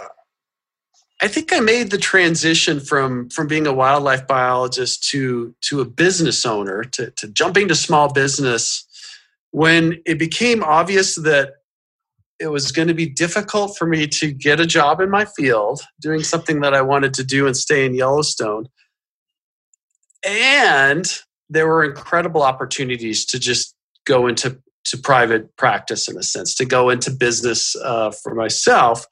I 1.22 1.30
think 1.30 1.54
I 1.54 1.62
made 1.62 1.90
the 1.90 1.98
transition 1.98 2.82
from 2.82 3.30
from 3.30 3.48
being 3.48 3.66
a 3.66 3.72
wildlife 3.72 4.28
biologist 4.28 5.10
to 5.12 5.56
to 5.62 5.80
a 5.80 5.86
business 5.86 6.46
owner 6.46 6.84
to, 6.84 7.12
to 7.12 7.30
jumping 7.30 7.70
to 7.70 7.76
small 7.76 8.12
business 8.12 8.86
when 9.52 10.02
it 10.06 10.20
became 10.20 10.62
obvious 10.66 11.16
that 11.16 11.63
it 12.44 12.52
was 12.52 12.74
going 12.74 12.90
to 12.90 12.94
be 12.94 13.06
difficult 13.06 13.78
for 13.78 13.88
me 13.88 14.06
to 14.06 14.32
get 14.34 14.60
a 14.60 14.66
job 14.66 15.00
in 15.00 15.10
my 15.10 15.24
field 15.24 15.82
doing 16.02 16.22
something 16.24 16.60
that 16.60 16.74
I 16.74 16.82
wanted 16.82 17.14
to 17.16 17.24
do 17.24 17.48
and 17.48 17.56
stay 17.56 17.86
in 17.86 17.96
Yellowstone. 17.96 18.68
And 20.28 21.06
there 21.50 21.68
were 21.68 21.86
incredible 21.86 22.44
opportunities 22.44 23.24
to 23.28 23.40
just 23.40 23.74
go 24.06 24.28
into 24.28 24.60
to 24.86 24.98
private 24.98 25.56
practice 25.56 26.10
in 26.10 26.18
a 26.18 26.24
sense, 26.24 26.54
to 26.56 26.66
go 26.66 26.90
into 26.90 27.10
business 27.10 27.74
uh, 27.78 28.12
for 28.12 28.36
myself. 28.36 29.06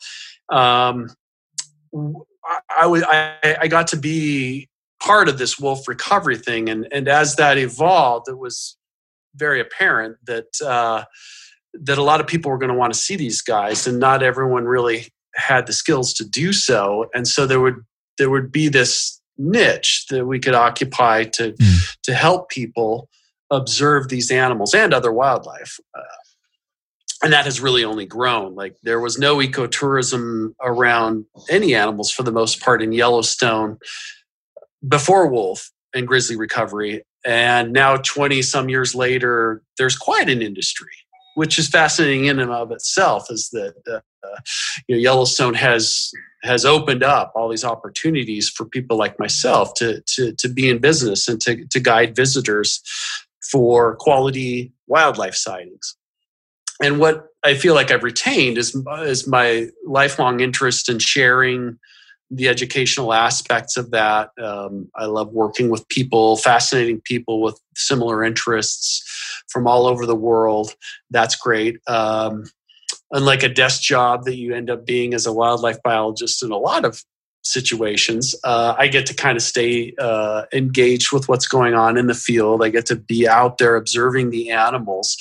Um, 0.51 1.07
I, 2.69 3.38
I, 3.41 3.57
I 3.61 3.67
got 3.69 3.88
to 3.88 3.97
be 3.97 4.67
part 5.01 5.29
of 5.29 5.38
this 5.38 5.57
wolf 5.57 5.88
recovery 5.88 6.38
thing, 6.38 6.69
and 6.69 6.86
and 6.91 7.07
as 7.07 7.38
that 7.38 7.57
evolved, 7.57 8.27
it 8.27 8.38
was 8.38 8.77
very 9.36 9.61
apparent 9.61 10.17
that 10.25 10.47
uh, 10.61 11.05
that 11.74 11.97
a 11.97 12.03
lot 12.03 12.19
of 12.19 12.28
people 12.28 12.51
were 12.51 12.57
going 12.57 12.72
to 12.72 12.78
want 12.78 12.93
to 12.93 12.99
see 12.99 13.15
these 13.15 13.41
guys, 13.41 13.88
and 13.88 13.99
not 13.99 14.24
everyone 14.24 14.65
really 14.65 15.07
had 15.36 15.67
the 15.67 15.74
skills 15.74 16.13
to 16.15 16.26
do 16.26 16.53
so. 16.53 17.09
And 17.13 17.28
so 17.28 17.45
there 17.45 17.59
would 17.59 17.78
there 18.17 18.30
would 18.30 18.51
be 18.51 18.67
this 18.67 19.19
niche 19.38 20.05
that 20.09 20.26
we 20.26 20.39
could 20.39 20.53
occupy 20.53 21.24
to 21.24 21.53
mm. 21.53 21.97
to 22.03 22.13
help 22.13 22.49
people 22.49 23.09
observe 23.49 24.07
these 24.07 24.32
animals 24.32 24.74
and 24.74 24.93
other 24.93 25.11
wildlife. 25.11 25.80
Uh, 25.97 26.01
and 27.24 27.34
that 27.34 27.45
has 27.45 27.61
really 27.61 27.84
only 27.84 28.05
grown. 28.05 28.55
Like 28.55 28.76
there 28.84 28.99
was 28.99 29.19
no 29.19 29.38
ecotourism 29.38 30.53
around 30.61 31.26
any 31.49 31.76
animals 31.76 32.11
for 32.11 32.24
the 32.24 32.32
most 32.32 32.61
part 32.61 32.82
in 32.82 32.91
Yellowstone 32.91 33.78
before 34.88 35.28
wolf 35.28 35.72
and 35.93 36.07
grizzly 36.07 36.36
recovery. 36.36 37.03
And 37.24 37.72
now, 37.72 37.97
20 37.97 38.41
some 38.41 38.69
years 38.69 38.95
later, 38.95 39.61
there's 39.78 39.95
quite 39.95 40.28
an 40.28 40.41
industry 40.41 40.89
which 41.36 41.57
is 41.57 41.67
fascinating 41.67 42.25
in 42.25 42.39
and 42.39 42.51
of 42.51 42.71
itself, 42.71 43.27
is 43.29 43.49
that 43.49 43.73
uh, 43.88 43.99
you 44.88 44.95
know, 44.95 44.99
Yellowstone 44.99 45.53
has 45.53 46.11
has 46.43 46.65
opened 46.65 47.03
up 47.03 47.32
all 47.36 47.49
these 47.49 47.63
opportunities 47.63 48.49
for 48.49 48.65
people 48.65 48.97
like 48.97 49.19
myself 49.19 49.73
to 49.75 50.01
to 50.07 50.34
to 50.34 50.49
be 50.49 50.69
in 50.69 50.79
business 50.79 51.27
and 51.27 51.39
to 51.41 51.65
to 51.65 51.79
guide 51.79 52.15
visitors 52.15 52.82
for 53.51 53.95
quality 53.95 54.71
wildlife 54.88 55.36
sightings. 55.36 55.95
And 56.84 56.99
what 56.99 57.27
I 57.43 57.53
feel 57.53 57.75
like 57.75 57.91
I've 57.91 58.03
retained 58.03 58.57
is 58.57 58.75
is 59.01 59.27
my 59.27 59.67
lifelong 59.86 60.39
interest 60.39 60.89
in 60.89 60.99
sharing 60.99 61.77
the 62.32 62.47
educational 62.47 63.13
aspects 63.13 63.75
of 63.75 63.91
that. 63.91 64.29
Um, 64.41 64.89
I 64.95 65.05
love 65.05 65.34
working 65.34 65.69
with 65.69 65.88
people, 65.89 66.38
fascinating 66.38 67.01
people 67.01 67.41
with 67.41 67.59
similar 67.75 68.23
interests 68.23 69.03
from 69.49 69.67
all 69.67 69.86
over 69.86 70.05
the 70.05 70.15
world. 70.15 70.73
That's 71.09 71.36
great. 71.36 71.77
Um, 71.88 72.45
unlike 73.11 73.43
a 73.43 73.49
desk 73.49 73.82
job 73.82 74.23
that 74.23 74.38
you 74.38 74.55
end 74.55 74.69
up 74.69 74.86
being 74.86 75.13
as 75.13 75.25
a 75.25 75.34
wildlife 75.34 75.84
biologist 75.84 76.41
in 76.41 76.51
a 76.51 76.57
lot 76.57 76.86
of 76.86 77.03
situations, 77.43 78.34
uh, 78.45 78.75
I 78.77 78.88
get 78.88 79.05
to 79.07 79.13
kind 79.13 79.36
of 79.36 79.43
stay 79.43 79.93
uh, 79.99 80.43
engaged 80.53 81.11
with 81.11 81.27
what's 81.27 81.47
going 81.47 81.73
on 81.73 81.97
in 81.97 82.07
the 82.07 82.13
field. 82.13 82.63
I 82.63 82.69
get 82.69 82.86
to 82.88 82.95
be 82.95 83.27
out 83.27 83.57
there 83.57 83.75
observing 83.75 84.29
the 84.29 84.51
animals. 84.51 85.17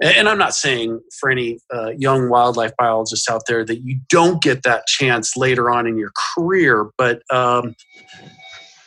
And 0.00 0.28
I'm 0.28 0.38
not 0.38 0.54
saying 0.54 1.00
for 1.18 1.30
any 1.30 1.58
uh, 1.72 1.90
young 1.96 2.28
wildlife 2.28 2.72
biologists 2.76 3.30
out 3.30 3.42
there 3.46 3.64
that 3.64 3.82
you 3.82 3.98
don't 4.10 4.42
get 4.42 4.62
that 4.64 4.86
chance 4.86 5.36
later 5.36 5.70
on 5.70 5.86
in 5.86 5.96
your 5.96 6.12
career, 6.34 6.90
but 6.98 7.22
um, 7.30 7.74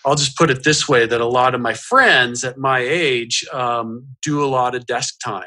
I'll 0.06 0.16
just 0.16 0.38
put 0.38 0.52
it 0.52 0.64
this 0.64 0.88
way 0.88 1.08
that 1.08 1.20
a 1.20 1.28
lot 1.28 1.56
of 1.56 1.62
my 1.62 1.74
friends 1.74 2.44
at 2.44 2.58
my 2.58 2.80
age 2.80 3.44
um, 3.52 4.06
do 4.22 4.44
a 4.44 4.48
lot 4.48 4.76
of 4.76 4.86
desk 4.86 5.16
time 5.24 5.46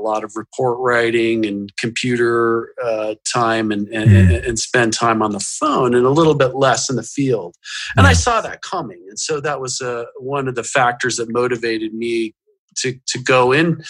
lot 0.00 0.24
of 0.24 0.34
report 0.34 0.78
writing 0.80 1.44
and 1.44 1.72
computer 1.76 2.72
uh, 2.82 3.14
time 3.30 3.70
and, 3.70 3.88
and, 3.88 4.10
mm. 4.10 4.48
and, 4.48 4.58
spend 4.58 4.92
time 4.92 5.22
on 5.22 5.32
the 5.32 5.40
phone 5.40 5.94
and 5.94 6.06
a 6.06 6.10
little 6.10 6.34
bit 6.34 6.54
less 6.54 6.88
in 6.88 6.96
the 6.96 7.02
field. 7.02 7.54
And 7.96 8.04
yeah. 8.04 8.10
I 8.10 8.12
saw 8.14 8.40
that 8.40 8.62
coming. 8.62 9.04
And 9.08 9.18
so 9.18 9.40
that 9.40 9.60
was 9.60 9.80
uh, 9.80 10.04
one 10.18 10.48
of 10.48 10.54
the 10.54 10.64
factors 10.64 11.16
that 11.16 11.30
motivated 11.30 11.92
me 11.92 12.34
to, 12.80 12.98
to 13.06 13.18
go 13.18 13.52
in 13.52 13.82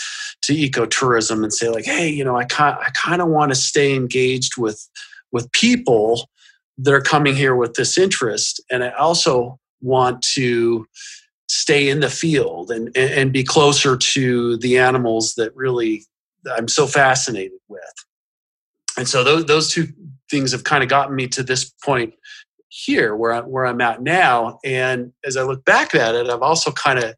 to 0.43 0.53
ecotourism 0.53 1.43
and 1.43 1.53
say 1.53 1.69
like, 1.69 1.85
hey, 1.85 2.09
you 2.09 2.25
know, 2.25 2.37
I 2.37 2.45
kind 2.45 2.77
I 2.81 2.91
kind 2.91 3.23
of 3.23 3.29
want 3.29 3.51
to 3.51 3.57
stay 3.57 3.95
engaged 3.95 4.57
with 4.57 4.89
with 5.33 5.51
people 5.53 6.29
that 6.79 6.95
are 6.95 7.01
coming 7.01 7.35
here 7.35 7.55
with 7.55 7.75
this 7.75 7.99
interest. 7.99 8.63
And 8.71 8.83
I 8.83 8.91
also 8.91 9.59
want 9.81 10.23
to 10.35 10.87
stay 11.49 11.89
in 11.89 12.01
the 12.01 12.11
field 12.11 12.71
and, 12.71 12.97
and 12.97 13.33
be 13.33 13.45
closer 13.45 13.97
to 13.97 14.57
the 14.59 14.79
animals 14.79 15.35
that 15.35 15.55
really 15.55 16.05
I'm 16.51 16.69
so 16.69 16.87
fascinated 16.87 17.59
with. 17.69 17.83
And 18.97 19.09
so 19.09 19.25
those, 19.25 19.45
those 19.47 19.73
two 19.73 19.89
things 20.31 20.53
have 20.53 20.65
kind 20.65 20.83
of 20.83 20.89
gotten 20.89 21.15
me 21.15 21.27
to 21.29 21.43
this 21.43 21.71
point 21.85 22.15
here 22.69 23.17
where, 23.17 23.43
where 23.43 23.67
I'm 23.67 23.81
at 23.81 24.01
now. 24.01 24.59
And 24.65 25.13
as 25.25 25.37
I 25.37 25.43
look 25.43 25.65
back 25.65 25.95
at 25.95 26.15
it, 26.15 26.29
I've 26.29 26.43
also 26.43 26.71
kind 26.71 26.99
of 26.99 27.15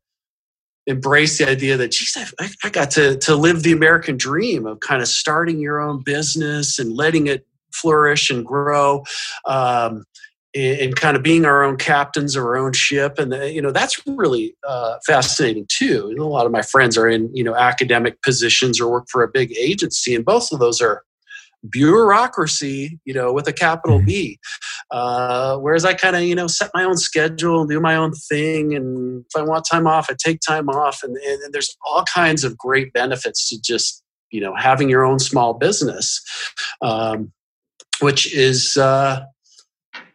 embraced 0.88 1.38
the 1.38 1.48
idea 1.48 1.76
that, 1.76 1.92
geez, 1.92 2.16
I, 2.38 2.50
I 2.64 2.70
got 2.70 2.90
to, 2.92 3.16
to 3.18 3.36
live 3.36 3.62
the 3.62 3.72
American 3.72 4.16
dream 4.16 4.66
of 4.66 4.80
kind 4.80 5.02
of 5.02 5.08
starting 5.08 5.60
your 5.60 5.80
own 5.80 6.02
business 6.02 6.78
and 6.78 6.92
letting 6.92 7.26
it 7.26 7.46
flourish 7.72 8.30
and 8.30 8.44
grow. 8.44 9.04
Um, 9.46 10.04
and 10.54 10.94
kind 10.96 11.16
of 11.16 11.22
being 11.22 11.46
our 11.46 11.64
own 11.64 11.76
captains 11.76 12.36
of 12.36 12.44
our 12.44 12.58
own 12.58 12.74
ship 12.74 13.18
and 13.18 13.32
uh, 13.32 13.42
you 13.44 13.62
know 13.62 13.70
that's 13.70 13.98
really 14.06 14.54
uh, 14.68 14.96
fascinating 15.06 15.64
too 15.68 16.08
and 16.10 16.18
a 16.18 16.26
lot 16.26 16.44
of 16.44 16.52
my 16.52 16.60
friends 16.60 16.98
are 16.98 17.08
in 17.08 17.34
you 17.34 17.42
know 17.42 17.54
academic 17.54 18.20
positions 18.22 18.78
or 18.78 18.90
work 18.90 19.06
for 19.10 19.22
a 19.22 19.28
big 19.28 19.50
agency 19.58 20.14
and 20.14 20.26
both 20.26 20.52
of 20.52 20.58
those 20.58 20.80
are 20.80 21.04
bureaucracy 21.70 22.98
you 23.04 23.14
know 23.14 23.32
with 23.32 23.46
a 23.46 23.52
capital 23.52 23.98
mm-hmm. 23.98 24.06
b 24.06 24.38
uh, 24.90 25.56
whereas 25.58 25.84
i 25.84 25.94
kind 25.94 26.16
of 26.16 26.22
you 26.22 26.34
know 26.34 26.46
set 26.46 26.70
my 26.74 26.84
own 26.84 26.96
schedule 26.96 27.60
and 27.60 27.70
do 27.70 27.80
my 27.80 27.94
own 27.94 28.12
thing 28.12 28.74
and 28.74 29.24
if 29.24 29.40
i 29.40 29.42
want 29.42 29.64
time 29.70 29.86
off 29.86 30.08
i 30.10 30.16
take 30.18 30.40
time 30.40 30.68
off 30.68 31.02
and, 31.02 31.16
and, 31.16 31.42
and 31.42 31.54
there's 31.54 31.76
all 31.86 32.04
kinds 32.12 32.42
of 32.44 32.58
great 32.58 32.92
benefits 32.92 33.48
to 33.48 33.60
just 33.60 34.02
you 34.30 34.40
know 34.40 34.54
having 34.56 34.88
your 34.88 35.04
own 35.04 35.18
small 35.18 35.54
business 35.54 36.20
um, 36.82 37.32
which 38.00 38.34
is 38.34 38.76
uh, 38.76 39.24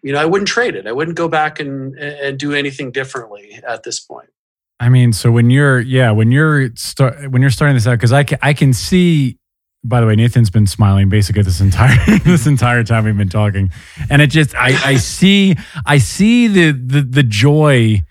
you 0.08 0.14
know, 0.14 0.20
I 0.20 0.26
wouldn't 0.26 0.48
trade 0.48 0.76
it. 0.76 0.88
I 0.88 0.92
wouldn't 0.92 1.18
go 1.18 1.28
back 1.28 1.60
and 1.60 1.98
and 1.98 2.38
do 2.38 2.54
anything 2.54 2.92
differently 2.92 3.60
at 3.68 3.84
this 3.84 4.00
point. 4.00 4.30
I 4.80 4.90
mean, 4.90 5.12
so 5.12 5.32
when 5.32 5.50
you're 5.50 5.80
yeah, 5.80 6.12
when 6.12 6.32
you're 6.32 6.70
start 6.76 7.32
when 7.32 7.42
you're 7.42 7.52
starting 7.52 7.76
this 7.76 7.88
out, 7.88 7.94
because 7.94 8.14
I 8.14 8.24
can 8.24 8.38
I 8.42 8.54
can 8.54 8.74
see. 8.74 9.38
By 9.88 10.02
the 10.02 10.08
way, 10.08 10.16
Nathan's 10.16 10.50
been 10.50 10.68
smiling 10.68 11.10
basically 11.10 11.44
this 11.44 11.62
entire 11.62 12.20
this 12.24 12.48
entire 12.48 12.84
time 12.84 13.06
we've 13.06 13.18
been 13.18 13.30
talking, 13.30 13.70
and 14.10 14.22
it 14.22 14.28
just 14.28 14.56
I 14.56 14.92
I 14.92 14.96
see 14.98 15.56
I 15.86 15.98
see 15.98 16.48
the 16.48 16.72
the 16.72 17.02
the 17.02 17.24
joy 17.24 18.04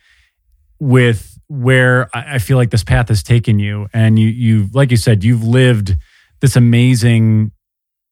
with 0.78 1.38
where 1.48 2.08
I 2.12 2.38
feel 2.38 2.56
like 2.56 2.70
this 2.70 2.84
path 2.84 3.08
has 3.08 3.22
taken 3.22 3.58
you, 3.58 3.88
and 3.92 4.18
you 4.18 4.28
you 4.28 4.68
like 4.72 4.90
you 4.90 4.96
said 4.96 5.24
you've 5.24 5.44
lived 5.44 5.96
this 6.40 6.56
amazing 6.56 7.52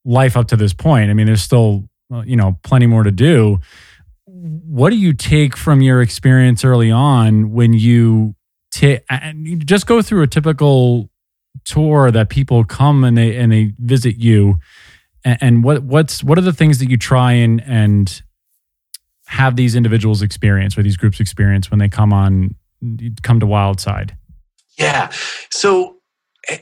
life 0.04 0.36
up 0.36 0.48
to 0.48 0.56
this 0.56 0.72
point. 0.72 1.10
I 1.10 1.14
mean, 1.14 1.26
there's 1.26 1.42
still 1.42 1.88
uh, 2.12 2.22
you 2.22 2.36
know, 2.36 2.58
plenty 2.62 2.86
more 2.86 3.02
to 3.02 3.10
do. 3.10 3.58
What 4.26 4.90
do 4.90 4.96
you 4.96 5.14
take 5.14 5.56
from 5.56 5.80
your 5.80 6.02
experience 6.02 6.64
early 6.64 6.90
on 6.90 7.52
when 7.52 7.72
you 7.72 8.34
you 8.80 9.56
just 9.56 9.86
go 9.86 10.02
through 10.02 10.22
a 10.22 10.26
typical 10.26 11.08
tour 11.64 12.10
that 12.10 12.28
people 12.28 12.64
come 12.64 13.04
and 13.04 13.16
they 13.16 13.36
and 13.36 13.52
they 13.52 13.72
visit 13.78 14.16
you 14.16 14.58
and, 15.24 15.38
and 15.40 15.64
what 15.64 15.82
what's 15.82 16.22
what 16.22 16.38
are 16.38 16.42
the 16.42 16.52
things 16.52 16.78
that 16.78 16.90
you 16.90 16.96
try 16.96 17.32
and 17.32 17.62
and 17.66 18.22
have 19.26 19.56
these 19.56 19.74
individuals 19.74 20.22
experience 20.22 20.76
or 20.76 20.82
these 20.82 20.96
groups 20.96 21.18
experience 21.18 21.70
when 21.70 21.80
they 21.80 21.88
come 21.88 22.12
on 22.12 22.54
come 23.22 23.40
to 23.40 23.46
Wildside? 23.46 24.12
Yeah. 24.78 25.10
So 25.50 25.96
eh, 26.48 26.58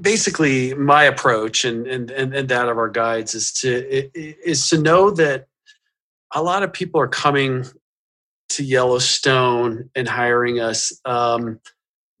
basically 0.00 0.74
my 0.74 1.04
approach 1.04 1.64
and, 1.64 1.86
and, 1.86 2.10
and, 2.10 2.34
and 2.34 2.48
that 2.48 2.68
of 2.68 2.76
our 2.76 2.88
guides 2.88 3.34
is 3.34 3.52
to 3.52 4.10
is 4.14 4.68
to 4.68 4.80
know 4.80 5.10
that 5.12 5.48
a 6.34 6.42
lot 6.42 6.62
of 6.62 6.72
people 6.72 7.00
are 7.00 7.08
coming 7.08 7.64
to 8.50 8.64
Yellowstone 8.64 9.90
and 9.94 10.08
hiring 10.08 10.60
us. 10.60 10.92
Um, 11.04 11.60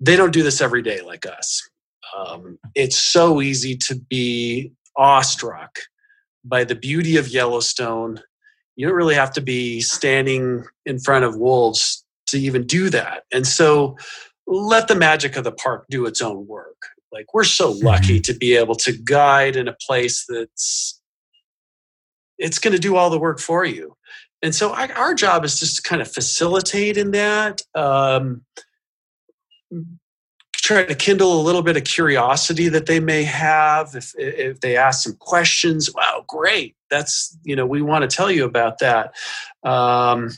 they 0.00 0.16
don't 0.16 0.32
do 0.32 0.42
this 0.42 0.60
every 0.60 0.82
day 0.82 1.00
like 1.00 1.26
us. 1.26 1.68
Um, 2.16 2.58
it's 2.74 2.96
so 2.96 3.42
easy 3.42 3.76
to 3.76 3.96
be 3.96 4.72
awestruck 4.96 5.78
by 6.44 6.64
the 6.64 6.74
beauty 6.74 7.16
of 7.16 7.28
Yellowstone. 7.28 8.20
You 8.76 8.86
don't 8.86 8.96
really 8.96 9.14
have 9.14 9.32
to 9.32 9.40
be 9.40 9.80
standing 9.80 10.64
in 10.86 10.98
front 10.98 11.24
of 11.24 11.36
wolves 11.36 12.04
to 12.28 12.38
even 12.38 12.66
do 12.66 12.90
that. 12.90 13.24
And 13.32 13.46
so 13.46 13.96
let 14.46 14.88
the 14.88 14.94
magic 14.94 15.36
of 15.36 15.44
the 15.44 15.52
park 15.52 15.86
do 15.90 16.06
its 16.06 16.22
own 16.22 16.46
work. 16.46 16.76
Like 17.12 17.32
we're 17.34 17.44
so 17.44 17.72
lucky 17.72 18.16
mm-hmm. 18.16 18.32
to 18.32 18.34
be 18.34 18.56
able 18.56 18.74
to 18.76 18.92
guide 18.92 19.56
in 19.56 19.68
a 19.68 19.76
place 19.86 20.24
that's 20.28 21.00
it's 22.38 22.58
going 22.58 22.72
to 22.72 22.78
do 22.78 22.96
all 22.96 23.10
the 23.10 23.18
work 23.18 23.40
for 23.40 23.64
you. 23.64 23.96
And 24.42 24.54
so 24.54 24.70
I, 24.70 24.86
our 24.88 25.14
job 25.14 25.44
is 25.44 25.58
just 25.58 25.76
to 25.76 25.82
kind 25.82 26.00
of 26.00 26.10
facilitate 26.10 26.96
in 26.96 27.10
that. 27.10 27.62
Um, 27.74 28.42
try 30.54 30.84
to 30.84 30.94
kindle 30.94 31.40
a 31.40 31.42
little 31.42 31.62
bit 31.62 31.76
of 31.76 31.84
curiosity 31.84 32.68
that 32.68 32.86
they 32.86 33.00
may 33.00 33.22
have 33.22 33.94
if 33.94 34.14
if 34.18 34.60
they 34.60 34.76
ask 34.76 35.04
some 35.04 35.14
questions 35.14 35.92
wow 35.94 36.24
great 36.26 36.76
that's 36.90 37.36
you 37.44 37.56
know 37.56 37.66
we 37.66 37.80
want 37.80 38.08
to 38.08 38.14
tell 38.14 38.30
you 38.30 38.44
about 38.44 38.78
that 38.80 39.14
um, 39.62 40.30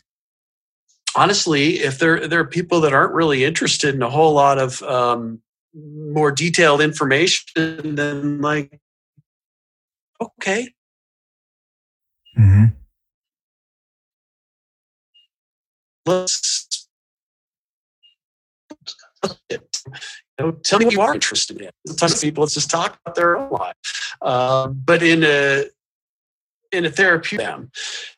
honestly 1.17 1.81
if 1.81 1.99
there 1.99 2.29
there 2.29 2.41
are 2.41 2.47
people 2.47 2.81
that 2.81 2.93
aren't 2.93 3.15
really 3.15 3.45
interested 3.45 3.95
in 3.95 4.03
a 4.03 4.11
whole 4.11 4.35
lot 4.35 4.59
of 4.59 4.83
um, 4.83 5.41
more 5.75 6.33
detailed 6.33 6.81
information, 6.81 7.95
then 7.95 8.41
like, 8.41 8.81
okay. 10.21 10.73
Mm-hmm. 12.39 12.65
Let's 16.07 16.67
you 19.51 19.59
know, 20.39 20.53
tell 20.65 20.79
me 20.79 20.87
what 20.87 20.95
you 20.95 21.01
are 21.01 21.15
interested 21.15 21.61
in. 21.61 21.71
Sometimes 21.87 22.21
people 22.21 22.43
let's 22.43 22.55
just 22.55 22.71
talk 22.71 22.99
about 23.05 23.15
their 23.15 23.37
own 23.37 23.51
life, 23.51 23.75
uh, 24.23 24.69
but 24.69 25.03
in 25.03 25.23
a 25.25 25.65
in 26.73 26.85
a 26.85 26.91
therapy 26.91 27.37
them. 27.37 27.71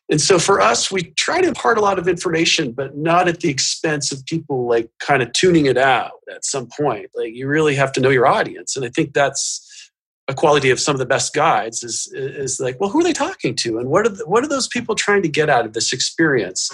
And 0.09 0.21
so 0.21 0.37
for 0.37 0.61
us, 0.61 0.91
we 0.91 1.05
try 1.11 1.41
to 1.41 1.47
impart 1.47 1.77
a 1.77 1.81
lot 1.81 1.97
of 1.97 2.07
information, 2.07 2.71
but 2.71 2.95
not 2.95 3.27
at 3.27 3.39
the 3.39 3.49
expense 3.49 4.11
of 4.11 4.25
people 4.25 4.67
like 4.67 4.89
kind 4.99 5.23
of 5.23 5.33
tuning 5.33 5.65
it 5.65 5.77
out 5.77 6.11
at 6.31 6.45
some 6.45 6.67
point. 6.67 7.09
Like 7.15 7.33
you 7.33 7.47
really 7.47 7.75
have 7.75 7.91
to 7.93 7.99
know 7.99 8.09
your 8.09 8.27
audience. 8.27 8.75
And 8.75 8.85
I 8.85 8.89
think 8.89 9.13
that's 9.13 9.91
a 10.27 10.33
quality 10.33 10.69
of 10.69 10.79
some 10.79 10.95
of 10.95 10.99
the 10.99 11.05
best 11.05 11.33
guides 11.33 11.83
is, 11.83 12.11
is 12.13 12.59
like, 12.59 12.79
well, 12.79 12.89
who 12.89 12.99
are 12.99 13.03
they 13.03 13.13
talking 13.13 13.55
to? 13.55 13.79
And 13.79 13.89
what 13.89 14.05
are, 14.05 14.09
the, 14.09 14.25
what 14.25 14.43
are 14.43 14.47
those 14.47 14.67
people 14.67 14.95
trying 14.95 15.21
to 15.23 15.29
get 15.29 15.49
out 15.49 15.65
of 15.65 15.73
this 15.73 15.91
experience? 15.91 16.69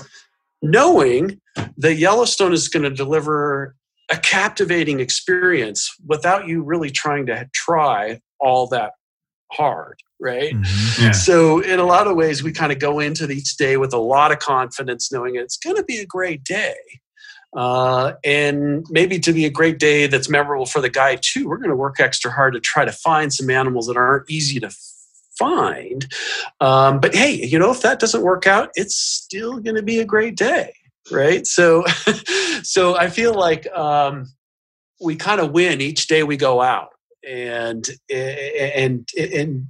Knowing 0.62 1.40
that 1.78 1.96
Yellowstone 1.96 2.54
is 2.54 2.68
going 2.68 2.84
to 2.84 2.90
deliver 2.90 3.76
a 4.12 4.18
captivating 4.18 5.00
experience 5.00 5.94
without 6.06 6.48
you 6.48 6.64
really 6.64 6.90
trying 6.90 7.26
to 7.28 7.48
try 7.54 8.20
all 8.40 8.68
that 8.68 8.94
hard 9.52 10.00
right 10.20 10.54
Mhm. 10.54 11.02
Yeah. 11.04 11.12
so 11.12 11.60
in 11.60 11.80
a 11.80 11.84
lot 11.86 12.06
of 12.08 12.16
ways 12.16 12.44
we 12.44 12.52
kind 12.52 12.72
of 12.72 12.80
go 12.80 13.00
into 13.00 13.30
each 13.32 13.58
day 13.58 13.78
with 13.78 13.94
a 13.94 13.98
lot 13.98 14.32
of 14.32 14.40
confidence 14.40 15.12
knowing 15.12 15.36
it's 15.36 15.58
going 15.58 15.76
to 15.76 15.84
be 15.84 15.98
a 15.98 16.06
great 16.06 16.44
day 16.44 16.76
uh, 17.58 18.14
and 18.24 18.86
maybe 18.92 19.18
to 19.18 19.34
be 19.34 19.46
a 19.46 19.50
great 19.50 19.80
day 19.80 20.06
that's 20.06 20.30
memorable 20.30 20.68
for 20.68 20.82
the 20.82 20.90
guy 20.90 21.16
too 21.20 21.48
we're 21.48 21.58
going 21.58 21.70
to 21.72 21.76
work 21.76 22.00
extra 22.00 22.32
hard 22.32 22.54
to 22.54 22.60
try 22.60 22.86
to 22.86 22.92
find 22.92 23.34
some 23.34 23.50
animals 23.50 23.88
that 23.88 23.98
aren't 23.98 24.30
easy 24.30 24.60
to 24.60 24.70
find 25.40 26.06
um, 26.62 27.00
but 27.00 27.16
hey 27.16 27.32
you 27.32 27.58
know 27.58 27.72
if 27.72 27.82
that 27.82 27.98
doesn't 28.00 28.22
work 28.22 28.46
out 28.46 28.70
it's 28.76 28.96
still 28.98 29.58
going 29.60 29.76
to 29.76 29.82
be 29.84 30.00
a 30.00 30.06
great 30.06 30.36
day 30.36 30.74
right 31.12 31.46
so 31.48 31.84
so 32.64 32.96
i 32.98 33.10
feel 33.10 33.34
like 33.34 33.68
um, 33.74 34.26
we 35.02 35.16
kind 35.16 35.42
of 35.42 35.52
win 35.52 35.82
each 35.82 36.08
day 36.08 36.24
we 36.24 36.38
go 36.38 36.62
out 36.62 36.90
and 37.28 37.90
and 38.10 39.08
and 39.18 39.68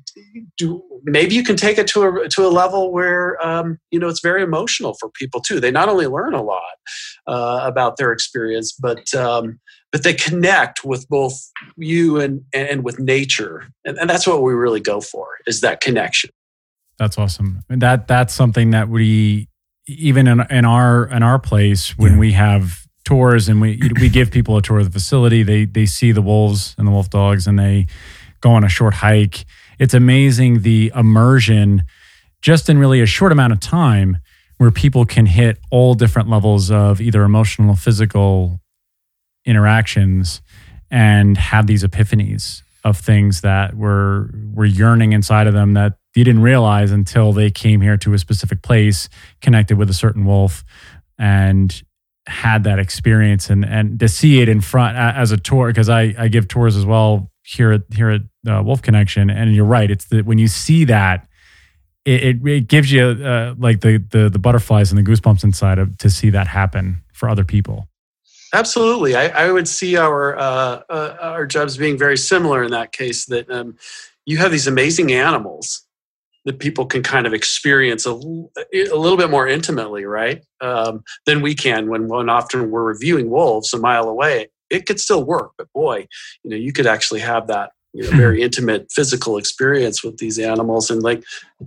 do 0.58 0.84
maybe 1.04 1.34
you 1.36 1.44
can 1.44 1.56
take 1.56 1.78
it 1.78 1.88
to 1.88 2.04
a 2.04 2.30
to 2.30 2.46
a 2.46 2.50
level 2.50 2.92
where 2.92 3.44
um, 3.46 3.80
you 3.92 4.00
know 4.00 4.08
it's 4.08 4.22
very 4.22 4.44
emotional 4.44 4.96
for 5.00 5.10
people 5.10 5.42
too. 5.42 5.60
They 5.60 5.72
not 5.72 5.90
only 5.90 6.08
learn 6.08 6.34
a 6.34 6.42
lot 6.42 6.62
uh, 7.28 7.62
about 7.64 7.98
their 7.98 8.12
experience, 8.12 8.72
but 8.74 9.14
um, 9.16 9.60
but 9.92 10.04
they 10.04 10.14
connect 10.14 10.84
with 10.86 11.08
both 11.10 11.34
you 11.78 12.20
and 12.20 12.42
and 12.54 12.84
with 12.84 13.00
nature, 13.00 13.68
and, 13.86 13.98
and 13.98 14.10
that's 14.10 14.28
what 14.28 14.44
we 14.44 14.54
really 14.54 14.82
go 14.82 15.02
for 15.02 15.28
is 15.48 15.62
that 15.62 15.82
connection. 15.82 16.30
That's 16.98 17.18
awesome. 17.18 17.64
And 17.70 17.82
that 17.82 18.08
that's 18.08 18.34
something 18.34 18.72
that 18.72 18.90
we 18.90 19.48
even 19.98 20.28
in 20.28 20.42
in 20.50 20.66
our 20.66 21.06
in 21.08 21.24
our 21.24 21.40
place 21.40 21.98
when 21.98 22.14
Yeah. 22.14 22.20
we 22.20 22.32
have 22.34 22.86
tours 23.06 23.50
and 23.50 23.60
we 23.62 23.80
we 24.00 24.10
give 24.10 24.30
people 24.32 24.56
a 24.58 24.62
tour 24.62 24.80
of 24.80 24.86
the 24.86 24.92
facility, 24.92 25.44
they 25.44 25.66
they 25.66 25.86
see 25.86 26.12
the 26.12 26.22
wolves 26.22 26.76
and 26.78 26.88
the 26.88 26.92
wolf 26.92 27.10
dogs 27.10 27.48
and 27.48 27.58
they 27.58 27.88
go 28.42 28.52
on 28.52 28.64
a 28.64 28.70
short 28.70 28.94
hike. 28.96 29.46
It's 29.80 29.94
amazing 29.94 30.62
the 30.62 30.92
immersion 30.96 31.84
just 32.42 32.70
in 32.70 32.78
really 32.78 33.02
a 33.02 33.06
short 33.06 33.32
amount 33.32 33.54
of 33.54 33.60
time 33.60 34.18
where 34.58 34.72
people 34.72 35.06
can 35.06 35.26
hit 35.26 35.58
all 35.72 35.94
different 35.94 36.30
levels 36.30 36.70
of 36.70 37.00
either 37.02 37.24
emotional, 37.24 37.76
physical 37.76 38.60
interactions 39.46 40.42
and 40.92 41.38
have 41.38 41.68
these 41.68 41.84
epiphanies 41.84 42.62
of 42.84 42.98
things 42.98 43.42
that 43.42 43.76
were 43.76 44.30
were 44.54 44.66
yearning 44.66 45.14
inside 45.14 45.48
of 45.48 45.54
them 45.54 45.74
that 45.74 45.94
you 46.20 46.26
didn't 46.26 46.44
realize 46.44 46.92
until 46.92 47.34
they 47.34 47.50
came 47.50 47.82
here 47.82 47.98
to 47.98 48.14
a 48.14 48.20
specific 48.20 48.62
place, 48.62 49.10
connected 49.42 49.78
with 49.78 49.90
a 49.90 49.94
certain 49.94 50.26
wolf, 50.26 50.64
and 51.18 51.82
had 52.28 52.64
that 52.64 52.78
experience 52.78 53.50
and 53.50 53.66
and 53.66 54.00
to 54.00 54.08
see 54.08 54.40
it 54.42 54.48
in 54.48 54.62
front 54.62 54.96
as 54.96 55.32
a 55.32 55.38
tour 55.38 55.68
because 55.68 55.90
I 55.90 56.14
I 56.18 56.28
give 56.28 56.48
tours 56.48 56.76
as 56.76 56.86
well 56.86 57.32
here 57.44 57.72
at 57.72 57.82
here 57.92 58.10
at 58.10 58.22
uh, 58.48 58.62
Wolf 58.62 58.84
Connection 58.84 59.32
and 59.32 59.56
you're 59.56 59.66
right 59.66 59.90
it's 59.90 60.06
that 60.06 60.26
when 60.26 60.38
you 60.38 60.48
see 60.48 60.86
that 60.86 61.28
it 62.06 62.24
it, 62.24 62.48
it 62.48 62.68
gives 62.68 62.92
you 62.92 63.04
uh, 63.04 63.56
like 63.58 63.82
the, 63.82 63.98
the 64.12 64.30
the 64.30 64.38
butterflies 64.38 64.92
and 64.92 64.98
the 64.98 65.10
goosebumps 65.10 65.44
inside 65.44 65.80
of 65.80 65.98
to 65.98 66.10
see 66.10 66.30
that 66.30 66.48
happen 66.48 67.02
for 67.14 67.30
other 67.30 67.44
people. 67.44 67.88
Absolutely, 68.54 69.16
I, 69.16 69.28
I 69.28 69.52
would 69.52 69.68
see 69.68 69.98
our 69.98 70.38
uh, 70.38 70.82
uh, 70.90 71.18
our 71.22 71.46
jobs 71.46 71.78
being 71.78 71.98
very 71.98 72.18
similar 72.18 72.64
in 72.64 72.72
that 72.72 72.92
case. 72.92 73.26
That 73.26 73.50
um, 73.50 73.78
you 74.26 74.38
have 74.38 74.52
these 74.52 74.68
amazing 74.68 75.12
animals 75.12 75.86
that 76.50 76.58
people 76.58 76.88
can 76.88 77.04
kind 77.04 77.28
of 77.28 77.34
experience 77.34 78.08
a 78.08 78.14
little 78.14 79.18
bit 79.18 79.30
more 79.30 79.48
intimately, 79.48 80.04
right? 80.04 80.44
Um, 80.62 81.04
than 81.28 81.44
we 81.44 81.54
can 81.54 81.90
when 81.90 82.08
when 82.08 82.28
often 82.28 82.72
we're 82.72 82.84
reviewing 82.84 83.30
wolves 83.30 83.72
a 83.72 83.78
mile 83.78 84.10
away. 84.10 84.50
It 84.72 84.88
could 84.88 85.00
still 85.00 85.24
work, 85.24 85.52
but 85.60 85.72
boy, 85.74 86.08
you 86.44 86.50
know, 86.50 86.58
you 86.58 86.74
could 86.74 86.88
actually 86.88 87.20
have 87.20 87.46
that 87.48 87.70
you 87.94 88.04
know 88.04 88.10
very 88.18 88.42
intimate 88.42 88.88
physical 88.92 89.38
experience 89.38 90.04
with 90.04 90.18
these 90.18 90.40
animals, 90.40 90.90
and 90.90 91.04
like, 91.04 91.24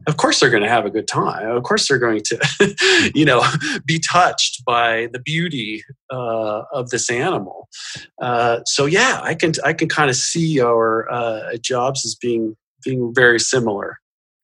of 0.09 0.17
course 0.17 0.41
they're 0.41 0.51
going 0.51 0.65
to 0.65 0.69
have 0.69 0.85
a 0.85 0.91
good 0.91 1.07
time. 1.07 1.49
Of 1.49 1.63
course 1.63 1.87
they're 1.87 2.01
going 2.01 2.23
to, 2.25 3.13
you 3.15 3.25
know, 3.25 3.41
be 3.87 4.01
touched 4.01 4.65
by 4.65 5.11
the 5.13 5.21
beauty 5.21 5.85
uh, 6.13 6.63
of 6.73 6.91
this 6.91 7.09
animal. 7.09 7.69
Uh, 8.21 8.65
so 8.67 8.87
yeah, 8.87 9.21
I 9.23 9.37
can 9.37 9.53
I 9.65 9.75
can 9.75 9.89
kind 9.89 10.11
of 10.11 10.17
see 10.17 10.61
our 10.61 11.09
uh, 11.09 11.57
jobs 11.59 12.05
as 12.05 12.17
being 12.17 12.57
being 12.85 13.13
very 13.15 13.39
similar. 13.39 14.02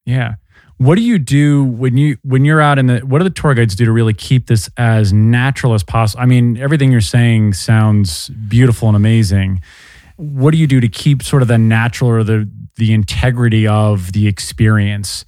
Yeah. 0.09 0.37
What 0.79 0.95
do 0.95 1.03
you 1.03 1.19
do 1.19 1.65
when 1.65 1.97
you 1.99 2.17
when 2.23 2.45
you're 2.45 2.61
out 2.61 2.79
in 2.79 2.87
the 2.87 3.01
what 3.01 3.19
do 3.19 3.25
the 3.25 3.31
tour 3.31 3.53
guides 3.53 3.75
do 3.75 3.85
to 3.85 3.93
really 3.93 4.15
keep 4.15 4.47
this 4.47 4.71
as 4.77 5.13
natural 5.13 5.75
as 5.75 5.83
possible? 5.83 6.23
I 6.23 6.27
mean, 6.27 6.57
everything 6.57 6.91
you're 6.91 7.01
saying 7.01 7.55
sounds 7.55 8.29
beautiful 8.29 8.89
and 8.89 8.97
amazing. 8.97 9.61
What 10.17 10.53
do 10.53 10.57
you 10.59 10.67
do 10.67 10.81
to 10.81 10.89
keep 10.89 11.23
sort 11.23 11.43
of 11.43 11.49
the 11.49 11.59
natural 11.59 12.11
or 12.11 12.25
the 12.25 12.51
the 12.77 12.95
integrity 12.95 13.67
of 13.67 14.13
the 14.13 14.29
experience 14.29 15.25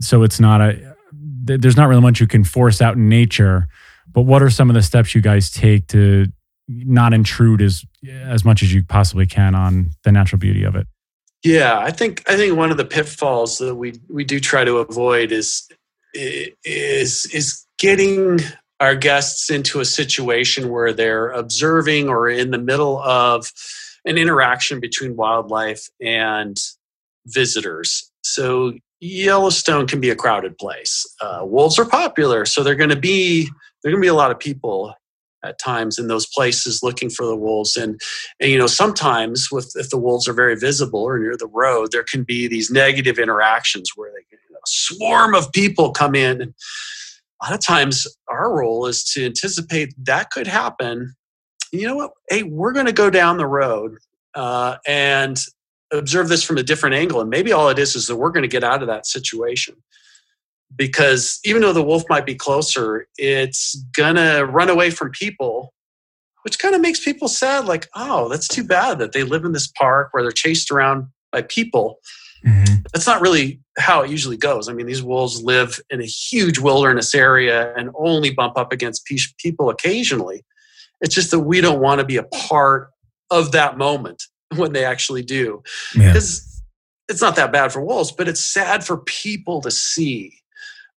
so 0.00 0.22
it's 0.22 0.40
not 0.40 0.60
a 0.60 0.96
there's 1.44 1.76
not 1.76 1.88
really 1.88 2.02
much 2.02 2.20
you 2.20 2.26
can 2.26 2.44
force 2.44 2.82
out 2.82 2.96
in 2.96 3.08
nature, 3.08 3.68
but 4.12 4.22
what 4.22 4.42
are 4.42 4.50
some 4.50 4.68
of 4.68 4.74
the 4.74 4.82
steps 4.82 5.14
you 5.14 5.20
guys 5.20 5.50
take 5.50 5.86
to 5.88 6.26
not 6.68 7.14
intrude 7.14 7.62
as 7.62 7.84
as 8.10 8.44
much 8.44 8.62
as 8.62 8.72
you 8.72 8.82
possibly 8.84 9.26
can 9.26 9.54
on 9.54 9.90
the 10.02 10.12
natural 10.12 10.38
beauty 10.38 10.64
of 10.64 10.74
it? 10.76 10.86
Yeah, 11.44 11.78
I 11.78 11.92
think 11.92 12.24
I 12.28 12.36
think 12.36 12.56
one 12.56 12.70
of 12.70 12.76
the 12.76 12.84
pitfalls 12.84 13.58
that 13.58 13.76
we 13.76 14.00
we 14.08 14.24
do 14.24 14.40
try 14.40 14.64
to 14.64 14.78
avoid 14.78 15.30
is 15.30 15.68
is 16.14 17.26
is 17.26 17.64
getting 17.78 18.40
our 18.80 18.94
guests 18.94 19.50
into 19.50 19.80
a 19.80 19.84
situation 19.84 20.68
where 20.68 20.92
they're 20.92 21.30
observing 21.30 22.08
or 22.08 22.28
in 22.28 22.50
the 22.50 22.58
middle 22.58 22.98
of 23.02 23.52
an 24.04 24.18
interaction 24.18 24.80
between 24.80 25.16
wildlife 25.16 25.88
and 26.00 26.58
visitors. 27.26 28.10
So 28.22 28.72
Yellowstone 29.00 29.86
can 29.86 30.00
be 30.00 30.10
a 30.10 30.16
crowded 30.16 30.58
place. 30.58 31.06
Uh, 31.20 31.40
wolves 31.42 31.78
are 31.78 31.84
popular, 31.84 32.46
so 32.46 32.62
they're 32.62 32.74
going 32.74 32.90
to 32.90 32.96
be 32.96 33.48
there 33.82 33.92
going 33.92 34.02
to 34.02 34.06
be 34.06 34.08
a 34.08 34.14
lot 34.14 34.32
of 34.32 34.40
people 34.40 34.94
at 35.44 35.58
times 35.58 35.98
in 35.98 36.08
those 36.08 36.26
places 36.26 36.82
looking 36.82 37.10
for 37.10 37.26
the 37.26 37.36
wolves. 37.36 37.76
And 37.76 38.00
and 38.40 38.50
you 38.50 38.58
know 38.58 38.66
sometimes 38.66 39.48
with 39.50 39.72
if 39.76 39.90
the 39.90 39.98
wolves 39.98 40.28
are 40.28 40.32
very 40.32 40.56
visible 40.56 41.00
or 41.00 41.18
near 41.18 41.36
the 41.36 41.50
road 41.52 41.90
there 41.92 42.04
can 42.04 42.24
be 42.24 42.48
these 42.48 42.70
negative 42.70 43.18
interactions 43.18 43.90
where 43.94 44.10
they 44.10 44.24
you 44.30 44.38
know, 44.52 44.58
a 44.58 44.66
swarm 44.66 45.34
of 45.34 45.52
people 45.52 45.92
come 45.92 46.14
in. 46.14 46.40
And 46.40 46.54
a 47.42 47.46
lot 47.46 47.54
of 47.54 47.64
times 47.64 48.06
our 48.28 48.56
role 48.56 48.86
is 48.86 49.04
to 49.12 49.24
anticipate 49.24 49.94
that 50.04 50.30
could 50.30 50.46
happen. 50.46 51.14
You 51.72 51.86
know 51.86 51.96
what? 51.96 52.12
Hey 52.28 52.42
we're 52.42 52.72
going 52.72 52.86
to 52.86 52.92
go 52.92 53.10
down 53.10 53.36
the 53.36 53.46
road 53.46 53.98
uh, 54.34 54.76
and 54.86 55.38
observe 55.90 56.28
this 56.28 56.44
from 56.44 56.58
a 56.58 56.62
different 56.62 56.94
angle. 56.94 57.20
And 57.20 57.30
maybe 57.30 57.52
all 57.52 57.70
it 57.70 57.78
is 57.78 57.96
is 57.96 58.06
that 58.08 58.16
we're 58.16 58.30
going 58.30 58.42
to 58.42 58.48
get 58.48 58.64
out 58.64 58.82
of 58.82 58.88
that 58.88 59.06
situation 59.06 59.74
because 60.76 61.38
even 61.44 61.62
though 61.62 61.72
the 61.72 61.82
wolf 61.82 62.04
might 62.08 62.26
be 62.26 62.34
closer 62.34 63.06
it's 63.16 63.74
gonna 63.96 64.44
run 64.44 64.68
away 64.68 64.90
from 64.90 65.10
people 65.10 65.72
which 66.42 66.58
kind 66.58 66.74
of 66.74 66.80
makes 66.80 67.02
people 67.04 67.28
sad 67.28 67.66
like 67.66 67.88
oh 67.94 68.28
that's 68.28 68.48
too 68.48 68.64
bad 68.64 68.98
that 68.98 69.12
they 69.12 69.22
live 69.24 69.44
in 69.44 69.52
this 69.52 69.66
park 69.68 70.08
where 70.12 70.22
they're 70.22 70.32
chased 70.32 70.70
around 70.70 71.06
by 71.32 71.42
people 71.42 71.98
Mhm. 72.46 72.84
that's 72.92 73.06
not 73.06 73.20
really 73.20 73.60
how 73.78 74.02
it 74.02 74.10
usually 74.10 74.36
goes 74.36 74.68
i 74.68 74.72
mean 74.72 74.86
these 74.86 75.02
wolves 75.02 75.42
live 75.42 75.80
in 75.90 76.00
a 76.00 76.04
huge 76.06 76.60
wilderness 76.60 77.12
area 77.12 77.74
and 77.76 77.90
only 77.96 78.30
bump 78.30 78.56
up 78.56 78.72
against 78.72 79.04
people 79.38 79.70
occasionally 79.70 80.44
it's 81.00 81.14
just 81.14 81.32
that 81.32 81.40
we 81.40 81.60
don't 81.60 81.80
want 81.80 81.98
to 81.98 82.04
be 82.06 82.16
a 82.16 82.22
part 82.22 82.90
of 83.30 83.50
that 83.52 83.76
moment 83.76 84.22
when 84.56 84.72
they 84.72 84.84
actually 84.84 85.22
do 85.22 85.62
Yeah. 85.96 86.12
because 86.12 86.44
it's 87.08 87.22
not 87.22 87.36
that 87.36 87.50
bad 87.52 87.72
for 87.72 87.82
wolves, 87.82 88.12
but 88.12 88.28
it's 88.28 88.44
sad 88.44 88.84
for 88.84 88.98
people 88.98 89.62
to 89.62 89.70
see. 89.70 90.37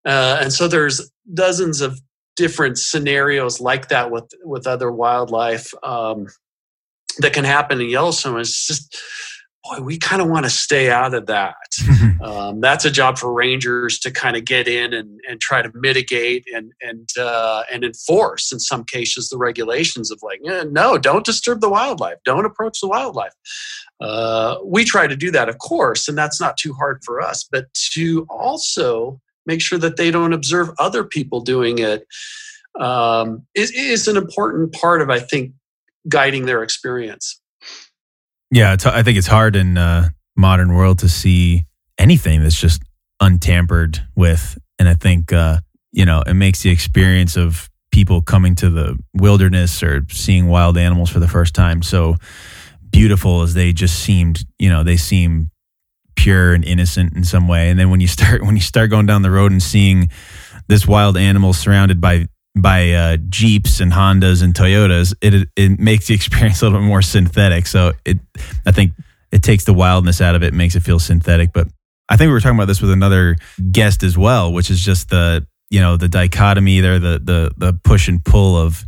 Uh, 0.05 0.39
and 0.41 0.51
so 0.51 0.67
there's 0.67 1.11
dozens 1.33 1.81
of 1.81 1.99
different 2.35 2.77
scenarios 2.77 3.59
like 3.59 3.89
that 3.89 4.09
with 4.11 4.29
with 4.43 4.65
other 4.65 4.91
wildlife 4.91 5.73
um, 5.83 6.27
that 7.19 7.33
can 7.33 7.43
happen 7.43 7.81
in 7.81 7.89
Yellowstone. 7.89 8.39
It's 8.39 8.67
just 8.67 8.97
boy, 9.63 9.81
we 9.81 9.97
kind 9.97 10.21
of 10.21 10.29
want 10.29 10.45
to 10.45 10.49
stay 10.49 10.89
out 10.89 11.13
of 11.13 11.27
that. 11.27 11.55
Um, 12.21 12.61
that's 12.61 12.85
a 12.85 12.91
job 12.91 13.17
for 13.17 13.33
rangers 13.33 13.97
to 13.99 14.11
kind 14.11 14.35
of 14.35 14.45
get 14.45 14.67
in 14.67 14.93
and, 14.93 15.19
and 15.27 15.41
try 15.41 15.63
to 15.63 15.71
mitigate 15.73 16.45
and 16.53 16.71
and 16.79 17.09
uh, 17.17 17.63
and 17.71 17.83
enforce 17.83 18.51
in 18.51 18.59
some 18.59 18.83
cases 18.83 19.29
the 19.29 19.39
regulations 19.39 20.11
of 20.11 20.19
like 20.21 20.39
eh, 20.45 20.65
no, 20.69 20.99
don't 20.99 21.25
disturb 21.25 21.61
the 21.61 21.69
wildlife, 21.69 22.17
don't 22.23 22.45
approach 22.45 22.79
the 22.79 22.87
wildlife. 22.87 23.33
Uh, 23.99 24.57
we 24.63 24.85
try 24.85 25.07
to 25.07 25.15
do 25.15 25.31
that, 25.31 25.49
of 25.49 25.57
course, 25.57 26.07
and 26.07 26.15
that's 26.15 26.39
not 26.39 26.57
too 26.57 26.73
hard 26.73 27.01
for 27.03 27.19
us. 27.19 27.43
But 27.43 27.73
to 27.93 28.27
also 28.29 29.19
make 29.45 29.61
sure 29.61 29.79
that 29.79 29.97
they 29.97 30.11
don't 30.11 30.33
observe 30.33 30.69
other 30.79 31.03
people 31.03 31.41
doing 31.41 31.79
it 31.79 32.05
um, 32.79 33.45
is, 33.55 33.71
is 33.71 34.07
an 34.07 34.17
important 34.17 34.73
part 34.73 35.01
of, 35.01 35.09
I 35.09 35.19
think, 35.19 35.53
guiding 36.07 36.45
their 36.45 36.63
experience. 36.63 37.39
Yeah, 38.49 38.75
I 38.85 39.03
think 39.03 39.17
it's 39.17 39.27
hard 39.27 39.55
in 39.55 39.77
uh, 39.77 40.09
modern 40.35 40.73
world 40.73 40.99
to 40.99 41.09
see 41.09 41.65
anything 41.97 42.43
that's 42.43 42.59
just 42.59 42.81
untampered 43.21 44.05
with, 44.15 44.57
and 44.77 44.89
I 44.89 44.95
think 44.95 45.31
uh, 45.31 45.59
you 45.93 46.05
know 46.05 46.21
it 46.25 46.33
makes 46.33 46.61
the 46.61 46.69
experience 46.69 47.37
of 47.37 47.69
people 47.91 48.21
coming 48.21 48.55
to 48.55 48.69
the 48.69 48.97
wilderness 49.13 49.83
or 49.83 50.05
seeing 50.09 50.47
wild 50.47 50.77
animals 50.77 51.09
for 51.09 51.19
the 51.19 51.27
first 51.27 51.53
time 51.53 51.81
so 51.81 52.15
beautiful 52.89 53.41
as 53.41 53.53
they 53.53 53.73
just 53.73 53.99
seemed, 53.99 54.45
you 54.59 54.69
know, 54.69 54.83
they 54.83 54.97
seem 54.97 55.50
pure 56.21 56.53
and 56.53 56.63
innocent 56.63 57.15
in 57.15 57.23
some 57.23 57.47
way. 57.47 57.69
And 57.69 57.79
then 57.79 57.89
when 57.89 57.99
you 57.99 58.07
start 58.07 58.41
when 58.45 58.55
you 58.55 58.61
start 58.61 58.89
going 58.89 59.05
down 59.05 59.23
the 59.23 59.31
road 59.31 59.51
and 59.51 59.61
seeing 59.61 60.09
this 60.67 60.87
wild 60.87 61.17
animal 61.17 61.53
surrounded 61.53 61.99
by 61.99 62.27
by 62.55 62.91
uh, 62.91 63.17
Jeeps 63.29 63.79
and 63.79 63.91
Hondas 63.91 64.43
and 64.43 64.53
Toyotas, 64.53 65.13
it 65.21 65.49
it 65.55 65.79
makes 65.79 66.07
the 66.07 66.13
experience 66.19 66.61
a 66.61 66.65
little 66.65 66.79
bit 66.79 66.85
more 66.85 67.01
synthetic. 67.01 67.65
So 67.65 67.93
it 68.05 68.19
I 68.65 68.71
think 68.71 68.93
it 69.31 69.43
takes 69.43 69.65
the 69.65 69.73
wildness 69.73 70.21
out 70.21 70.35
of 70.35 70.43
it, 70.43 70.53
makes 70.53 70.75
it 70.75 70.83
feel 70.83 70.99
synthetic. 70.99 71.53
But 71.53 71.67
I 72.09 72.17
think 72.17 72.27
we 72.27 72.33
were 72.33 72.41
talking 72.41 72.57
about 72.57 72.67
this 72.67 72.81
with 72.81 72.91
another 72.91 73.37
guest 73.71 74.03
as 74.03 74.17
well, 74.17 74.53
which 74.53 74.69
is 74.69 74.79
just 74.79 75.09
the 75.09 75.47
you 75.69 75.79
know 75.79 75.97
the 75.97 76.09
dichotomy 76.09 76.81
there, 76.81 76.99
the 76.99 77.19
the 77.19 77.51
the 77.57 77.73
push 77.83 78.07
and 78.07 78.23
pull 78.23 78.57
of 78.57 78.85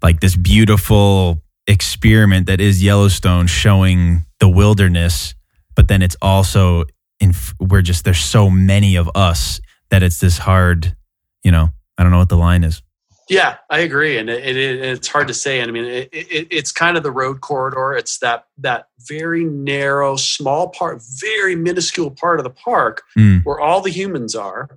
like 0.00 0.20
this 0.20 0.36
beautiful 0.36 1.42
experiment 1.66 2.46
that 2.46 2.60
is 2.60 2.82
Yellowstone 2.82 3.46
showing 3.46 4.24
the 4.38 4.48
wilderness, 4.48 5.34
but 5.78 5.86
then 5.86 6.02
it's 6.02 6.16
also 6.20 6.82
in 7.20 7.32
we're 7.60 7.82
just 7.82 8.04
there's 8.04 8.18
so 8.18 8.50
many 8.50 8.96
of 8.96 9.08
us 9.14 9.60
that 9.90 10.02
it's 10.02 10.18
this 10.18 10.36
hard, 10.36 10.96
you 11.44 11.52
know, 11.52 11.68
I 11.96 12.02
don't 12.02 12.10
know 12.10 12.18
what 12.18 12.30
the 12.30 12.36
line 12.36 12.64
is. 12.64 12.82
Yeah, 13.28 13.58
I 13.70 13.78
agree, 13.80 14.18
and 14.18 14.28
it, 14.28 14.56
it, 14.56 14.80
it's 14.80 15.06
hard 15.06 15.28
to 15.28 15.34
say. 15.34 15.60
And 15.60 15.68
I 15.68 15.72
mean, 15.72 15.84
it, 15.84 16.08
it's 16.12 16.72
kind 16.72 16.96
of 16.96 17.04
the 17.04 17.12
road 17.12 17.42
corridor. 17.42 17.92
It's 17.92 18.18
that 18.18 18.46
that 18.58 18.86
very 19.06 19.44
narrow, 19.44 20.16
small 20.16 20.70
part, 20.70 21.00
very 21.20 21.54
minuscule 21.54 22.10
part 22.10 22.40
of 22.40 22.44
the 22.44 22.50
park 22.50 23.04
mm. 23.16 23.44
where 23.44 23.60
all 23.60 23.80
the 23.80 23.90
humans 23.90 24.34
are, 24.34 24.68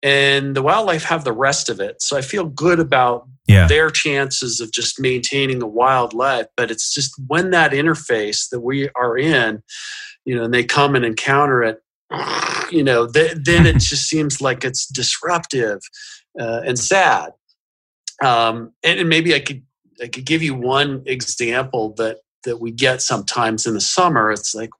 and 0.00 0.54
the 0.54 0.62
wildlife 0.62 1.02
have 1.02 1.24
the 1.24 1.32
rest 1.32 1.68
of 1.68 1.80
it. 1.80 2.02
So 2.02 2.16
I 2.16 2.20
feel 2.20 2.44
good 2.44 2.78
about 2.78 3.26
yeah. 3.48 3.66
their 3.66 3.90
chances 3.90 4.60
of 4.60 4.70
just 4.70 5.00
maintaining 5.00 5.58
the 5.58 5.66
wildlife. 5.66 6.46
But 6.56 6.70
it's 6.70 6.94
just 6.94 7.20
when 7.26 7.50
that 7.50 7.72
interface 7.72 8.48
that 8.50 8.60
we 8.60 8.90
are 8.90 9.18
in, 9.18 9.62
you 10.24 10.34
know, 10.34 10.44
and 10.44 10.54
they 10.54 10.64
come 10.64 10.94
and 10.94 11.04
encounter 11.04 11.62
it, 11.62 11.82
you 12.70 12.82
know, 12.84 13.06
th- 13.06 13.36
then 13.44 13.66
it 13.66 13.78
just 13.78 14.08
seems 14.08 14.40
like 14.40 14.64
it's 14.64 14.86
disruptive 14.86 15.80
uh, 16.38 16.60
and 16.64 16.78
sad 16.78 17.32
um, 18.22 18.72
and, 18.82 19.00
and 19.00 19.08
maybe 19.08 19.34
I 19.34 19.40
could 19.40 19.62
I 20.02 20.08
could 20.08 20.24
give 20.24 20.42
you 20.42 20.54
one 20.54 21.02
example 21.06 21.94
that 21.96 22.18
that 22.44 22.58
we 22.58 22.70
get 22.70 23.02
sometimes 23.02 23.66
in 23.66 23.74
the 23.74 23.80
summer. 23.80 24.30
It's 24.30 24.54
like 24.54 24.70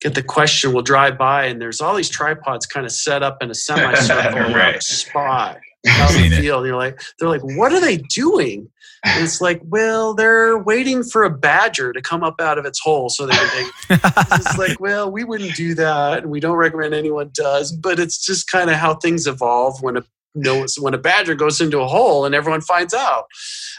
get 0.00 0.14
the 0.14 0.22
question, 0.22 0.72
we'll 0.72 0.82
drive 0.82 1.18
by 1.18 1.46
and 1.46 1.60
there's 1.60 1.80
all 1.80 1.94
these 1.94 2.08
tripods 2.08 2.66
kind 2.66 2.86
of 2.86 2.92
set 2.92 3.22
up 3.22 3.42
in 3.42 3.50
a 3.50 3.54
semicircle 3.54 4.40
right. 4.40 4.54
around 4.54 4.74
a 4.76 4.80
spot 4.80 5.58
out 5.90 6.14
in 6.14 6.30
the 6.30 6.36
field. 6.36 6.66
You're 6.66 6.76
like, 6.76 7.00
they're 7.18 7.28
like, 7.28 7.42
what 7.42 7.72
are 7.72 7.80
they 7.80 7.98
doing? 7.98 8.68
And 9.04 9.24
it's 9.24 9.40
like, 9.40 9.60
well, 9.64 10.14
they're 10.14 10.58
waiting 10.58 11.04
for 11.04 11.22
a 11.24 11.30
badger 11.30 11.92
to 11.92 12.02
come 12.02 12.24
up 12.24 12.40
out 12.40 12.58
of 12.58 12.64
its 12.64 12.80
hole 12.80 13.08
so 13.08 13.26
they 13.26 13.34
can 13.34 13.48
take. 13.50 14.00
it's 14.32 14.58
like, 14.58 14.80
well, 14.80 15.10
we 15.10 15.22
wouldn't 15.24 15.54
do 15.54 15.74
that, 15.74 16.22
and 16.24 16.32
we 16.32 16.40
don't 16.40 16.56
recommend 16.56 16.94
anyone 16.94 17.30
does. 17.32 17.70
But 17.70 18.00
it's 18.00 18.24
just 18.24 18.50
kind 18.50 18.70
of 18.70 18.76
how 18.76 18.94
things 18.94 19.26
evolve 19.26 19.80
when 19.82 19.96
a 19.96 20.04
knows 20.38 20.76
when 20.78 20.94
a 20.94 20.98
badger 20.98 21.34
goes 21.34 21.60
into 21.60 21.80
a 21.80 21.86
hole 21.86 22.24
and 22.24 22.34
everyone 22.34 22.60
finds 22.60 22.94
out. 22.94 23.24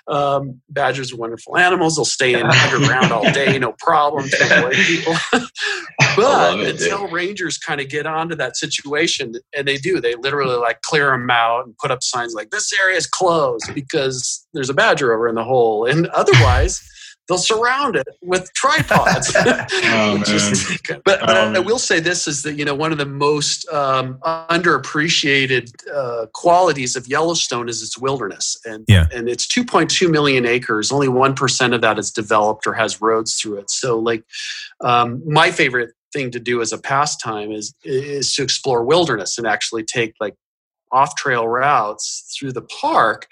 Um, 0.07 0.61
badgers 0.69 1.13
are 1.13 1.17
wonderful 1.17 1.57
animals. 1.57 1.95
They'll 1.95 2.05
stay 2.05 2.33
in 2.33 2.45
underground 2.45 3.11
all 3.11 3.31
day, 3.31 3.57
no 3.59 3.73
problem 3.79 4.29
people. 4.71 5.15
but 6.15 6.59
it, 6.59 6.69
until 6.71 7.03
dude. 7.03 7.11
rangers 7.11 7.57
kind 7.57 7.81
of 7.81 7.89
get 7.89 8.05
onto 8.05 8.35
that 8.35 8.57
situation, 8.57 9.33
and 9.55 9.67
they 9.67 9.77
do, 9.77 10.01
they 10.01 10.15
literally 10.15 10.55
like 10.55 10.81
clear 10.81 11.11
them 11.11 11.29
out 11.29 11.65
and 11.65 11.77
put 11.77 11.91
up 11.91 12.03
signs 12.03 12.33
like 12.33 12.49
this 12.49 12.71
area 12.81 12.97
is 12.97 13.07
closed 13.07 13.73
because 13.73 14.45
there's 14.53 14.69
a 14.69 14.73
badger 14.73 15.13
over 15.13 15.27
in 15.27 15.35
the 15.35 15.43
hole. 15.43 15.85
And 15.85 16.07
otherwise, 16.07 16.81
they'll 17.29 17.37
surround 17.37 17.95
it 17.95 18.07
with 18.21 18.51
tripods. 18.53 19.31
oh, 19.37 20.21
is, 20.27 20.81
but, 20.83 21.03
but 21.05 21.29
um, 21.29 21.55
I 21.55 21.59
will 21.59 21.79
say 21.79 21.99
this 21.99 22.27
is 22.27 22.43
that 22.43 22.55
you 22.55 22.65
know 22.65 22.75
one 22.75 22.91
of 22.91 22.97
the 22.97 23.05
most 23.05 23.69
um, 23.69 24.19
underappreciated 24.25 25.71
uh, 25.93 26.25
qualities 26.33 26.95
of 26.95 27.07
Yellowstone 27.07 27.69
is 27.69 27.81
its 27.81 27.97
wilderness, 27.97 28.59
and 28.65 28.83
yeah. 28.87 29.07
and 29.13 29.29
it's 29.29 29.47
2.2 29.47 30.09
million 30.09 30.45
acres. 30.45 30.91
Only 30.91 31.07
one 31.07 31.35
percent 31.35 31.73
of 31.73 31.81
that 31.81 31.99
is 31.99 32.11
developed 32.11 32.67
or 32.67 32.73
has 32.73 32.99
roads 32.99 33.35
through 33.35 33.59
it. 33.59 33.69
So, 33.69 33.97
like 33.99 34.23
um, 34.81 35.21
my 35.25 35.51
favorite 35.51 35.91
thing 36.11 36.31
to 36.31 36.39
do 36.39 36.59
as 36.61 36.73
a 36.73 36.77
pastime 36.77 37.51
is 37.51 37.73
is 37.83 38.33
to 38.33 38.43
explore 38.43 38.83
wilderness 38.83 39.37
and 39.37 39.45
actually 39.45 39.83
take 39.83 40.15
like 40.19 40.33
off 40.91 41.15
trail 41.15 41.47
routes 41.47 42.35
through 42.37 42.51
the 42.51 42.63
park 42.63 43.27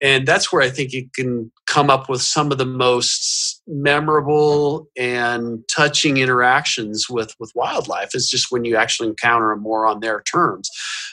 and 0.00 0.26
that's 0.26 0.52
where 0.52 0.62
I 0.62 0.70
think 0.70 0.92
you 0.92 1.08
can 1.14 1.50
come 1.66 1.90
up 1.90 2.08
with 2.08 2.22
some 2.22 2.52
of 2.52 2.58
the 2.58 2.66
most 2.66 3.62
memorable 3.66 4.88
and 4.96 5.62
touching 5.68 6.18
interactions 6.18 7.06
with 7.10 7.34
with 7.40 7.52
wildlife. 7.54 8.14
Is 8.14 8.28
just 8.28 8.50
when 8.50 8.64
you 8.64 8.76
actually 8.76 9.08
encounter 9.08 9.50
them 9.50 9.62
more 9.62 9.86
on 9.86 10.00
their 10.00 10.22
terms. 10.22 10.70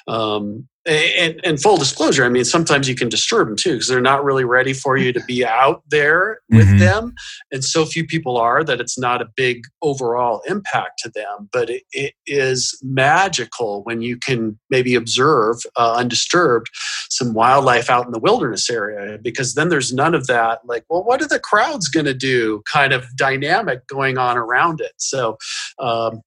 Um, 0.08 0.68
and, 0.88 1.42
and, 1.44 1.60
full 1.60 1.78
disclosure, 1.78 2.26
I 2.26 2.30
mean, 2.30 2.46
sometimes 2.46 2.88
you 2.88 2.94
can 2.94 3.10
disturb 3.10 3.48
them 3.48 3.58
too 3.58 3.74
because 3.74 3.88
they're 3.88 4.02
not 4.02 4.24
really 4.24 4.44
ready 4.44 4.72
for 4.72 4.98
you 4.98 5.12
to 5.14 5.24
be 5.26 5.44
out 5.46 5.82
there 5.90 6.40
with 6.52 6.68
mm-hmm. 6.68 6.78
them. 6.78 7.14
And 7.52 7.64
so 7.64 7.86
few 7.86 8.06
people 8.06 8.38
are 8.38 8.64
that 8.64 8.80
it's 8.80 8.98
not 8.98 9.22
a 9.22 9.28
big 9.36 9.64
overall 9.82 10.42
impact 10.48 11.00
to 11.00 11.10
them. 11.10 11.50
But 11.52 11.72
it, 11.72 11.84
it 11.92 12.14
is 12.28 12.78
magical 12.84 13.84
when 13.84 14.02
you 14.04 14.18
can 14.18 14.60
maybe 14.70 14.94
observe 14.94 15.58
uh, 15.76 15.96
undisturbed 15.98 16.68
some 17.10 17.34
wildlife 17.34 17.90
out 17.90 18.06
in 18.06 18.12
the 18.12 18.20
wilderness 18.20 18.70
area 18.76 19.18
because 19.18 19.54
then 19.56 19.70
there's 19.70 19.94
none 19.94 20.14
of 20.14 20.28
that, 20.28 20.60
like, 20.66 20.84
well, 20.90 21.04
what 21.04 21.22
are 21.22 21.28
the 21.28 21.40
crowds 21.40 21.88
going 21.88 22.06
to 22.06 22.14
do 22.14 22.62
kind 22.72 22.94
of 22.94 23.06
dynamic 23.16 23.88
going 23.88 24.18
on 24.18 24.38
around 24.38 24.82
it. 24.82 24.94
So, 24.98 25.38
um, 25.80 26.22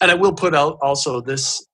and 0.00 0.10
I 0.10 0.14
will 0.14 0.34
put 0.34 0.54
out 0.54 0.78
also 0.82 1.20
this 1.20 1.64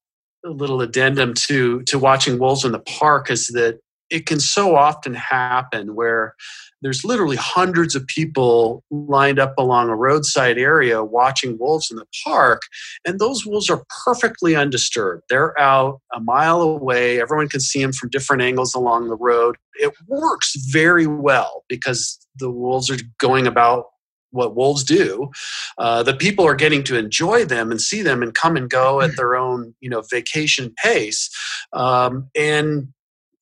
little 0.45 0.81
addendum 0.81 1.35
to 1.35 1.83
to 1.83 1.99
watching 1.99 2.39
wolves 2.39 2.65
in 2.65 2.73
the 2.73 2.79
park 2.79 3.31
is 3.31 3.49
that 3.49 3.81
it 4.11 4.27
can 4.27 4.41
so 4.41 4.77
often 4.77 5.15
happen 5.15 5.95
where 5.95 6.35
there's 6.81 7.05
literally 7.05 7.37
hundreds 7.37 7.95
of 7.95 8.07
people 8.07 8.85
lined 8.91 9.39
up 9.39 9.55
along 9.59 9.89
a 9.89 9.97
roadside 9.97 10.59
area 10.59 11.03
watching 11.03 11.59
wolves 11.59 11.91
in 11.91 11.97
the 11.97 12.07
park 12.25 12.63
and 13.05 13.19
those 13.19 13.45
wolves 13.45 13.69
are 13.69 13.85
perfectly 14.05 14.55
undisturbed. 14.55 15.25
They're 15.29 15.59
out 15.59 16.01
a 16.15 16.21
mile 16.21 16.63
away. 16.63 17.21
Everyone 17.21 17.49
can 17.49 17.61
see 17.61 17.83
them 17.83 17.93
from 17.93 18.11
different 18.11 18.43
angles 18.43 18.75
along 18.75 19.09
the 19.09 19.17
road. 19.17 19.57
It 19.75 19.93
works 20.07 20.55
very 20.71 21.07
well 21.07 21.65
because 21.69 22.19
the 22.39 22.51
wolves 22.51 22.91
are 22.91 22.99
going 23.19 23.47
about 23.47 23.87
what 24.31 24.55
wolves 24.55 24.85
do. 24.85 25.31
Uh, 25.79 26.03
the 26.03 26.15
people 26.15 26.47
are 26.47 26.55
getting 26.55 26.85
to 26.85 26.99
enjoy 26.99 27.45
them 27.45 27.71
and 27.71 27.81
see 27.81 28.03
them 28.03 28.23
and 28.23 28.35
come 28.35 28.57
and 28.57 28.69
go 28.69 29.01
at 29.01 29.17
their 29.17 29.37
own 29.37 29.75
you 29.81 29.89
know 29.89 30.03
vacation 30.11 30.75
pace. 30.83 31.31
Um, 31.73 32.29
and 32.37 32.89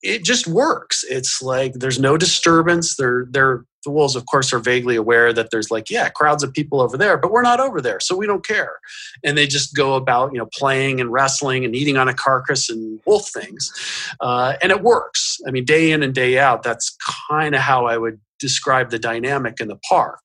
it 0.03 0.23
just 0.23 0.47
works. 0.47 1.03
It's 1.09 1.41
like 1.41 1.73
there's 1.73 1.99
no 1.99 2.17
disturbance. 2.17 2.95
They're 2.95 3.25
they're 3.29 3.65
the 3.85 3.91
wolves 3.91 4.15
of 4.17 4.25
course 4.25 4.51
are 4.51 4.59
vaguely 4.59 4.97
aware 4.97 5.31
that 5.31 5.49
there's 5.49 5.71
like 5.71 5.89
yeah 5.89 6.09
crowds 6.09 6.43
of 6.43 6.51
people 6.51 6.81
over 6.81 6.97
there 6.97 7.15
but 7.15 7.31
we're 7.31 7.43
not 7.43 7.61
over 7.61 7.79
there 7.79 7.99
so 7.99 8.17
we 8.17 8.27
don't 8.27 8.45
care. 8.45 8.79
And 9.23 9.37
they 9.37 9.47
just 9.47 9.75
go 9.75 9.95
about 9.95 10.33
you 10.33 10.39
know 10.39 10.49
playing 10.53 10.99
and 10.99 11.11
wrestling 11.11 11.63
and 11.63 11.75
eating 11.75 11.97
on 11.97 12.07
a 12.07 12.13
carcass 12.13 12.69
and 12.69 12.99
wolf 13.05 13.29
things. 13.29 13.71
Uh, 14.19 14.55
and 14.61 14.71
it 14.71 14.83
works. 14.83 15.39
I 15.47 15.51
mean 15.51 15.65
day 15.65 15.91
in 15.91 16.03
and 16.03 16.13
day 16.13 16.37
out 16.37 16.63
that's 16.63 16.95
kind 17.29 17.55
of 17.55 17.61
how 17.61 17.85
i 17.85 17.97
would 17.97 18.19
describe 18.39 18.91
the 18.91 18.99
dynamic 18.99 19.59
in 19.59 19.67
the 19.67 19.79
park. 19.89 20.19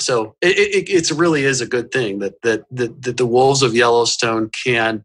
So 0.00 0.36
it, 0.40 0.56
it 0.56 0.90
it's 0.90 1.10
really 1.10 1.44
is 1.44 1.60
a 1.60 1.66
good 1.66 1.90
thing 1.90 2.20
that, 2.20 2.40
that 2.42 2.64
that 2.70 3.02
that 3.02 3.16
the 3.16 3.26
wolves 3.26 3.62
of 3.62 3.74
Yellowstone 3.74 4.50
can 4.50 5.04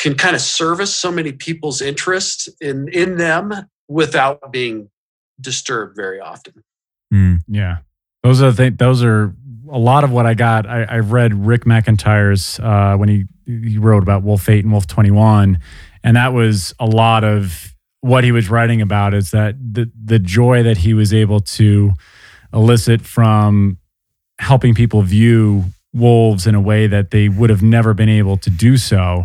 can 0.00 0.14
kind 0.14 0.34
of 0.34 0.40
service 0.40 0.96
so 0.96 1.12
many 1.12 1.30
people's 1.30 1.80
interest 1.80 2.48
in 2.60 2.88
in 2.88 3.18
them 3.18 3.52
without 3.88 4.50
being 4.50 4.90
disturbed 5.40 5.94
very 5.94 6.18
often. 6.18 6.64
Mm, 7.12 7.40
yeah, 7.46 7.78
those 8.22 8.42
are 8.42 8.50
the, 8.50 8.70
those 8.70 9.04
are 9.04 9.34
a 9.70 9.78
lot 9.78 10.02
of 10.02 10.10
what 10.10 10.26
I 10.26 10.34
got. 10.34 10.66
I, 10.66 10.82
I 10.84 10.98
read 10.98 11.34
Rick 11.34 11.64
McIntyre's 11.64 12.58
uh, 12.60 12.96
when 12.96 13.08
he 13.08 13.24
he 13.46 13.78
wrote 13.78 14.02
about 14.02 14.22
Wolf 14.22 14.48
Eight 14.48 14.64
and 14.64 14.72
Wolf 14.72 14.86
Twenty 14.86 15.10
One, 15.10 15.58
and 16.02 16.16
that 16.16 16.32
was 16.32 16.74
a 16.80 16.86
lot 16.86 17.22
of 17.22 17.74
what 18.00 18.24
he 18.24 18.32
was 18.32 18.48
writing 18.48 18.80
about. 18.80 19.12
Is 19.12 19.30
that 19.32 19.54
the 19.60 19.90
the 20.02 20.18
joy 20.18 20.62
that 20.62 20.78
he 20.78 20.94
was 20.94 21.12
able 21.12 21.40
to 21.40 21.92
elicit 22.52 23.02
from 23.02 23.78
helping 24.38 24.74
people 24.74 25.02
view 25.02 25.64
wolves 25.92 26.46
in 26.46 26.54
a 26.54 26.60
way 26.60 26.86
that 26.86 27.10
they 27.10 27.28
would 27.28 27.50
have 27.50 27.62
never 27.62 27.92
been 27.92 28.08
able 28.08 28.36
to 28.36 28.48
do 28.48 28.76
so 28.76 29.24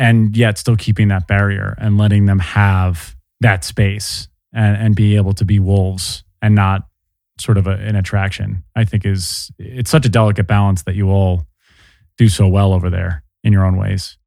and 0.00 0.34
yet 0.34 0.56
still 0.56 0.76
keeping 0.76 1.08
that 1.08 1.28
barrier 1.28 1.76
and 1.78 1.98
letting 1.98 2.24
them 2.24 2.38
have 2.38 3.14
that 3.40 3.62
space 3.62 4.26
and, 4.52 4.76
and 4.76 4.96
be 4.96 5.14
able 5.14 5.34
to 5.34 5.44
be 5.44 5.58
wolves 5.60 6.24
and 6.40 6.54
not 6.54 6.88
sort 7.38 7.58
of 7.58 7.66
a, 7.66 7.72
an 7.72 7.96
attraction 7.96 8.64
i 8.74 8.84
think 8.84 9.06
is 9.06 9.50
it's 9.58 9.90
such 9.90 10.04
a 10.04 10.08
delicate 10.08 10.46
balance 10.46 10.82
that 10.82 10.94
you 10.94 11.08
all 11.10 11.46
do 12.18 12.28
so 12.28 12.48
well 12.48 12.72
over 12.72 12.90
there 12.90 13.22
in 13.44 13.52
your 13.52 13.64
own 13.64 13.76
ways 13.76 14.18